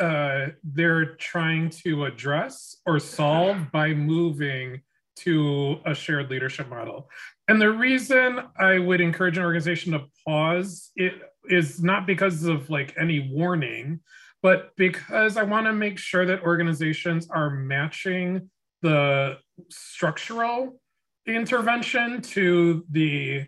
uh, 0.00 0.46
they're 0.64 1.16
trying 1.16 1.68
to 1.68 2.06
address 2.06 2.76
or 2.86 2.98
solve 2.98 3.70
by 3.70 3.92
moving 3.92 4.80
to 5.16 5.78
a 5.84 5.94
shared 5.94 6.30
leadership 6.30 6.68
model. 6.68 7.08
And 7.48 7.60
the 7.60 7.70
reason 7.70 8.40
I 8.58 8.78
would 8.78 9.00
encourage 9.00 9.36
an 9.36 9.44
organization 9.44 9.92
to 9.92 10.04
pause 10.26 10.90
it 10.96 11.14
is 11.48 11.82
not 11.82 12.06
because 12.06 12.44
of 12.44 12.70
like 12.70 12.94
any 12.98 13.30
warning, 13.32 14.00
but 14.42 14.70
because 14.76 15.36
I 15.36 15.42
want 15.42 15.66
to 15.66 15.72
make 15.72 15.98
sure 15.98 16.24
that 16.26 16.42
organizations 16.42 17.28
are 17.30 17.50
matching 17.50 18.50
the 18.80 19.38
structural 19.70 20.80
intervention 21.26 22.20
to 22.20 22.84
the 22.90 23.46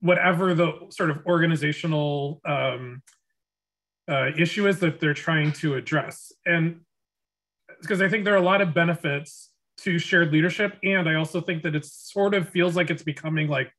whatever 0.00 0.54
the 0.54 0.72
sort 0.90 1.10
of 1.10 1.26
organizational 1.26 2.40
um, 2.44 3.02
uh, 4.08 4.30
issue 4.38 4.68
is 4.68 4.78
that 4.78 5.00
they're 5.00 5.14
trying 5.14 5.52
to 5.52 5.74
address. 5.74 6.32
And 6.46 6.80
because 7.80 8.00
I 8.00 8.08
think 8.08 8.24
there 8.24 8.34
are 8.34 8.38
a 8.38 8.42
lot 8.42 8.60
of 8.60 8.72
benefits 8.72 9.47
to 9.78 9.98
shared 9.98 10.32
leadership. 10.32 10.76
And 10.82 11.08
I 11.08 11.14
also 11.14 11.40
think 11.40 11.62
that 11.62 11.74
it 11.74 11.84
sort 11.84 12.34
of 12.34 12.48
feels 12.48 12.76
like 12.76 12.90
it's 12.90 13.02
becoming 13.02 13.48
like 13.48 13.72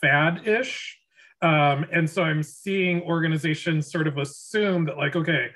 fad 0.00 0.46
ish. 0.46 0.98
Um, 1.42 1.86
and 1.92 2.08
so 2.08 2.22
I'm 2.22 2.42
seeing 2.42 3.02
organizations 3.02 3.90
sort 3.90 4.06
of 4.06 4.18
assume 4.18 4.86
that, 4.86 4.96
like, 4.96 5.14
okay, 5.14 5.48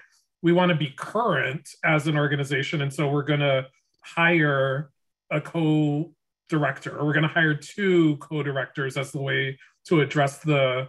we 0.43 0.53
want 0.53 0.71
to 0.71 0.77
be 0.77 0.93
current 0.97 1.69
as 1.85 2.07
an 2.07 2.17
organization. 2.17 2.83
And 2.83 2.93
so 2.93 3.09
we're 3.11 3.23
going 3.23 3.41
to 3.41 3.67
hire 4.03 4.91
a 5.31 5.41
co 5.41 6.13
director 6.49 6.99
or 6.99 7.05
we're 7.05 7.13
going 7.13 7.23
to 7.23 7.29
hire 7.29 7.55
two 7.55 8.17
co 8.17 8.43
directors 8.43 8.97
as 8.97 9.13
the 9.13 9.21
way 9.21 9.59
to 9.87 10.01
address 10.01 10.39
the 10.39 10.89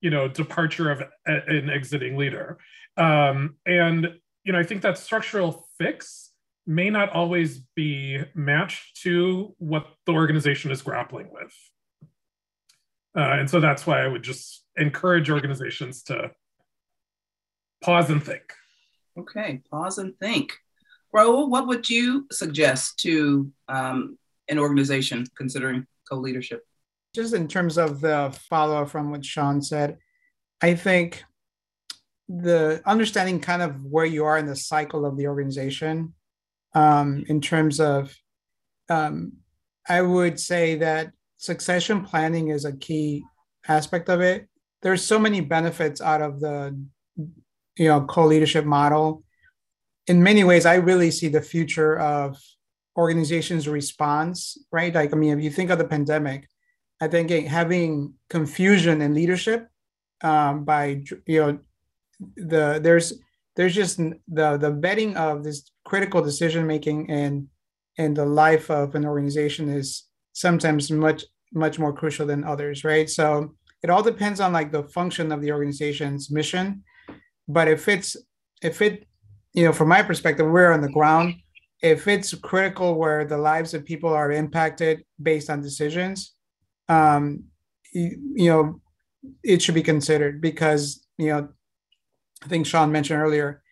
you 0.00 0.10
know 0.10 0.28
departure 0.28 0.90
of 0.90 1.02
an 1.26 1.68
exiting 1.68 2.16
leader 2.16 2.58
um, 2.96 3.56
and 3.66 4.14
you 4.44 4.52
know 4.52 4.58
i 4.58 4.62
think 4.62 4.82
that 4.82 4.96
structural 4.96 5.66
fix 5.78 6.29
may 6.66 6.90
not 6.90 7.10
always 7.10 7.58
be 7.74 8.22
matched 8.34 9.02
to 9.02 9.54
what 9.58 9.86
the 10.06 10.12
organization 10.12 10.70
is 10.70 10.82
grappling 10.82 11.28
with. 11.32 11.52
Uh, 13.16 13.38
and 13.38 13.50
so 13.50 13.60
that's 13.60 13.86
why 13.86 14.02
I 14.02 14.08
would 14.08 14.22
just 14.22 14.64
encourage 14.76 15.30
organizations 15.30 16.02
to 16.04 16.30
pause 17.82 18.10
and 18.10 18.22
think. 18.22 18.42
Okay, 19.18 19.62
pause 19.70 19.98
and 19.98 20.16
think. 20.18 20.52
Raul, 21.14 21.48
what 21.48 21.66
would 21.66 21.90
you 21.90 22.26
suggest 22.30 23.00
to 23.00 23.50
um, 23.68 24.16
an 24.48 24.58
organization 24.58 25.26
considering 25.36 25.86
co-leadership? 26.08 26.64
Just 27.14 27.34
in 27.34 27.48
terms 27.48 27.78
of 27.78 28.00
the 28.00 28.36
follow-up 28.48 28.90
from 28.90 29.10
what 29.10 29.24
Sean 29.24 29.60
said, 29.60 29.98
I 30.62 30.74
think 30.74 31.24
the 32.28 32.80
understanding 32.86 33.40
kind 33.40 33.60
of 33.60 33.84
where 33.84 34.04
you 34.04 34.24
are 34.24 34.38
in 34.38 34.46
the 34.46 34.54
cycle 34.54 35.04
of 35.04 35.16
the 35.16 35.26
organization 35.26 36.14
um, 36.74 37.24
in 37.28 37.40
terms 37.40 37.80
of 37.80 38.14
um, 38.88 39.32
i 39.88 40.00
would 40.00 40.38
say 40.38 40.76
that 40.76 41.12
succession 41.40 42.04
planning 42.04 42.48
is 42.48 42.64
a 42.66 42.76
key 42.76 43.24
aspect 43.66 44.08
of 44.08 44.20
it. 44.20 44.46
There's 44.82 45.02
so 45.02 45.18
many 45.18 45.40
benefits 45.40 46.00
out 46.00 46.22
of 46.22 46.40
the 46.40 46.78
you 47.76 47.88
know 47.88 48.02
co-leadership 48.02 48.64
model. 48.64 49.24
In 50.06 50.22
many 50.22 50.44
ways 50.44 50.66
i 50.66 50.74
really 50.74 51.10
see 51.10 51.28
the 51.28 51.42
future 51.42 51.98
of 51.98 52.36
organizations 52.96 53.68
response 53.68 54.58
right? 54.72 54.94
Like 54.94 55.12
i 55.12 55.16
mean 55.16 55.38
if 55.38 55.44
you 55.44 55.50
think 55.50 55.70
of 55.70 55.78
the 55.78 55.84
pandemic 55.84 56.48
i 57.00 57.06
think 57.08 57.30
having 57.46 58.14
confusion 58.28 59.00
in 59.00 59.14
leadership 59.14 59.68
um, 60.22 60.64
by 60.64 61.02
you 61.26 61.40
know 61.40 61.58
the 62.36 62.80
there's 62.82 63.14
there's 63.56 63.74
just 63.74 63.98
the 63.98 64.56
the 64.56 64.72
vetting 64.82 65.16
of 65.16 65.44
this 65.44 65.70
critical 65.84 66.22
decision 66.22 66.66
making 66.66 67.10
and 67.10 67.48
and 67.98 68.16
the 68.16 68.24
life 68.24 68.70
of 68.70 68.94
an 68.94 69.04
organization 69.04 69.68
is 69.68 70.04
sometimes 70.32 70.90
much 70.90 71.24
much 71.52 71.78
more 71.78 71.92
crucial 71.92 72.26
than 72.26 72.44
others 72.44 72.84
right? 72.84 73.10
So 73.10 73.54
it 73.82 73.90
all 73.90 74.02
depends 74.02 74.40
on 74.40 74.52
like 74.52 74.72
the 74.72 74.84
function 74.84 75.32
of 75.32 75.40
the 75.40 75.52
organization's 75.52 76.30
mission. 76.30 76.84
But 77.48 77.66
if 77.68 77.88
it's 77.88 78.16
if 78.62 78.82
it 78.82 79.06
you 79.52 79.64
know 79.64 79.72
from 79.72 79.88
my 79.88 80.02
perspective 80.02 80.46
we're 80.46 80.72
on 80.72 80.80
the 80.80 80.88
ground. 80.88 81.34
If 81.82 82.06
it's 82.08 82.34
critical 82.34 82.94
where 82.94 83.24
the 83.24 83.38
lives 83.38 83.72
of 83.72 83.86
people 83.86 84.10
are 84.10 84.30
impacted 84.30 85.02
based 85.20 85.48
on 85.48 85.62
decisions 85.62 86.34
um 86.90 87.44
you, 87.92 88.18
you 88.34 88.50
know 88.50 88.80
it 89.42 89.62
should 89.62 89.74
be 89.74 89.82
considered 89.82 90.40
because 90.40 91.06
you 91.18 91.28
know 91.28 91.48
I 92.42 92.48
think 92.48 92.66
Sean 92.66 92.92
mentioned 92.92 93.20
earlier, 93.20 93.62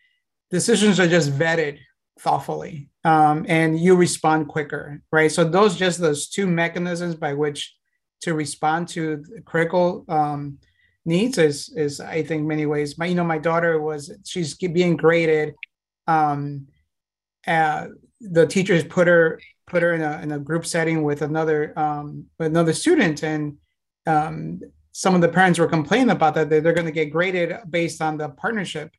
decisions 0.51 1.01
are 1.01 1.09
just 1.09 1.33
vetted 1.33 1.79
thoughtfully 2.21 2.91
um, 3.05 3.47
and 3.49 3.79
you 3.79 3.95
respond 3.95 4.49
quicker, 4.49 5.01
right? 5.13 5.31
So 5.31 5.45
those 5.45 5.77
just 5.77 5.99
those 6.01 6.29
two 6.29 6.47
mechanisms 6.47 7.15
by 7.15 7.35
which 7.35 7.75
to 8.23 8.35
respond 8.35 8.89
to 8.89 9.25
critical 9.45 10.05
um, 10.09 10.59
needs 11.05 11.39
is 11.39 11.73
is 11.77 12.01
I 12.01 12.23
think 12.23 12.47
many 12.47 12.67
ways. 12.67 12.99
My 12.99 13.07
you 13.07 13.15
know 13.15 13.25
my 13.25 13.39
daughter 13.39 13.81
was 13.81 14.13
she's 14.25 14.55
being 14.55 14.97
graded. 14.97 15.55
Um, 16.07 16.67
uh, 17.47 17.89
the 18.21 18.47
teachers 18.47 18.85
put 18.85 19.07
her 19.07 19.41
put 19.67 19.83
her 19.83 19.95
in 19.95 20.03
a 20.03 20.21
in 20.23 20.33
a 20.33 20.39
group 20.39 20.67
setting 20.67 21.03
with 21.03 21.23
another 21.23 21.79
um, 21.79 22.27
with 22.39 22.49
another 22.49 22.73
student 22.73 23.23
and 23.23 23.57
um, 24.07 24.61
some 24.93 25.15
of 25.15 25.21
the 25.21 25.29
parents 25.29 25.59
were 25.59 25.69
complaining 25.69 26.11
about 26.11 26.35
that, 26.35 26.51
that 26.51 26.63
they're 26.63 26.73
going 26.73 26.87
to 26.87 26.93
get 26.93 27.11
graded 27.11 27.55
based 27.69 28.03
on 28.03 28.17
the 28.19 28.29
partnership. 28.29 28.91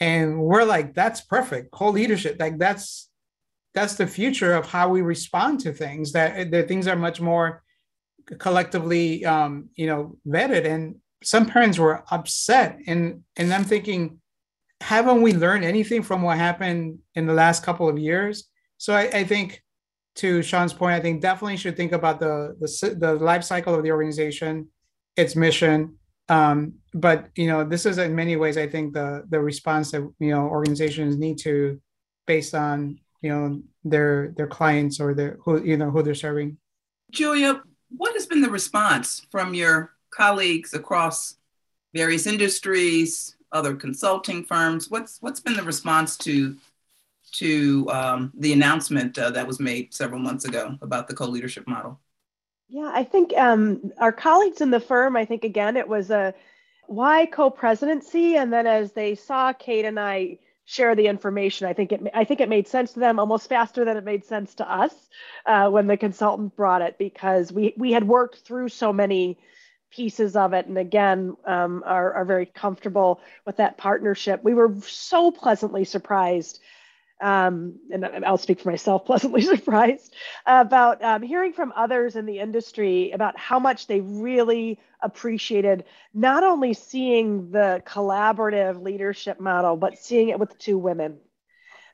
And 0.00 0.40
we're 0.40 0.64
like, 0.64 0.94
that's 0.94 1.20
perfect. 1.20 1.70
Co-leadership, 1.72 2.36
like 2.38 2.58
that's 2.58 3.10
that's 3.74 3.94
the 3.94 4.06
future 4.06 4.54
of 4.54 4.66
how 4.66 4.88
we 4.88 5.02
respond 5.02 5.60
to 5.60 5.72
things. 5.72 6.12
That 6.12 6.50
the 6.50 6.62
things 6.62 6.86
are 6.88 6.96
much 6.96 7.20
more 7.20 7.62
collectively, 8.38 9.24
um, 9.24 9.68
you 9.76 9.86
know, 9.86 10.16
vetted. 10.26 10.64
And 10.66 10.96
some 11.22 11.46
parents 11.46 11.78
were 11.78 12.04
upset, 12.10 12.78
and 12.86 13.22
and 13.36 13.52
I'm 13.52 13.64
thinking, 13.64 14.20
haven't 14.80 15.22
we 15.22 15.32
learned 15.32 15.64
anything 15.64 16.02
from 16.02 16.22
what 16.22 16.38
happened 16.38 17.00
in 17.14 17.26
the 17.26 17.34
last 17.34 17.64
couple 17.64 17.88
of 17.88 17.98
years? 17.98 18.48
So 18.78 18.94
I, 18.94 19.02
I 19.12 19.24
think, 19.24 19.62
to 20.16 20.42
Sean's 20.42 20.72
point, 20.72 20.94
I 20.94 21.00
think 21.00 21.20
definitely 21.20 21.56
should 21.56 21.76
think 21.76 21.92
about 21.92 22.20
the 22.20 22.56
the, 22.60 22.94
the 22.94 23.14
life 23.14 23.44
cycle 23.44 23.74
of 23.74 23.82
the 23.82 23.90
organization 23.90 24.68
its 25.18 25.34
mission. 25.34 25.98
Um, 26.28 26.74
but 26.94 27.28
you 27.34 27.48
know, 27.48 27.64
this 27.64 27.84
is 27.84 27.98
in 27.98 28.14
many 28.14 28.36
ways, 28.36 28.56
I 28.56 28.68
think 28.68 28.94
the 28.94 29.24
the 29.28 29.40
response 29.40 29.90
that 29.90 30.08
you 30.18 30.30
know 30.30 30.46
organizations 30.48 31.16
need 31.16 31.38
to, 31.38 31.80
based 32.26 32.54
on 32.54 33.00
you 33.20 33.30
know 33.30 33.60
their 33.84 34.32
their 34.36 34.46
clients 34.46 35.00
or 35.00 35.12
their 35.12 35.38
who 35.44 35.62
you 35.62 35.76
know 35.76 35.90
who 35.90 36.02
they're 36.02 36.14
serving. 36.14 36.56
Julia, 37.10 37.62
what 37.90 38.14
has 38.14 38.26
been 38.26 38.40
the 38.40 38.50
response 38.50 39.26
from 39.30 39.54
your 39.54 39.92
colleagues 40.10 40.74
across 40.74 41.36
various 41.94 42.26
industries, 42.26 43.36
other 43.50 43.74
consulting 43.74 44.44
firms? 44.44 44.90
What's 44.90 45.18
what's 45.20 45.40
been 45.40 45.56
the 45.56 45.62
response 45.62 46.16
to 46.18 46.56
to 47.32 47.90
um, 47.90 48.32
the 48.38 48.52
announcement 48.52 49.18
uh, 49.18 49.30
that 49.30 49.46
was 49.46 49.58
made 49.60 49.92
several 49.92 50.20
months 50.20 50.44
ago 50.44 50.76
about 50.80 51.08
the 51.08 51.14
co-leadership 51.14 51.66
model? 51.66 51.98
Yeah, 52.68 52.90
I 52.92 53.04
think 53.04 53.32
um, 53.36 53.92
our 53.98 54.12
colleagues 54.12 54.60
in 54.60 54.70
the 54.70 54.80
firm, 54.80 55.16
I 55.16 55.24
think 55.24 55.44
again, 55.44 55.76
it 55.76 55.88
was 55.88 56.10
a 56.10 56.34
why 56.86 57.26
co-presidency, 57.26 58.36
and 58.36 58.52
then 58.52 58.66
as 58.66 58.92
they 58.92 59.14
saw 59.14 59.52
Kate 59.52 59.84
and 59.84 59.98
I 59.98 60.38
share 60.64 60.94
the 60.94 61.06
information, 61.06 61.66
I 61.66 61.72
think 61.72 61.92
it 61.92 62.02
I 62.14 62.24
think 62.24 62.40
it 62.40 62.48
made 62.48 62.68
sense 62.68 62.92
to 62.92 63.00
them 63.00 63.18
almost 63.18 63.48
faster 63.48 63.84
than 63.84 63.96
it 63.96 64.04
made 64.04 64.24
sense 64.24 64.54
to 64.56 64.70
us 64.70 64.92
uh, 65.46 65.70
when 65.70 65.86
the 65.86 65.96
consultant 65.96 66.56
brought 66.56 66.82
it 66.82 66.98
because 66.98 67.50
we 67.52 67.72
we 67.78 67.92
had 67.92 68.06
worked 68.06 68.40
through 68.40 68.68
so 68.68 68.92
many 68.92 69.38
pieces 69.90 70.36
of 70.36 70.52
it. 70.52 70.66
And 70.66 70.76
again 70.76 71.36
um, 71.46 71.82
are, 71.86 72.12
are 72.12 72.24
very 72.26 72.44
comfortable 72.46 73.20
with 73.46 73.56
that 73.56 73.78
partnership. 73.78 74.44
We 74.44 74.52
were 74.54 74.74
so 74.86 75.30
pleasantly 75.30 75.84
surprised 75.84 76.60
um, 77.20 77.78
and 77.90 78.04
I'll 78.24 78.38
speak 78.38 78.60
for 78.60 78.70
myself, 78.70 79.04
pleasantly 79.06 79.42
surprised 79.42 80.14
about 80.46 81.02
um, 81.02 81.22
hearing 81.22 81.52
from 81.52 81.72
others 81.74 82.16
in 82.16 82.26
the 82.26 82.38
industry 82.38 83.10
about 83.12 83.38
how 83.38 83.58
much 83.58 83.86
they 83.86 84.00
really 84.00 84.78
appreciated 85.00 85.84
not 86.14 86.44
only 86.44 86.74
seeing 86.74 87.50
the 87.50 87.82
collaborative 87.86 88.82
leadership 88.82 89.40
model, 89.40 89.76
but 89.76 89.98
seeing 89.98 90.28
it 90.28 90.38
with 90.38 90.56
two 90.58 90.78
women 90.78 91.18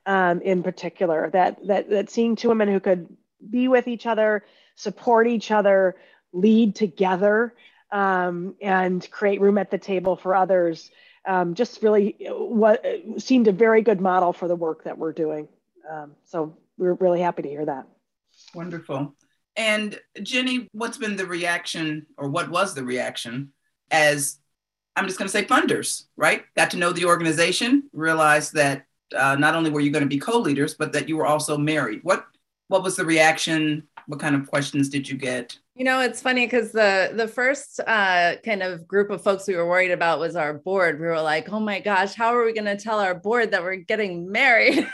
um, 0.07 0.41
in 0.43 0.63
particular. 0.63 1.31
That 1.31 1.67
that 1.67 1.91
that 1.91 2.11
seeing 2.11 2.37
two 2.37 2.49
women 2.49 2.69
who 2.69 2.81
could 2.81 3.09
be 3.49 3.69
with 3.69 3.89
each 3.89 4.07
other, 4.07 4.45
support 4.75 5.27
each 5.27 5.51
other, 5.51 5.97
lead 6.33 6.75
together, 6.75 7.55
um, 7.91 8.55
and 8.61 9.09
create 9.11 9.41
room 9.41 9.59
at 9.59 9.71
the 9.71 9.79
table 9.79 10.17
for 10.17 10.35
others 10.35 10.91
um, 11.27 11.55
just 11.55 11.83
really 11.83 12.17
what 12.29 12.85
seemed 13.19 13.49
a 13.49 13.53
very 13.53 13.83
good 13.83 14.01
model 14.01 14.33
for 14.33 14.49
the 14.49 14.57
work 14.57 14.85
that 14.85 14.99
we're 14.99 15.13
doing. 15.13 15.49
Um, 15.91 16.13
so 16.25 16.57
we're 16.77 16.95
really 16.95 17.21
happy 17.21 17.43
to 17.43 17.49
hear 17.49 17.65
that. 17.67 17.87
Wonderful. 18.55 19.15
And 19.57 19.99
Jenny, 20.23 20.69
what's 20.73 20.99
been 20.99 21.17
the 21.17 21.27
reaction, 21.27 22.07
or 22.19 22.29
what 22.29 22.51
was 22.51 22.75
the 22.75 22.85
reaction, 22.85 23.53
as 23.91 24.39
I'm 24.97 25.07
just 25.07 25.19
going 25.19 25.29
to 25.29 25.33
say 25.33 25.45
funders, 25.45 26.05
right? 26.17 26.45
Got 26.57 26.71
to 26.73 26.77
know 26.77 26.93
the 26.93 27.05
organization, 27.05 27.85
realized 27.93 28.55
that 28.55 28.87
uh, 29.17 29.37
not 29.37 29.55
only 29.55 29.71
were 29.71 29.81
you 29.81 29.91
going 29.91 30.03
to 30.03 30.09
be 30.09 30.19
co-leaders, 30.19 30.75
but 30.75 30.93
that 30.93 31.09
you 31.09 31.17
were 31.17 31.27
also 31.27 31.57
married. 31.57 32.01
What 32.03 32.27
what 32.69 32.83
was 32.83 32.97
the 32.97 33.05
reaction? 33.05 33.87
What 34.07 34.21
kind 34.21 34.35
of 34.35 34.47
questions 34.49 34.89
did 34.89 35.09
you 35.09 35.17
get? 35.17 35.59
You 35.75 35.85
know, 35.85 36.01
it's 36.01 36.23
funny 36.23 36.47
because 36.47 36.73
the 36.73 37.13
the 37.15 37.27
first 37.27 37.81
uh, 37.87 38.37
kind 38.45 38.63
of 38.63 38.87
group 38.87 39.11
of 39.11 39.23
folks 39.23 39.49
we 39.49 39.57
were 39.57 39.69
worried 39.69 39.91
about 39.91 40.21
was 40.21 40.37
our 40.37 40.55
board. 40.55 41.01
We 41.01 41.07
were 41.07 41.21
like, 41.21 41.53
"Oh 41.53 41.61
my 41.61 41.81
gosh, 41.81 42.15
how 42.15 42.35
are 42.35 42.45
we 42.45 42.53
going 42.53 42.65
to 42.67 42.77
tell 42.77 43.01
our 43.01 43.15
board 43.15 43.51
that 43.51 43.63
we're 43.63 43.77
getting 43.77 44.31
married?" 44.31 44.89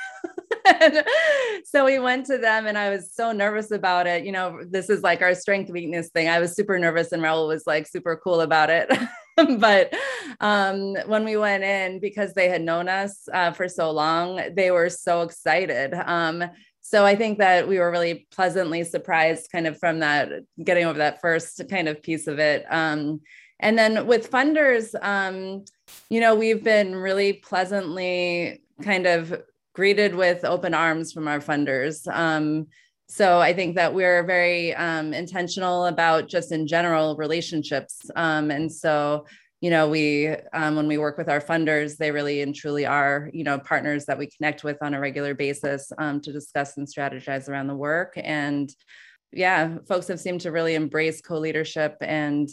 so 1.65 1.85
we 1.85 1.99
went 1.99 2.27
to 2.27 2.39
them, 2.39 2.67
and 2.67 2.79
I 2.79 2.91
was 2.91 3.13
so 3.13 3.33
nervous 3.33 3.71
about 3.71 4.07
it. 4.07 4.25
You 4.25 4.33
know, 4.33 4.61
this 4.69 4.89
is 4.89 5.03
like 5.03 5.23
our 5.23 5.35
strength 5.35 5.71
weakness 5.71 6.09
thing. 6.09 6.29
I 6.29 6.39
was 6.39 6.55
super 6.55 6.79
nervous, 6.79 7.13
and 7.13 7.23
Raul 7.23 7.49
was 7.49 7.67
like 7.67 7.87
super 7.87 8.17
cool 8.17 8.41
about 8.41 8.71
it. 8.71 8.91
but 9.59 9.95
um, 10.41 10.95
when 11.07 11.25
we 11.25 11.37
went 11.37 11.65
in, 11.65 12.01
because 12.01 12.33
they 12.35 12.49
had 12.49 12.63
known 12.63 12.89
us 12.89 13.29
uh, 13.33 13.53
for 13.53 13.69
so 13.69 13.91
long, 13.91 14.41
they 14.55 14.71
were 14.71 14.89
so 14.89 15.23
excited. 15.23 15.95
Um, 15.95 16.45
so 16.81 17.05
I 17.05 17.15
think 17.15 17.39
that 17.39 17.69
we 17.69 17.79
were 17.79 17.91
really 17.91 18.27
pleasantly 18.31 18.85
surprised 18.85 19.51
kind 19.53 19.67
of 19.67 19.79
from 19.79 20.01
that, 20.01 20.31
getting 20.63 20.85
over 20.85 20.99
that 20.99 21.21
first 21.21 21.63
kind 21.69 21.89
of 21.89 22.03
piece 22.03 22.27
of 22.27 22.39
it. 22.39 22.65
Um, 22.71 23.21
and 23.61 23.79
then 23.79 24.07
with 24.07 24.31
funders, 24.31 24.95
um, 25.03 25.65
you 26.09 26.21
know, 26.21 26.35
we've 26.35 26.65
been 26.65 26.97
really 26.97 27.35
pleasantly 27.35 28.63
kind 28.83 29.07
of 29.07 29.43
greeted 29.75 30.15
with 30.15 30.45
open 30.45 30.75
arms 30.75 31.13
from 31.13 31.29
our 31.29 31.41
funders. 31.41 32.07
Um, 32.13 32.69
so 33.09 33.41
I 33.41 33.53
think 33.53 33.77
that 33.77 33.93
we're 33.93 34.23
very 34.23 34.75
um, 34.75 35.13
intentional 35.13 35.87
about 35.87 36.29
just 36.29 36.53
in 36.53 36.67
general 36.67 37.17
relationships. 37.17 38.11
Um, 38.17 38.51
and 38.51 38.73
so 38.73 39.27
you 39.61 39.71
know 39.71 39.89
we 39.89 40.29
um, 40.53 40.77
when 40.77 40.87
we 40.87 40.99
work 40.99 41.19
with 41.19 41.29
our 41.29 41.41
funders 41.41 41.97
they 41.97 42.11
really 42.11 42.41
and 42.41 42.55
truly 42.55 42.87
are 42.87 43.31
you 43.33 43.45
know 43.45 43.59
partners 43.59 44.07
that 44.07 44.19
we 44.19 44.27
connect 44.27 44.65
with 44.65 44.79
on 44.83 44.95
a 44.95 45.01
regular 45.01 45.35
basis 45.35 45.93
um, 45.99 46.21
to 46.21 46.33
discuss 46.33 46.77
and 46.77 46.87
strategize 46.87 47.49
around 47.49 47.67
the 47.67 47.77
work. 47.77 48.15
And 48.17 48.75
yeah 49.33 49.79
folks 49.87 50.09
have 50.09 50.21
seemed 50.21 50.41
to 50.41 50.51
really 50.51 50.75
embrace 50.75 51.21
co-leadership 51.21 51.97
and 52.01 52.49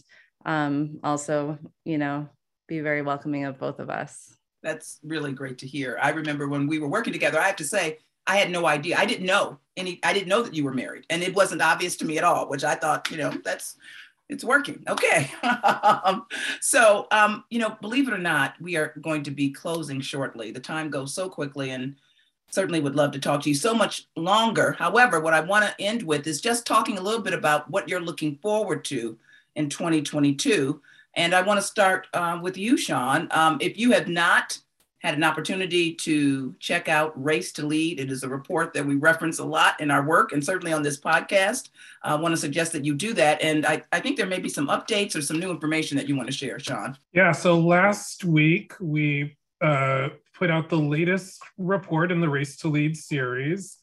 um, 0.46 1.00
also 1.04 1.58
you 1.86 1.98
know 1.98 2.30
be 2.68 2.82
very 2.82 3.02
welcoming 3.02 3.46
of 3.46 3.58
both 3.58 3.80
of 3.80 3.90
us. 3.90 4.36
That's 4.62 5.00
really 5.02 5.32
great 5.32 5.60
to 5.60 5.68
hear. 5.68 5.98
I 6.02 6.10
remember 6.10 6.50
when 6.50 6.68
we 6.68 6.80
were 6.80 6.90
working 6.90 7.14
together 7.14 7.40
i 7.40 7.48
have 7.48 7.56
to 7.58 7.64
say 7.64 8.00
i 8.26 8.36
had 8.36 8.52
no 8.52 8.66
idea. 8.68 8.98
I 8.98 9.06
didn't 9.06 9.26
know 9.26 9.60
any 9.78 10.00
i 10.04 10.12
didn't 10.12 10.28
know 10.28 10.42
that 10.42 10.54
you 10.54 10.66
were 10.66 10.74
married 10.74 11.06
and 11.10 11.24
it 11.24 11.34
wasn't 11.34 11.62
obvious 11.62 11.96
to 11.98 12.06
me 12.06 12.18
at 12.18 12.24
all 12.24 12.50
which 12.50 12.64
i 12.64 12.76
thought 12.76 13.10
you 13.12 13.18
know 13.18 13.32
that's 13.46 13.78
it's 14.30 14.44
working. 14.44 14.84
Okay. 14.88 15.32
Um, 16.04 16.26
so, 16.62 17.08
um, 17.12 17.44
you 17.50 17.60
know, 17.60 17.78
believe 17.82 18.08
it 18.08 18.14
or 18.14 18.18
not, 18.18 18.54
we 18.62 18.76
are 18.76 18.94
going 19.02 19.24
to 19.24 19.32
be 19.32 19.50
closing 19.50 20.00
shortly. 20.00 20.52
The 20.52 20.60
time 20.60 20.90
goes 20.90 21.14
so 21.14 21.30
quickly 21.30 21.72
and 21.72 21.96
certainly 22.50 22.80
would 22.80 22.96
love 22.96 23.12
to 23.12 23.20
talk 23.20 23.42
to 23.44 23.50
you 23.50 23.56
so 23.56 23.74
much 23.74 24.08
longer. 24.16 24.74
However, 24.74 25.20
what 25.20 25.34
I 25.34 25.40
want 25.40 25.66
to 25.66 25.82
end 25.82 26.04
with 26.04 26.28
is 26.28 26.42
just 26.42 26.66
talking 26.66 26.98
a 26.98 27.02
little 27.02 27.22
bit 27.22 27.34
about 27.34 27.70
what 27.70 27.90
you're 27.90 28.00
looking 28.02 28.38
forward 28.38 28.86
to 28.86 29.18
in 29.56 29.70
2022. 29.70 30.82
And 31.16 31.34
I 31.34 31.42
want 31.42 31.60
to 31.60 31.66
start 31.66 32.08
uh, 32.14 32.40
with 32.42 32.58
you, 32.58 32.78
Sean. 32.78 33.28
Um, 33.32 33.58
if 33.60 33.78
you 33.78 33.92
have 33.92 34.08
not 34.08 34.58
had 35.00 35.14
an 35.14 35.24
opportunity 35.24 35.94
to 35.94 36.56
check 36.60 36.90
out 36.90 37.12
Race 37.22 37.52
to 37.54 37.66
Lead. 37.66 38.00
It 38.00 38.12
is 38.12 38.24
a 38.24 38.30
report 38.30 38.74
that 38.74 38.86
we 38.86 38.96
reference 38.96 39.40
a 39.40 39.46
lot 39.46 39.80
in 39.80 39.92
our 39.92 40.04
work 40.04 40.32
and 40.32 40.44
certainly 40.44 40.74
on 40.74 40.82
this 40.82 41.00
podcast. 41.00 41.70
I 42.02 42.16
want 42.16 42.34
to 42.34 42.38
suggest 42.38 42.72
that 42.74 42.84
you 42.84 42.96
do 42.96 43.14
that. 43.14 43.42
And 43.42 43.66
I, 43.66 43.84
I 43.92 44.00
think 44.00 44.18
there 44.18 44.26
may 44.26 44.40
be 44.40 44.50
some 44.50 44.68
updates 44.68 45.16
or 45.16 45.22
some 45.22 45.40
new 45.40 45.52
information 45.52 45.98
that 45.98 46.08
you 46.08 46.16
want 46.16 46.28
to 46.28 46.36
share, 46.36 46.58
Sean. 46.60 46.98
Yeah, 47.14 47.32
so 47.32 47.60
last 47.60 48.24
week 48.24 48.74
we 48.80 49.38
uh, 49.62 50.10
put 50.34 50.50
out 50.50 50.70
the 50.70 50.80
latest 50.80 51.42
report 51.58 52.12
in 52.12 52.20
the 52.20 52.30
Race 52.30 52.58
to 52.58 52.68
Lead 52.68 52.98
series. 52.98 53.78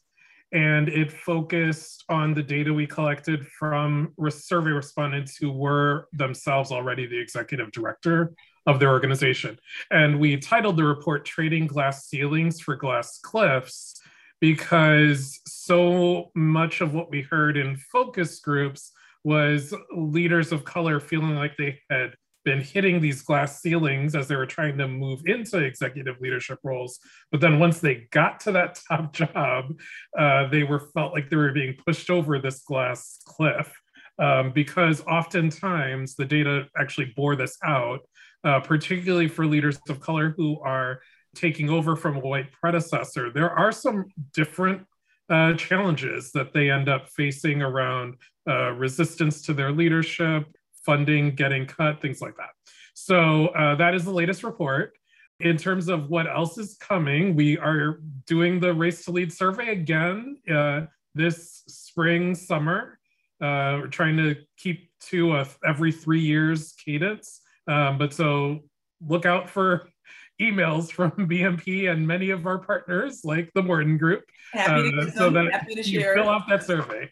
And 0.51 0.89
it 0.89 1.11
focused 1.11 2.05
on 2.07 2.33
the 2.33 2.43
data 2.43 2.73
we 2.73 2.87
collected 2.87 3.45
from 3.47 4.13
survey 4.29 4.71
respondents 4.71 5.35
who 5.35 5.51
were 5.51 6.07
themselves 6.13 6.71
already 6.71 7.07
the 7.07 7.19
executive 7.19 7.71
director 7.71 8.33
of 8.65 8.79
their 8.79 8.89
organization. 8.89 9.57
And 9.91 10.19
we 10.19 10.37
titled 10.37 10.77
the 10.77 10.83
report 10.83 11.25
Trading 11.25 11.67
Glass 11.67 12.07
Ceilings 12.07 12.59
for 12.59 12.75
Glass 12.75 13.19
Cliffs 13.21 14.01
because 14.41 15.39
so 15.47 16.31
much 16.35 16.81
of 16.81 16.93
what 16.93 17.09
we 17.09 17.21
heard 17.21 17.57
in 17.57 17.77
focus 17.77 18.39
groups 18.39 18.91
was 19.23 19.73
leaders 19.95 20.51
of 20.51 20.63
color 20.63 20.99
feeling 20.99 21.35
like 21.35 21.57
they 21.57 21.79
had 21.89 22.13
been 22.43 22.61
hitting 22.61 23.01
these 23.01 23.23
glass 23.23 23.59
ceilings 23.59 24.15
as 24.15 24.27
they 24.27 24.35
were 24.35 24.45
trying 24.45 24.77
to 24.77 24.87
move 24.87 25.21
into 25.25 25.57
executive 25.57 26.21
leadership 26.21 26.59
roles. 26.63 26.99
But 27.31 27.41
then 27.41 27.59
once 27.59 27.79
they 27.79 28.07
got 28.11 28.39
to 28.41 28.51
that 28.51 28.79
top 28.87 29.13
job, 29.13 29.77
uh, 30.17 30.47
they 30.49 30.63
were 30.63 30.91
felt 30.93 31.13
like 31.13 31.29
they 31.29 31.35
were 31.35 31.51
being 31.51 31.75
pushed 31.85 32.09
over 32.09 32.39
this 32.39 32.61
glass 32.61 33.19
cliff. 33.25 33.73
Um, 34.17 34.53
because 34.53 35.01
oftentimes 35.01 36.15
the 36.15 36.23
data 36.23 36.67
actually 36.79 37.11
bore 37.17 37.35
this 37.35 37.57
out 37.65 37.99
uh, 38.45 38.59
particularly 38.59 39.27
for 39.27 39.45
leaders 39.45 39.79
of 39.89 39.99
color 39.99 40.33
who 40.37 40.59
are 40.61 41.01
taking 41.35 41.69
over 41.69 41.95
from 41.95 42.17
a 42.17 42.19
white 42.19 42.51
predecessor. 42.51 43.31
There 43.31 43.49
are 43.49 43.71
some 43.71 44.05
different 44.33 44.85
uh, 45.29 45.53
challenges 45.53 46.31
that 46.31 46.53
they 46.53 46.69
end 46.69 46.87
up 46.87 47.09
facing 47.09 47.61
around 47.61 48.15
uh, 48.47 48.71
resistance 48.71 49.41
to 49.43 49.53
their 49.53 49.71
leadership, 49.71 50.45
funding 50.85 51.35
getting 51.35 51.65
cut, 51.65 52.01
things 52.01 52.21
like 52.21 52.37
that. 52.37 52.51
So 52.93 53.47
uh, 53.47 53.75
that 53.75 53.95
is 53.95 54.05
the 54.05 54.11
latest 54.11 54.43
report. 54.43 54.93
In 55.41 55.57
terms 55.57 55.89
of 55.89 56.09
what 56.09 56.27
else 56.27 56.57
is 56.57 56.77
coming, 56.77 57.35
we 57.35 57.57
are 57.57 57.99
doing 58.25 58.59
the 58.59 58.73
Race 58.73 59.03
to 59.05 59.11
Lead 59.11 59.33
survey 59.33 59.69
again 59.69 60.37
uh, 60.49 60.81
this 61.13 61.63
spring, 61.67 62.35
summer. 62.35 62.99
Uh, 63.41 63.81
we're 63.81 63.87
trying 63.87 64.15
to 64.15 64.35
keep 64.57 64.89
to 65.01 65.35
a 65.35 65.47
every 65.67 65.91
three 65.91 66.21
years 66.21 66.73
cadence. 66.73 67.41
Um, 67.67 67.97
but 67.97 68.13
so 68.13 68.61
look 69.05 69.25
out 69.25 69.49
for 69.49 69.89
emails 70.41 70.91
from 70.91 71.11
BMP 71.17 71.91
and 71.91 72.05
many 72.05 72.29
of 72.29 72.45
our 72.45 72.59
partners, 72.59 73.21
like 73.23 73.51
the 73.53 73.63
Morton 73.63 73.97
Group, 73.97 74.23
happy 74.53 74.91
to, 74.91 75.07
uh, 75.07 75.11
so 75.11 75.29
that 75.29 75.67
share. 75.83 76.15
fill 76.15 76.29
out 76.29 76.47
that 76.49 76.63
survey. 76.63 77.09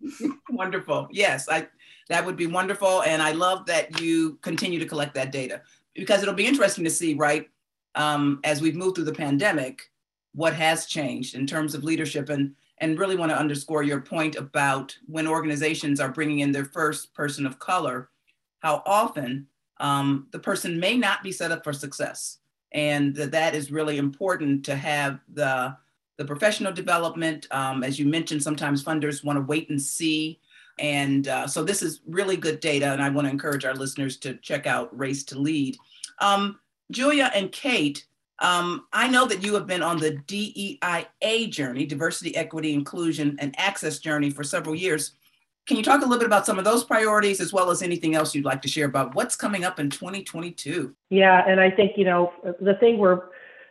wonderful. 0.50 1.08
Yes, 1.10 1.48
I 1.48 1.68
that 2.08 2.24
would 2.24 2.36
be 2.36 2.46
wonderful, 2.46 3.02
and 3.02 3.22
I 3.22 3.32
love 3.32 3.66
that 3.66 4.00
you 4.00 4.38
continue 4.42 4.78
to 4.78 4.86
collect 4.86 5.14
that 5.14 5.32
data 5.32 5.62
because 5.94 6.22
it'll 6.22 6.34
be 6.34 6.46
interesting 6.46 6.84
to 6.84 6.90
see, 6.90 7.14
right, 7.14 7.48
um, 7.94 8.40
as 8.44 8.60
we've 8.60 8.76
moved 8.76 8.96
through 8.96 9.04
the 9.04 9.12
pandemic, 9.12 9.90
what 10.34 10.52
has 10.54 10.86
changed 10.86 11.34
in 11.34 11.46
terms 11.46 11.74
of 11.74 11.84
leadership 11.84 12.28
and 12.28 12.54
and 12.78 12.98
really 12.98 13.16
want 13.16 13.30
to 13.30 13.38
underscore 13.38 13.84
your 13.84 14.00
point 14.00 14.34
about 14.34 14.96
when 15.06 15.28
organizations 15.28 16.00
are 16.00 16.10
bringing 16.10 16.40
in 16.40 16.50
their 16.50 16.64
first 16.64 17.14
person 17.14 17.46
of 17.46 17.58
color, 17.60 18.10
how 18.58 18.82
often 18.84 19.46
um, 19.78 20.28
the 20.30 20.38
person 20.38 20.78
may 20.78 20.96
not 20.96 21.22
be 21.22 21.32
set 21.32 21.52
up 21.52 21.64
for 21.64 21.72
success. 21.72 22.38
And 22.72 23.14
that, 23.16 23.32
that 23.32 23.54
is 23.54 23.70
really 23.70 23.98
important 23.98 24.64
to 24.66 24.76
have 24.76 25.20
the, 25.32 25.76
the 26.16 26.24
professional 26.24 26.72
development. 26.72 27.46
Um, 27.50 27.84
as 27.84 27.98
you 27.98 28.06
mentioned, 28.06 28.42
sometimes 28.42 28.82
funders 28.82 29.24
want 29.24 29.36
to 29.36 29.44
wait 29.44 29.70
and 29.70 29.80
see. 29.80 30.40
And 30.78 31.28
uh, 31.28 31.46
so 31.46 31.62
this 31.62 31.82
is 31.82 32.00
really 32.06 32.36
good 32.36 32.60
data. 32.60 32.86
And 32.86 33.02
I 33.02 33.08
want 33.08 33.26
to 33.26 33.30
encourage 33.30 33.64
our 33.64 33.74
listeners 33.74 34.16
to 34.18 34.34
check 34.34 34.66
out 34.66 34.96
Race 34.96 35.22
to 35.24 35.38
Lead. 35.38 35.76
Um, 36.20 36.58
Julia 36.90 37.30
and 37.34 37.50
Kate, 37.52 38.04
um, 38.40 38.86
I 38.92 39.08
know 39.08 39.26
that 39.26 39.44
you 39.44 39.54
have 39.54 39.66
been 39.66 39.82
on 39.82 39.98
the 39.98 40.16
DEIA 40.26 41.50
journey, 41.50 41.86
diversity, 41.86 42.36
equity, 42.36 42.74
inclusion, 42.74 43.36
and 43.38 43.54
access 43.58 43.98
journey 43.98 44.30
for 44.30 44.42
several 44.42 44.74
years. 44.74 45.12
Can 45.66 45.78
you 45.78 45.82
talk 45.82 46.02
a 46.02 46.04
little 46.04 46.18
bit 46.18 46.26
about 46.26 46.44
some 46.44 46.58
of 46.58 46.64
those 46.64 46.84
priorities 46.84 47.40
as 47.40 47.52
well 47.52 47.70
as 47.70 47.82
anything 47.82 48.14
else 48.14 48.34
you'd 48.34 48.44
like 48.44 48.60
to 48.62 48.68
share 48.68 48.84
about 48.84 49.14
what's 49.14 49.34
coming 49.34 49.64
up 49.64 49.80
in 49.80 49.88
2022? 49.88 50.94
Yeah, 51.08 51.42
and 51.46 51.58
I 51.58 51.70
think, 51.70 51.92
you 51.96 52.04
know, 52.04 52.32
the 52.60 52.74
thing 52.74 52.98
we're 52.98 53.22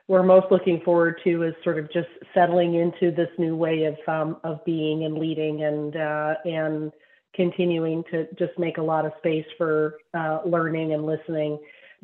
we're 0.08 0.24
most 0.24 0.48
looking 0.52 0.82
forward 0.82 1.22
to 1.24 1.44
is 1.44 1.54
sort 1.64 1.80
of 1.80 1.92
just 1.92 2.10
settling 2.34 2.76
into 2.76 3.16
this 3.16 3.30
new 3.38 3.56
way 3.56 3.86
of 3.86 3.96
um, 4.08 4.38
of 4.44 4.64
being 4.66 5.06
and 5.06 5.18
leading 5.18 5.64
and 5.64 5.96
uh, 5.96 6.34
and 6.46 6.92
continuing 7.34 8.04
to 8.12 8.28
just 8.38 8.58
make 8.58 8.78
a 8.78 8.82
lot 8.82 9.06
of 9.06 9.14
space 9.20 9.46
for 9.58 9.96
uh, 10.14 10.40
learning 10.46 10.94
and 10.94 11.06
listening. 11.06 11.58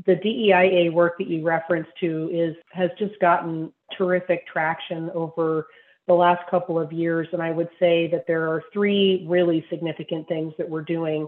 The 0.06 0.16
DEIA 0.16 0.94
work 0.94 1.18
that 1.18 1.28
you 1.28 1.44
referenced 1.44 1.92
to 2.00 2.30
is 2.32 2.56
has 2.72 2.90
just 2.98 3.20
gotten 3.20 3.74
terrific 3.98 4.48
traction 4.48 5.10
over 5.14 5.68
the 6.10 6.16
last 6.16 6.42
couple 6.50 6.80
of 6.80 6.92
years. 6.92 7.28
And 7.32 7.42
I 7.42 7.52
would 7.52 7.70
say 7.80 8.08
that 8.08 8.26
there 8.26 8.52
are 8.52 8.64
three 8.74 9.26
really 9.30 9.64
significant 9.70 10.28
things 10.28 10.54
that 10.58 10.68
we're 10.68 10.82
doing 10.82 11.28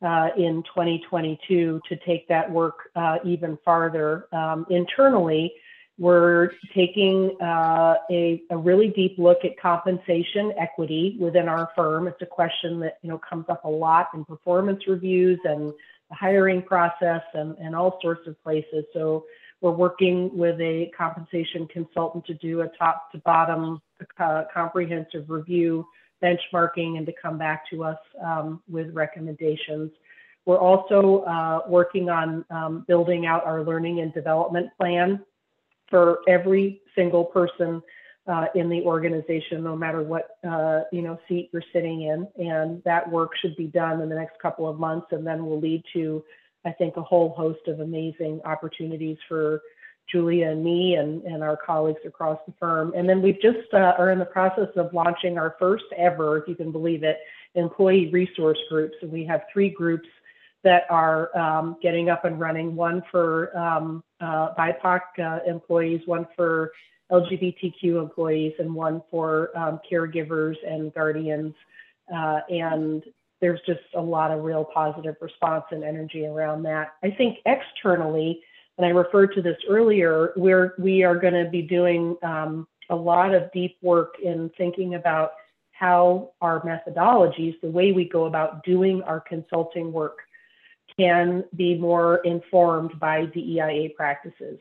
uh, 0.00 0.30
in 0.38 0.62
2022 0.74 1.80
to 1.86 1.96
take 2.06 2.26
that 2.28 2.50
work 2.50 2.90
uh, 2.96 3.18
even 3.24 3.58
farther. 3.62 4.26
Um, 4.32 4.64
internally, 4.70 5.52
we're 5.98 6.52
taking 6.74 7.36
uh, 7.42 7.96
a, 8.10 8.42
a, 8.50 8.56
really 8.56 8.88
deep 8.88 9.16
look 9.18 9.44
at 9.44 9.60
compensation 9.60 10.54
equity 10.58 11.18
within 11.20 11.46
our 11.46 11.68
firm. 11.76 12.08
It's 12.08 12.22
a 12.22 12.26
question 12.26 12.80
that 12.80 12.98
you 13.02 13.10
know 13.10 13.18
comes 13.18 13.44
up 13.50 13.64
a 13.66 13.68
lot 13.68 14.08
in 14.14 14.24
performance 14.24 14.88
reviews 14.88 15.38
and 15.44 15.72
the 16.08 16.16
hiring 16.16 16.62
process 16.62 17.22
and, 17.34 17.56
and 17.58 17.76
all 17.76 17.98
sorts 18.00 18.26
of 18.26 18.42
places. 18.42 18.86
So 18.94 19.26
we're 19.62 19.70
working 19.70 20.36
with 20.36 20.60
a 20.60 20.90
compensation 20.96 21.66
consultant 21.68 22.26
to 22.26 22.34
do 22.34 22.62
a 22.62 22.68
top 22.76 23.10
to 23.12 23.18
bottom 23.18 23.80
uh, 24.18 24.42
comprehensive 24.52 25.30
review, 25.30 25.86
benchmarking, 26.20 26.98
and 26.98 27.06
to 27.06 27.12
come 27.12 27.38
back 27.38 27.70
to 27.70 27.84
us 27.84 27.98
um, 28.22 28.60
with 28.68 28.92
recommendations. 28.92 29.90
We're 30.44 30.58
also 30.58 31.20
uh, 31.20 31.60
working 31.68 32.10
on 32.10 32.44
um, 32.50 32.84
building 32.88 33.24
out 33.26 33.46
our 33.46 33.62
learning 33.62 34.00
and 34.00 34.12
development 34.12 34.70
plan 34.76 35.24
for 35.88 36.18
every 36.26 36.82
single 36.96 37.24
person 37.24 37.80
uh, 38.26 38.46
in 38.56 38.68
the 38.68 38.82
organization, 38.82 39.62
no 39.62 39.76
matter 39.76 40.02
what 40.02 40.38
uh, 40.48 40.80
you 40.90 41.02
know 41.02 41.20
seat 41.28 41.50
you're 41.52 41.62
sitting 41.72 42.02
in. 42.02 42.26
And 42.36 42.82
that 42.82 43.08
work 43.08 43.30
should 43.40 43.54
be 43.54 43.66
done 43.66 44.00
in 44.00 44.08
the 44.08 44.16
next 44.16 44.40
couple 44.40 44.68
of 44.68 44.80
months, 44.80 45.06
and 45.12 45.24
then 45.24 45.46
will 45.46 45.60
lead 45.60 45.84
to 45.92 46.24
I 46.64 46.72
think, 46.72 46.96
a 46.96 47.02
whole 47.02 47.30
host 47.30 47.66
of 47.66 47.80
amazing 47.80 48.40
opportunities 48.44 49.18
for 49.28 49.60
Julia 50.10 50.50
and 50.50 50.64
me 50.64 50.94
and, 50.94 51.22
and 51.22 51.42
our 51.42 51.56
colleagues 51.56 52.00
across 52.06 52.38
the 52.46 52.52
firm. 52.58 52.92
And 52.94 53.08
then 53.08 53.22
we've 53.22 53.40
just 53.40 53.72
uh, 53.72 53.94
are 53.98 54.10
in 54.10 54.18
the 54.18 54.24
process 54.24 54.68
of 54.76 54.92
launching 54.92 55.38
our 55.38 55.56
first 55.58 55.84
ever, 55.96 56.38
if 56.38 56.48
you 56.48 56.54
can 56.54 56.72
believe 56.72 57.02
it, 57.02 57.18
employee 57.54 58.10
resource 58.12 58.58
groups. 58.68 58.94
And 59.02 59.10
we 59.10 59.24
have 59.26 59.42
three 59.52 59.70
groups 59.70 60.08
that 60.64 60.84
are 60.90 61.36
um, 61.36 61.76
getting 61.82 62.08
up 62.08 62.24
and 62.24 62.38
running 62.38 62.76
one 62.76 63.02
for 63.10 63.56
um, 63.56 64.02
uh, 64.20 64.54
BIPOC 64.54 65.00
uh, 65.18 65.38
employees, 65.48 66.00
one 66.06 66.26
for 66.36 66.72
LGBTQ 67.10 68.00
employees, 68.00 68.52
and 68.58 68.72
one 68.72 69.02
for 69.10 69.56
um, 69.58 69.80
caregivers 69.90 70.54
and 70.66 70.94
guardians. 70.94 71.54
Uh, 72.14 72.40
and 72.48 73.04
there's 73.42 73.60
just 73.66 73.80
a 73.94 74.00
lot 74.00 74.30
of 74.30 74.44
real 74.44 74.64
positive 74.64 75.16
response 75.20 75.64
and 75.72 75.82
energy 75.82 76.24
around 76.24 76.62
that. 76.62 76.94
I 77.02 77.10
think 77.10 77.38
externally, 77.44 78.40
and 78.78 78.86
I 78.86 78.90
referred 78.90 79.34
to 79.34 79.42
this 79.42 79.58
earlier, 79.68 80.32
we're 80.36 80.74
we 80.78 81.02
are 81.02 81.16
going 81.16 81.34
to 81.34 81.50
be 81.50 81.60
doing 81.60 82.16
um, 82.22 82.68
a 82.88 82.96
lot 82.96 83.34
of 83.34 83.52
deep 83.52 83.76
work 83.82 84.14
in 84.22 84.50
thinking 84.56 84.94
about 84.94 85.32
how 85.72 86.30
our 86.40 86.60
methodologies, 86.60 87.60
the 87.60 87.68
way 87.68 87.90
we 87.90 88.08
go 88.08 88.26
about 88.26 88.62
doing 88.64 89.02
our 89.02 89.20
consulting 89.20 89.92
work, 89.92 90.18
can 90.96 91.44
be 91.56 91.76
more 91.76 92.18
informed 92.18 92.98
by 93.00 93.26
DEIA 93.26 93.92
practices. 93.96 94.60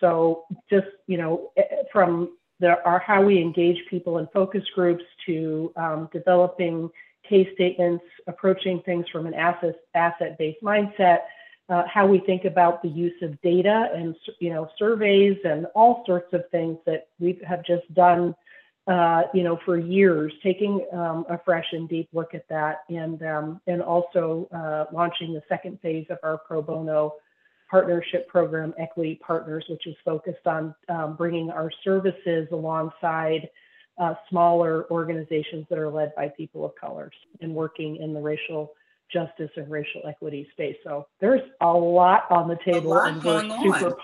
So 0.00 0.44
just 0.68 0.86
you 1.06 1.16
know, 1.16 1.50
from 1.90 2.36
the, 2.60 2.82
our 2.84 2.98
how 2.98 3.22
we 3.22 3.40
engage 3.40 3.78
people 3.88 4.18
in 4.18 4.28
focus 4.34 4.64
groups 4.74 5.04
to 5.24 5.72
um, 5.76 6.10
developing 6.12 6.90
case 7.28 7.48
statements, 7.54 8.04
approaching 8.26 8.80
things 8.84 9.06
from 9.10 9.26
an 9.26 9.34
asset 9.34 9.76
asset-based 9.94 10.62
mindset, 10.62 11.20
uh, 11.68 11.82
how 11.86 12.06
we 12.06 12.18
think 12.20 12.44
about 12.44 12.82
the 12.82 12.88
use 12.88 13.20
of 13.22 13.40
data 13.42 13.90
and 13.94 14.16
you 14.40 14.50
know 14.50 14.68
surveys 14.78 15.36
and 15.44 15.66
all 15.74 16.02
sorts 16.06 16.32
of 16.32 16.42
things 16.50 16.78
that 16.86 17.08
we 17.18 17.38
have 17.46 17.64
just 17.64 17.92
done 17.94 18.34
uh, 18.88 19.24
you 19.34 19.42
know 19.42 19.58
for 19.64 19.76
years, 19.76 20.32
taking 20.42 20.84
um, 20.92 21.26
a 21.28 21.38
fresh 21.44 21.66
and 21.72 21.88
deep 21.88 22.08
look 22.12 22.34
at 22.34 22.48
that, 22.48 22.84
and 22.88 23.22
um, 23.22 23.60
and 23.66 23.82
also 23.82 24.48
uh, 24.52 24.86
launching 24.94 25.34
the 25.34 25.42
second 25.48 25.78
phase 25.80 26.06
of 26.08 26.18
our 26.22 26.38
pro 26.38 26.62
bono 26.62 27.14
partnership 27.70 28.26
program, 28.28 28.72
Equity 28.78 29.20
Partners, 29.22 29.62
which 29.68 29.86
is 29.86 29.94
focused 30.04 30.46
on 30.46 30.74
um, 30.88 31.16
bringing 31.16 31.50
our 31.50 31.70
services 31.84 32.48
alongside 32.50 33.50
uh, 33.98 34.14
smaller 34.28 34.90
organizations 34.90 35.66
that 35.70 35.78
are 35.78 35.90
led 35.90 36.14
by 36.14 36.28
people 36.28 36.64
of 36.64 36.74
color 36.76 37.10
and 37.40 37.54
working 37.54 37.96
in 37.96 38.14
the 38.14 38.20
racial 38.20 38.72
justice 39.12 39.50
and 39.56 39.70
racial 39.70 40.02
equity 40.06 40.48
space. 40.52 40.76
So 40.84 41.06
there's 41.20 41.42
a 41.60 41.72
lot 41.72 42.24
on 42.30 42.48
the 42.48 42.58
table, 42.64 42.94
and 42.94 43.22
we're 43.22 43.48
super 43.62 43.96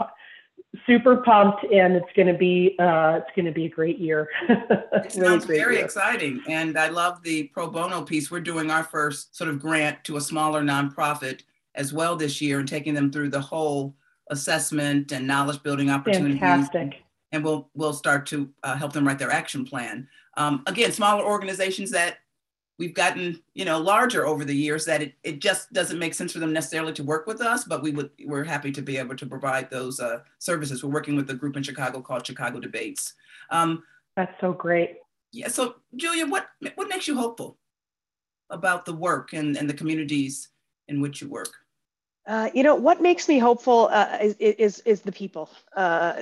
super 0.86 1.18
pumped, 1.18 1.64
and 1.72 1.94
it's 1.94 2.12
going 2.16 2.26
to 2.26 2.34
be 2.34 2.76
uh, 2.78 3.20
it's 3.22 3.30
going 3.36 3.46
to 3.46 3.52
be 3.52 3.66
a 3.66 3.68
great 3.68 3.98
year. 3.98 4.28
it 4.48 5.12
sounds 5.12 5.44
very 5.44 5.76
year. 5.76 5.84
exciting, 5.84 6.42
and 6.48 6.78
I 6.78 6.88
love 6.88 7.22
the 7.22 7.44
pro 7.48 7.68
bono 7.70 8.02
piece. 8.02 8.30
We're 8.30 8.40
doing 8.40 8.70
our 8.70 8.84
first 8.84 9.36
sort 9.36 9.50
of 9.50 9.60
grant 9.60 10.02
to 10.04 10.16
a 10.16 10.20
smaller 10.20 10.62
nonprofit 10.62 11.42
as 11.74 11.92
well 11.92 12.16
this 12.16 12.40
year, 12.40 12.58
and 12.58 12.68
taking 12.68 12.94
them 12.94 13.12
through 13.12 13.30
the 13.30 13.40
whole 13.40 13.94
assessment 14.30 15.12
and 15.12 15.26
knowledge 15.26 15.62
building 15.62 15.90
opportunities. 15.90 16.40
Fantastic 16.40 17.03
and 17.34 17.44
we'll 17.44 17.68
we'll 17.74 17.92
start 17.92 18.26
to 18.26 18.48
uh, 18.62 18.76
help 18.76 18.92
them 18.92 19.06
write 19.06 19.18
their 19.18 19.30
action 19.30 19.64
plan. 19.64 20.08
Um, 20.36 20.62
again, 20.66 20.92
smaller 20.92 21.24
organizations 21.24 21.90
that 21.90 22.18
we've 22.78 22.94
gotten 22.94 23.40
you 23.54 23.64
know 23.64 23.78
larger 23.78 24.26
over 24.26 24.44
the 24.44 24.56
years 24.56 24.84
that 24.84 25.02
it, 25.02 25.14
it 25.22 25.40
just 25.40 25.72
doesn't 25.72 25.98
make 25.98 26.14
sense 26.14 26.32
for 26.32 26.38
them 26.38 26.52
necessarily 26.52 26.92
to 26.94 27.02
work 27.02 27.26
with 27.26 27.40
us, 27.40 27.64
but 27.64 27.82
we 27.82 27.90
would 27.90 28.10
we're 28.24 28.44
happy 28.44 28.72
to 28.72 28.82
be 28.82 28.96
able 28.96 29.16
to 29.16 29.26
provide 29.26 29.68
those 29.70 30.00
uh, 30.00 30.20
services. 30.38 30.82
We're 30.82 30.92
working 30.92 31.16
with 31.16 31.28
a 31.30 31.34
group 31.34 31.56
in 31.56 31.62
Chicago 31.62 32.00
called 32.00 32.26
Chicago 32.26 32.60
Debates. 32.60 33.14
Um, 33.50 33.82
That's 34.16 34.34
so 34.40 34.52
great. 34.52 34.96
Yeah. 35.32 35.48
So 35.48 35.76
Julia, 35.96 36.26
what 36.26 36.46
what 36.76 36.88
makes 36.88 37.08
you 37.08 37.16
hopeful 37.16 37.58
about 38.50 38.84
the 38.84 38.92
work 38.92 39.32
and, 39.32 39.56
and 39.56 39.68
the 39.68 39.74
communities 39.74 40.50
in 40.86 41.00
which 41.00 41.20
you 41.20 41.28
work? 41.28 41.52
Uh, 42.26 42.48
you 42.54 42.62
know 42.62 42.74
what 42.74 43.02
makes 43.02 43.28
me 43.28 43.38
hopeful 43.38 43.88
uh, 43.92 44.18
is, 44.20 44.36
is, 44.38 44.80
is 44.80 45.00
the 45.02 45.12
people. 45.12 45.50
Uh, 45.76 46.14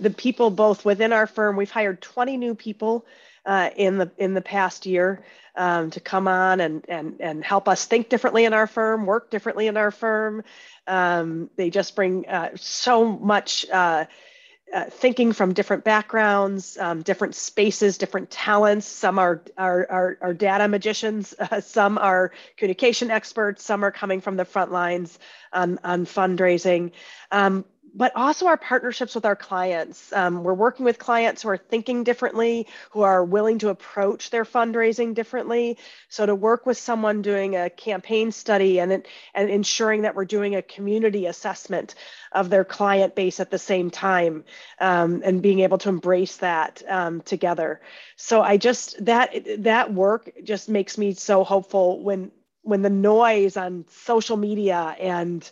the 0.00 0.14
people 0.16 0.50
both 0.50 0.84
within 0.84 1.12
our 1.12 1.26
firm. 1.26 1.56
We've 1.56 1.70
hired 1.70 2.00
20 2.00 2.38
new 2.38 2.54
people 2.54 3.04
uh, 3.44 3.70
in 3.76 3.98
the 3.98 4.10
in 4.16 4.32
the 4.32 4.40
past 4.40 4.86
year 4.86 5.22
um, 5.56 5.90
to 5.90 6.00
come 6.00 6.28
on 6.28 6.60
and 6.60 6.84
and 6.88 7.20
and 7.20 7.44
help 7.44 7.68
us 7.68 7.84
think 7.84 8.08
differently 8.08 8.46
in 8.46 8.54
our 8.54 8.66
firm, 8.66 9.04
work 9.04 9.30
differently 9.30 9.66
in 9.66 9.76
our 9.76 9.90
firm. 9.90 10.44
Um, 10.86 11.50
they 11.56 11.68
just 11.68 11.94
bring 11.94 12.26
uh, 12.26 12.50
so 12.56 13.12
much 13.18 13.66
uh, 14.72 14.84
thinking 14.84 15.32
from 15.32 15.52
different 15.52 15.84
backgrounds, 15.84 16.78
um, 16.78 17.02
different 17.02 17.34
spaces, 17.34 17.98
different 17.98 18.30
talents. 18.30 18.86
Some 18.86 19.18
are 19.18 19.42
are, 19.56 19.86
are, 19.90 20.18
are 20.20 20.34
data 20.34 20.68
magicians, 20.68 21.34
uh, 21.38 21.60
some 21.60 21.98
are 21.98 22.32
communication 22.56 23.10
experts, 23.10 23.64
some 23.64 23.84
are 23.84 23.90
coming 23.90 24.20
from 24.20 24.36
the 24.36 24.44
front 24.44 24.72
lines 24.72 25.18
on, 25.52 25.78
on 25.82 26.06
fundraising. 26.06 26.92
Um, 27.30 27.64
but 27.94 28.12
also 28.16 28.46
our 28.46 28.56
partnerships 28.56 29.14
with 29.14 29.24
our 29.24 29.36
clients. 29.36 30.12
Um, 30.12 30.44
we're 30.44 30.54
working 30.54 30.84
with 30.84 30.98
clients 30.98 31.42
who 31.42 31.48
are 31.48 31.56
thinking 31.56 32.04
differently, 32.04 32.66
who 32.90 33.02
are 33.02 33.24
willing 33.24 33.58
to 33.60 33.68
approach 33.68 34.30
their 34.30 34.44
fundraising 34.44 35.14
differently. 35.14 35.78
So 36.08 36.26
to 36.26 36.34
work 36.34 36.66
with 36.66 36.78
someone 36.78 37.22
doing 37.22 37.56
a 37.56 37.70
campaign 37.70 38.32
study 38.32 38.80
and, 38.80 39.04
and 39.34 39.50
ensuring 39.50 40.02
that 40.02 40.14
we're 40.14 40.24
doing 40.24 40.54
a 40.54 40.62
community 40.62 41.26
assessment 41.26 41.94
of 42.32 42.50
their 42.50 42.64
client 42.64 43.14
base 43.14 43.40
at 43.40 43.50
the 43.50 43.58
same 43.58 43.90
time 43.90 44.44
um, 44.78 45.22
and 45.24 45.42
being 45.42 45.60
able 45.60 45.78
to 45.78 45.88
embrace 45.88 46.36
that 46.38 46.82
um, 46.88 47.20
together. 47.22 47.80
So 48.16 48.42
I 48.42 48.56
just, 48.56 49.04
that, 49.04 49.34
that 49.58 49.92
work 49.92 50.30
just 50.44 50.68
makes 50.68 50.96
me 50.96 51.14
so 51.14 51.44
hopeful 51.44 52.02
when, 52.02 52.30
when 52.62 52.82
the 52.82 52.90
noise 52.90 53.56
on 53.56 53.86
social 53.88 54.36
media 54.36 54.94
and 55.00 55.48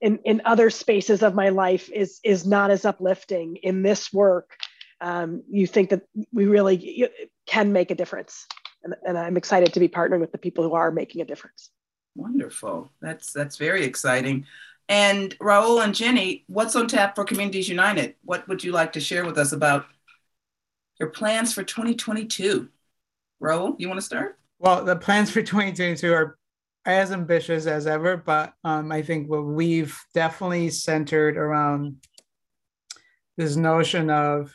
in, 0.00 0.18
in 0.24 0.42
other 0.44 0.70
spaces 0.70 1.22
of 1.22 1.34
my 1.34 1.48
life 1.48 1.90
is 1.90 2.20
is 2.24 2.46
not 2.46 2.70
as 2.70 2.84
uplifting. 2.84 3.56
In 3.56 3.82
this 3.82 4.12
work 4.12 4.56
um, 5.00 5.42
you 5.48 5.66
think 5.66 5.90
that 5.90 6.02
we 6.32 6.46
really 6.46 7.08
can 7.46 7.72
make 7.72 7.90
a 7.90 7.94
difference. 7.94 8.46
And, 8.84 8.94
and 9.04 9.18
i'm 9.18 9.36
excited 9.36 9.72
to 9.72 9.80
be 9.80 9.88
partnering 9.88 10.20
with 10.20 10.30
the 10.30 10.38
people 10.38 10.62
who 10.62 10.74
are 10.74 10.92
making 10.92 11.20
a 11.20 11.24
difference. 11.24 11.70
Wonderful. 12.14 12.92
That's 13.00 13.32
that's 13.32 13.56
very 13.56 13.84
exciting. 13.84 14.46
And 14.88 15.36
raul 15.38 15.82
and 15.82 15.94
jenny 15.94 16.44
what's 16.46 16.76
on 16.76 16.86
tap 16.86 17.16
for 17.16 17.24
communities 17.24 17.68
united? 17.68 18.14
What 18.24 18.46
would 18.48 18.62
you 18.62 18.72
like 18.72 18.92
to 18.92 19.00
share 19.00 19.24
with 19.24 19.36
us 19.36 19.52
about 19.52 19.86
your 21.00 21.10
plans 21.10 21.52
for 21.52 21.62
2022 21.62 22.68
raul 23.42 23.74
you 23.78 23.88
want 23.88 23.98
to 23.98 24.06
start? 24.06 24.38
Well 24.60 24.84
the 24.84 24.96
plans 24.96 25.30
for 25.30 25.42
2022 25.42 26.12
are 26.12 26.37
as 26.88 27.12
ambitious 27.12 27.66
as 27.66 27.86
ever, 27.86 28.16
but 28.16 28.54
um, 28.64 28.90
I 28.90 29.02
think 29.02 29.28
what 29.28 29.44
we've 29.44 29.96
definitely 30.14 30.70
centered 30.70 31.36
around 31.36 31.96
this 33.36 33.56
notion 33.56 34.08
of, 34.08 34.54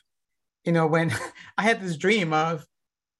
you 0.66 0.72
know, 0.72 0.88
when 0.88 1.12
I 1.58 1.62
had 1.62 1.80
this 1.80 1.96
dream 1.96 2.34
of 2.34 2.66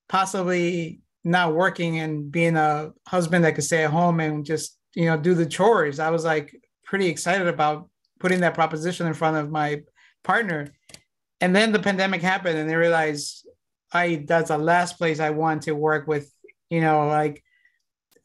possibly 0.10 1.02
not 1.24 1.54
working 1.54 2.00
and 2.00 2.32
being 2.32 2.58
a 2.58 2.92
husband 3.08 3.46
that 3.46 3.54
could 3.56 3.64
stay 3.64 3.84
at 3.84 3.92
home 3.92 4.20
and 4.20 4.46
just, 4.46 4.78
you 4.96 5.06
know, 5.06 5.16
do 5.16 5.36
the 5.36 5.46
chores. 5.46 6.00
I 6.00 6.10
was 6.10 6.26
like 6.26 6.54
pretty 6.84 7.08
excited 7.08 7.48
about 7.48 7.90
putting 8.20 8.42
that 8.42 8.56
proposition 8.56 9.06
in 9.06 9.14
front 9.14 9.38
of 9.38 9.52
my 9.52 9.84
partner. 10.24 10.74
And 11.40 11.56
then 11.56 11.72
the 11.72 11.80
pandemic 11.80 12.22
happened 12.22 12.58
and 12.58 12.70
they 12.70 12.76
realized 12.76 13.48
I 13.92 14.24
that's 14.28 14.48
the 14.48 14.58
last 14.58 14.98
place 14.98 15.20
I 15.20 15.30
want 15.30 15.64
to 15.64 15.74
work 15.74 16.08
with, 16.08 16.32
you 16.70 16.82
know, 16.82 17.08
like 17.08 17.43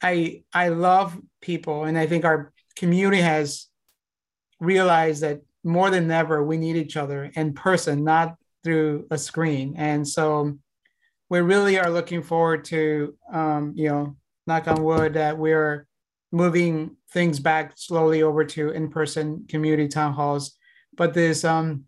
I 0.02 0.44
I 0.52 0.68
love 0.68 1.18
people, 1.40 1.84
and 1.84 1.98
I 1.98 2.06
think 2.06 2.24
our 2.24 2.52
community 2.76 3.22
has 3.22 3.66
realized 4.60 5.22
that 5.22 5.40
more 5.64 5.90
than 5.90 6.10
ever 6.10 6.42
we 6.42 6.56
need 6.56 6.76
each 6.76 6.96
other 6.96 7.30
in 7.34 7.52
person, 7.52 8.04
not 8.04 8.36
through 8.62 9.06
a 9.10 9.18
screen. 9.18 9.74
And 9.76 10.06
so 10.06 10.56
we 11.28 11.40
really 11.40 11.78
are 11.78 11.90
looking 11.90 12.22
forward 12.22 12.64
to, 12.66 13.14
um, 13.32 13.72
you 13.76 13.88
know, 13.88 14.16
knock 14.46 14.68
on 14.68 14.82
wood, 14.82 15.14
that 15.14 15.36
we're 15.36 15.86
moving 16.30 16.96
things 17.10 17.40
back 17.40 17.72
slowly 17.76 18.22
over 18.22 18.44
to 18.44 18.70
in-person 18.70 19.46
community 19.48 19.88
town 19.88 20.12
halls. 20.12 20.56
But 20.96 21.14
this 21.14 21.44
um, 21.44 21.84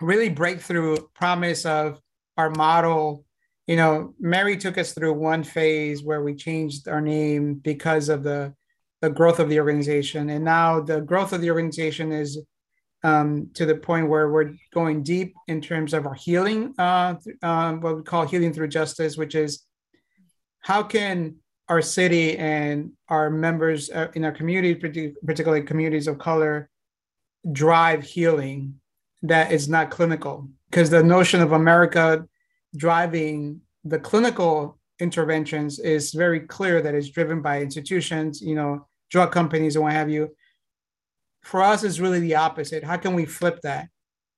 really 0.00 0.30
breakthrough 0.30 0.96
promise 1.14 1.66
of 1.66 2.00
our 2.36 2.50
model 2.50 3.25
you 3.66 3.76
know, 3.76 4.14
Mary 4.20 4.56
took 4.56 4.78
us 4.78 4.92
through 4.92 5.14
one 5.14 5.42
phase 5.42 6.02
where 6.02 6.22
we 6.22 6.34
changed 6.34 6.88
our 6.88 7.00
name 7.00 7.54
because 7.54 8.08
of 8.08 8.22
the 8.22 8.54
the 9.02 9.10
growth 9.10 9.40
of 9.40 9.50
the 9.50 9.58
organization, 9.60 10.30
and 10.30 10.44
now 10.44 10.80
the 10.80 11.00
growth 11.00 11.32
of 11.32 11.42
the 11.42 11.50
organization 11.50 12.12
is 12.12 12.38
um, 13.02 13.50
to 13.54 13.66
the 13.66 13.74
point 13.74 14.08
where 14.08 14.30
we're 14.30 14.54
going 14.72 15.02
deep 15.02 15.34
in 15.48 15.60
terms 15.60 15.92
of 15.92 16.06
our 16.06 16.14
healing, 16.14 16.74
uh, 16.78 17.14
uh, 17.42 17.72
what 17.74 17.96
we 17.96 18.02
call 18.02 18.26
healing 18.26 18.52
through 18.52 18.68
justice, 18.68 19.16
which 19.16 19.34
is 19.34 19.64
how 20.60 20.82
can 20.82 21.36
our 21.68 21.82
city 21.82 22.38
and 22.38 22.92
our 23.08 23.28
members 23.28 23.90
uh, 23.90 24.08
in 24.14 24.24
our 24.24 24.32
community, 24.32 24.74
particularly 24.74 25.62
communities 25.62 26.08
of 26.08 26.18
color, 26.18 26.70
drive 27.52 28.02
healing 28.02 28.80
that 29.22 29.52
is 29.52 29.68
not 29.68 29.90
clinical? 29.90 30.48
Because 30.70 30.90
the 30.90 31.02
notion 31.02 31.42
of 31.42 31.52
America 31.52 32.26
driving 32.74 33.60
the 33.84 33.98
clinical 33.98 34.78
interventions 34.98 35.78
is 35.78 36.12
very 36.12 36.40
clear 36.40 36.80
that 36.82 36.94
it's 36.94 37.10
driven 37.10 37.42
by 37.42 37.60
institutions, 37.60 38.40
you 38.40 38.54
know, 38.54 38.86
drug 39.10 39.32
companies 39.32 39.76
and 39.76 39.84
what 39.84 39.92
have 39.92 40.10
you. 40.10 40.34
For 41.42 41.62
us, 41.62 41.84
it's 41.84 42.00
really 42.00 42.20
the 42.20 42.36
opposite. 42.36 42.82
How 42.82 42.96
can 42.96 43.14
we 43.14 43.24
flip 43.24 43.60
that? 43.62 43.88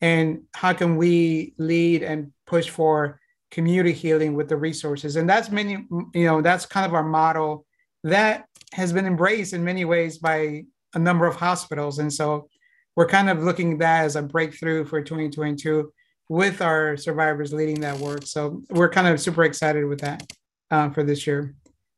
And 0.01 0.43
how 0.55 0.73
can 0.73 0.97
we 0.97 1.55
lead 1.59 2.03
and 2.03 2.33
push 2.47 2.69
for 2.69 3.19
community 3.51 3.93
healing 3.93 4.35
with 4.35 4.49
the 4.49 4.57
resources? 4.57 5.17
And 5.17 5.29
that's 5.29 5.51
many, 5.51 5.87
you 6.15 6.27
know, 6.27 6.43
that's 6.43 6.67
kind 6.67 6.87
of 6.87 6.95
our 6.95 7.03
model 7.03 7.65
that 8.05 8.47
has 8.73 8.93
been 8.93 9.07
embraced 9.07 9.55
in 9.55 9.65
many 9.65 9.85
ways 9.85 10.19
by 10.19 10.65
a 10.95 10.99
number 10.99 11.27
of 11.27 11.37
hospitals. 11.37 11.99
And 11.99 12.13
so 12.13 12.49
we're 12.95 13.07
kind 13.07 13.31
of 13.31 13.43
looking 13.43 13.75
at 13.75 13.79
that 13.79 14.05
as 14.05 14.17
a 14.17 14.23
breakthrough 14.23 14.85
for 14.85 15.03
2022 15.03 15.93
with 16.29 16.61
our 16.61 16.97
survivors 16.97 17.53
leading 17.53 17.81
that 17.81 17.99
work. 17.99 18.27
So 18.27 18.63
we're 18.71 18.91
kind 18.91 19.09
of 19.09 19.21
super 19.21 19.45
excited 19.45 19.85
with 19.85 20.01
that 20.01 20.31
uh, 20.71 20.91
for 20.91 21.03
this 21.03 21.27
year 21.27 21.55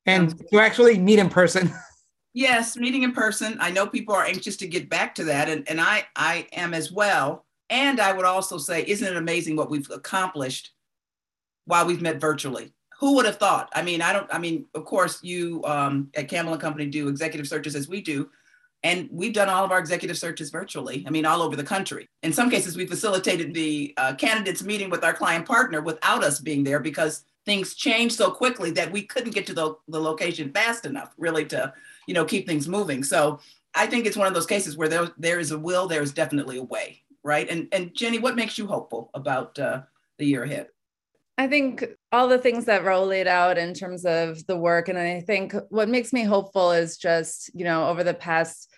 and 0.07 0.39
to 0.51 0.61
actually 0.61 0.99
meet 0.99 1.19
in 1.19 1.29
person. 1.29 1.73
Yes, 2.33 2.77
meeting 2.77 3.03
in 3.03 3.11
person. 3.11 3.57
I 3.61 3.73
know 3.73 3.89
people 3.89 4.15
are 4.15 4.25
anxious 4.25 4.57
to 4.59 4.69
get 4.69 4.89
back 4.89 5.17
to 5.17 5.25
that, 5.25 5.49
and, 5.49 5.69
and 5.69 5.81
I, 5.81 6.07
I 6.15 6.47
am 6.53 6.75
as 6.75 6.93
well. 6.93 7.45
And 7.71 7.99
I 7.99 8.13
would 8.13 8.25
also 8.25 8.57
say, 8.57 8.85
isn't 8.87 9.07
it 9.07 9.17
amazing 9.17 9.57
what 9.57 9.69
we've 9.69 9.91
accomplished 9.91 10.71
while 11.65 11.87
we've 11.87 12.01
met 12.01 12.21
virtually? 12.21 12.73
Who 13.01 13.17
would 13.17 13.27
have 13.27 13.39
thought? 13.39 13.69
I 13.75 13.83
mean, 13.83 14.01
I 14.01 14.13
don't, 14.13 14.33
I 14.33 14.39
mean, 14.39 14.67
of 14.77 14.85
course, 14.85 15.19
you 15.25 15.61
um, 15.65 16.09
at 16.15 16.29
Campbell 16.29 16.53
and 16.53 16.63
Company 16.63 16.87
do 16.87 17.09
executive 17.09 17.49
searches 17.49 17.75
as 17.75 17.89
we 17.89 18.01
do, 18.01 18.31
and 18.83 19.09
we've 19.13 19.33
done 19.35 19.49
all 19.49 19.65
of 19.65 19.73
our 19.73 19.79
executive 19.79 20.17
searches 20.17 20.51
virtually, 20.51 21.05
I 21.07 21.11
mean, 21.11 21.27
all 21.27 21.43
over 21.43 21.55
the 21.55 21.65
country. 21.65 22.09
In 22.23 22.33
some 22.33 22.51
cases, 22.51 22.77
we 22.77 22.87
facilitated 22.87 23.53
the 23.53 23.93
uh, 23.97 24.15
candidates 24.15 24.63
meeting 24.63 24.89
with 24.89 25.05
our 25.05 25.13
client 25.13 25.47
partner 25.47 25.83
without 25.83 26.25
us 26.25 26.41
being 26.41 26.65
there 26.65 26.81
because 26.81 27.25
things 27.45 27.75
changed 27.75 28.17
so 28.17 28.31
quickly 28.31 28.71
that 28.73 28.91
we 28.91 29.03
couldn't 29.03 29.35
get 29.35 29.47
to 29.47 29.55
the, 29.55 29.75
the 29.89 30.01
location 30.01 30.51
fast 30.53 30.87
enough, 30.87 31.13
really, 31.19 31.45
to 31.47 31.73
you 32.07 32.15
know 32.15 32.25
keep 32.25 32.47
things 32.47 32.69
moving. 32.69 33.05
So 33.05 33.41
I 33.75 33.87
think 33.87 34.07
it's 34.07 34.17
one 34.17 34.27
of 34.27 34.35
those 34.35 34.47
cases 34.47 34.77
where 34.77 34.89
there, 34.89 35.09
there 35.19 35.39
is 35.39 35.51
a 35.51 35.59
will, 35.59 35.87
there 35.87 36.03
is 36.03 36.13
definitely 36.13 36.59
a 36.59 36.65
way, 36.65 37.03
right? 37.23 37.49
And 37.51 37.69
and 37.73 37.95
Jenny, 37.95 38.19
what 38.19 38.37
makes 38.37 38.57
you 38.57 38.67
hopeful 38.67 39.11
about 39.13 39.59
uh, 39.59 39.83
the 40.19 40.27
year 40.27 40.45
ahead? 40.45 40.69
I 41.37 41.49
think 41.49 41.87
all 42.13 42.29
the 42.29 42.39
things 42.39 42.67
that 42.67 42.83
Raul 42.83 43.09
laid 43.09 43.27
out 43.27 43.57
in 43.57 43.73
terms 43.73 44.05
of 44.05 44.47
the 44.47 44.57
work, 44.57 44.89
and 44.89 44.99
I 44.99 45.21
think 45.21 45.55
what 45.71 45.89
makes 45.89 46.13
me 46.13 46.25
hopeful 46.25 46.73
is 46.73 46.97
just 46.97 47.51
you 47.55 47.65
know 47.65 47.89
over 47.89 48.05
the 48.05 48.15
past 48.15 48.70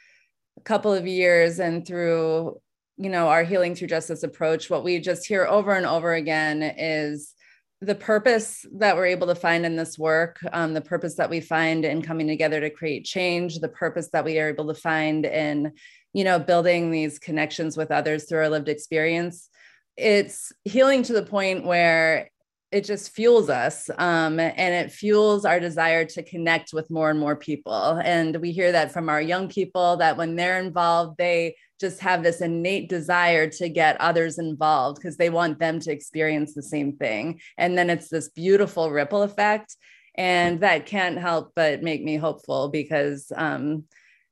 couple 0.65 0.93
of 0.93 1.07
years 1.07 1.59
and 1.59 1.87
through 1.87 2.61
you 2.97 3.09
know 3.09 3.29
our 3.29 3.43
healing 3.43 3.75
through 3.75 3.89
justice 3.89 4.23
approach 4.23 4.71
what 4.71 4.85
we 4.85 5.01
just 5.01 5.27
hear 5.27 5.47
over 5.47 5.73
and 5.73 5.87
over 5.87 6.13
again 6.13 6.63
is 6.63 7.35
the 7.81 7.95
purpose 7.95 8.65
that 8.79 8.95
we're 8.95 9.07
able 9.07 9.27
to 9.27 9.35
find 9.35 9.67
in 9.67 9.75
this 9.75 9.99
work 9.99 10.39
um, 10.53 10.73
the 10.73 10.81
purpose 10.81 11.17
that 11.17 11.31
we 11.31 11.41
find 11.41 11.85
in 11.85 12.01
coming 12.01 12.29
together 12.29 12.61
to 12.61 12.71
create 12.71 13.05
change 13.05 13.59
the 13.59 13.69
purpose 13.69 14.09
that 14.13 14.25
we 14.25 14.39
are 14.39 14.49
able 14.49 14.69
to 14.69 14.75
find 14.75 15.25
in 15.25 15.73
you 16.13 16.25
know 16.25 16.39
building 16.39 16.91
these 16.91 17.19
connections 17.19 17.77
with 17.77 17.91
others 17.91 18.25
through 18.25 18.41
our 18.41 18.49
lived 18.49 18.69
experience. 18.69 19.49
It's 19.97 20.53
healing 20.65 21.03
to 21.05 21.13
the 21.13 21.23
point 21.23 21.65
where 21.65 22.31
it 22.73 22.85
just 22.85 23.15
fuels 23.15 23.51
us 23.51 23.91
um, 23.99 24.41
and 24.41 24.75
it 24.75 24.91
fuels 24.91 25.45
our 25.45 25.61
desire 25.61 26.07
to 26.07 26.23
connect 26.23 26.73
with 26.73 26.91
more 26.91 27.11
and 27.11 27.21
more 27.21 27.37
people. 27.37 28.01
And 28.03 28.35
we 28.37 28.51
hear 28.51 28.73
that 28.73 28.93
from 28.93 29.11
our 29.11 29.21
young 29.21 29.49
people 29.49 29.99
that 29.99 30.17
when 30.17 30.37
they're 30.37 30.59
involved 30.59 31.19
they 31.19 31.57
just 31.79 32.01
have 32.01 32.23
this 32.23 32.41
innate 32.41 32.89
desire 32.89 33.49
to 33.51 33.69
get 33.69 34.01
others 34.01 34.39
involved 34.39 34.97
because 34.97 35.19
they 35.19 35.29
want 35.29 35.59
them 35.59 35.81
to 35.81 35.93
experience 35.93 36.55
the 36.55 36.63
same 36.63 36.93
thing. 36.97 37.41
And 37.59 37.77
then 37.77 37.91
it's 37.91 38.09
this 38.09 38.31
beautiful 38.31 38.91
ripple 38.91 39.23
effect 39.23 39.77
and 40.15 40.61
that 40.61 40.87
can't 40.87 41.19
help 41.19 41.53
but 41.55 41.83
make 41.83 42.03
me 42.03 42.17
hopeful 42.17 42.69
because 42.69 43.31
um, 43.37 43.85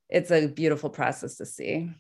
it's 0.09 0.31
a 0.31 0.47
beautiful 0.47 0.89
process 0.89 1.37
to 1.37 1.47
see. 1.47 1.91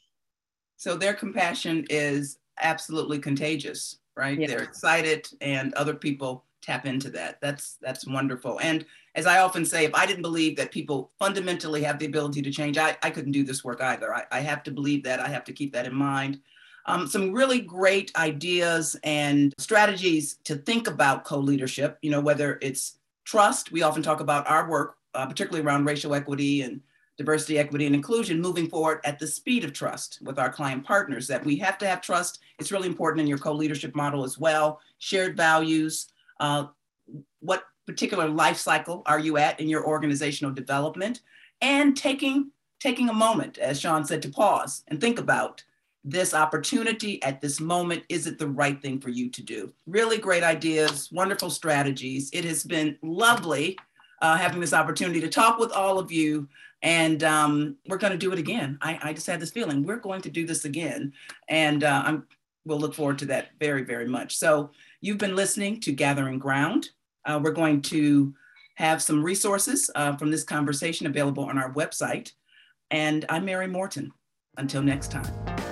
So 0.77 0.97
their 0.97 1.15
compassion 1.15 1.87
is 1.91 2.39
absolutely 2.59 3.19
contagious 3.19 4.00
right? 4.17 4.39
Yeah. 4.39 4.47
They're 4.47 4.63
excited 4.63 5.29
and 5.41 5.73
other 5.75 5.95
people 5.95 6.45
tap 6.63 6.87
into 6.87 7.11
that. 7.11 7.41
That's 7.41 7.77
that's 7.81 8.07
wonderful. 8.07 8.61
And 8.61 8.85
as 9.15 9.27
I 9.27 9.41
often 9.41 9.65
say, 9.65 9.85
if 9.85 9.95
I 9.95 10.07
didn't 10.07 10.23
believe 10.23 10.57
that 10.57 10.71
people 10.71 11.11
fundamentally 11.19 11.83
have 11.83 11.99
the 11.99 12.07
ability 12.07 12.43
to 12.43 12.51
change, 12.51 12.79
I, 12.79 12.97
I 13.03 13.11
couldn't 13.11 13.33
do 13.33 13.43
this 13.43 13.65
work 13.65 13.81
either. 13.81 14.15
I, 14.15 14.25
I 14.31 14.41
have 14.41 14.63
to 14.65 14.71
believe 14.71 15.03
that. 15.05 15.21
I 15.21 15.29
have 15.29 15.45
to 15.45 15.53
keep 15.53 15.73
that 15.73 15.87
in 15.87 15.95
mind. 15.95 16.41
Um, 16.87 17.07
some 17.07 17.33
really 17.33 17.61
great 17.61 18.11
ideas 18.17 18.97
and 19.05 19.53
strategies 19.59 20.37
to 20.45 20.57
think 20.57 20.89
about 20.89 21.25
co-leadership, 21.25 21.99
you 22.03 22.11
know, 22.11 22.21
whether 22.21 22.59
it's 22.63 22.99
trust, 23.25 23.71
we 23.71 23.83
often 23.83 24.03
talk 24.03 24.21
about 24.21 24.49
our 24.49 24.69
work, 24.69 24.97
uh, 25.15 25.27
particularly 25.27 25.65
around 25.65 25.85
racial 25.85 26.15
equity 26.15 26.63
and 26.63 26.81
diversity, 27.21 27.59
equity, 27.59 27.85
and 27.85 27.95
inclusion 27.95 28.41
moving 28.41 28.67
forward 28.67 28.99
at 29.05 29.19
the 29.19 29.27
speed 29.27 29.63
of 29.63 29.75
trust 29.75 30.19
with 30.23 30.39
our 30.39 30.51
client 30.51 30.83
partners, 30.83 31.27
that 31.27 31.45
we 31.45 31.55
have 31.55 31.77
to 31.77 31.87
have 31.87 32.01
trust. 32.01 32.39
It's 32.59 32.73
really 32.73 32.89
important 32.89 33.21
in 33.21 33.27
your 33.27 33.37
co-leadership 33.37 33.95
model 33.95 34.25
as 34.25 34.39
well. 34.39 34.81
Shared 35.01 35.37
values, 35.37 36.07
uh, 36.41 36.69
what 37.41 37.65
particular 37.87 38.27
life 38.27 38.57
cycle 38.57 39.03
are 39.05 39.19
you 39.19 39.37
at 39.37 39.61
in 39.61 39.69
your 39.69 39.87
organizational 39.87 40.55
development? 40.55 41.21
And 41.61 41.95
taking, 41.95 42.53
taking 42.79 43.11
a 43.11 43.13
moment, 43.13 43.59
as 43.59 43.79
Sean 43.79 44.07
said, 44.07 44.23
to 44.23 44.31
pause 44.31 44.83
and 44.89 44.99
think 44.99 45.19
about 45.19 45.63
this 46.03 46.33
opportunity 46.33 47.23
at 47.23 47.43
this 47.43 47.61
moment 47.61 48.03
is 48.09 48.27
it 48.27 48.39
the 48.39 48.49
right 48.49 48.81
thing 48.81 48.99
for 48.99 49.11
you 49.11 49.29
to 49.29 49.43
do 49.43 49.71
really 49.87 50.17
great 50.17 50.43
ideas 50.43 51.13
wonderful 51.13 51.51
strategies 51.51 52.31
it 52.33 52.43
has 52.43 52.65
been 52.65 52.97
lovely 53.03 53.77
uh, 54.23 54.35
having 54.35 54.61
this 54.61 54.73
opportunity 54.73 55.21
to 55.21 55.29
talk 55.29 55.59
with 55.59 55.71
all 55.73 55.99
of 55.99 56.11
you 56.11 56.49
and 56.83 57.23
um, 57.23 57.77
we're 57.89 57.99
going 57.99 58.13
to 58.13 58.19
do 58.19 58.33
it 58.33 58.39
again. 58.39 58.79
I, 58.81 58.99
I, 59.03 59.13
just 59.13 59.27
had 59.27 59.41
this 59.41 59.51
feeling 59.51 59.85
we're 59.85 59.97
going 59.97 60.23
to 60.23 60.31
do 60.31 60.47
this 60.47 60.65
again, 60.65 61.13
and 61.49 61.85
uh, 61.85 62.03
I'm, 62.05 62.27
we'll 62.65 62.79
look 62.79 62.95
forward 62.95 63.19
to 63.21 63.27
that 63.27 63.51
very, 63.59 63.83
very 63.83 64.07
much. 64.07 64.37
So 64.37 64.71
you've 65.01 65.19
been 65.19 65.37
listening 65.37 65.81
to 65.81 65.93
Gathering 65.93 66.39
Ground. 66.39 66.91
Uh, 67.25 67.41
we're 67.43 67.53
going 67.53 67.83
to 67.83 68.35
have 68.77 69.03
some 69.03 69.23
resources 69.23 69.91
uh, 69.95 70.17
from 70.17 70.31
this 70.31 70.45
conversation 70.45 71.07
available 71.07 71.45
on 71.45 71.59
our 71.59 71.73
website. 71.75 72.33
And 72.91 73.25
I'm 73.29 73.45
Mary 73.45 73.67
Morton. 73.67 74.13
Until 74.57 74.83
next 74.83 75.11
time. 75.11 75.70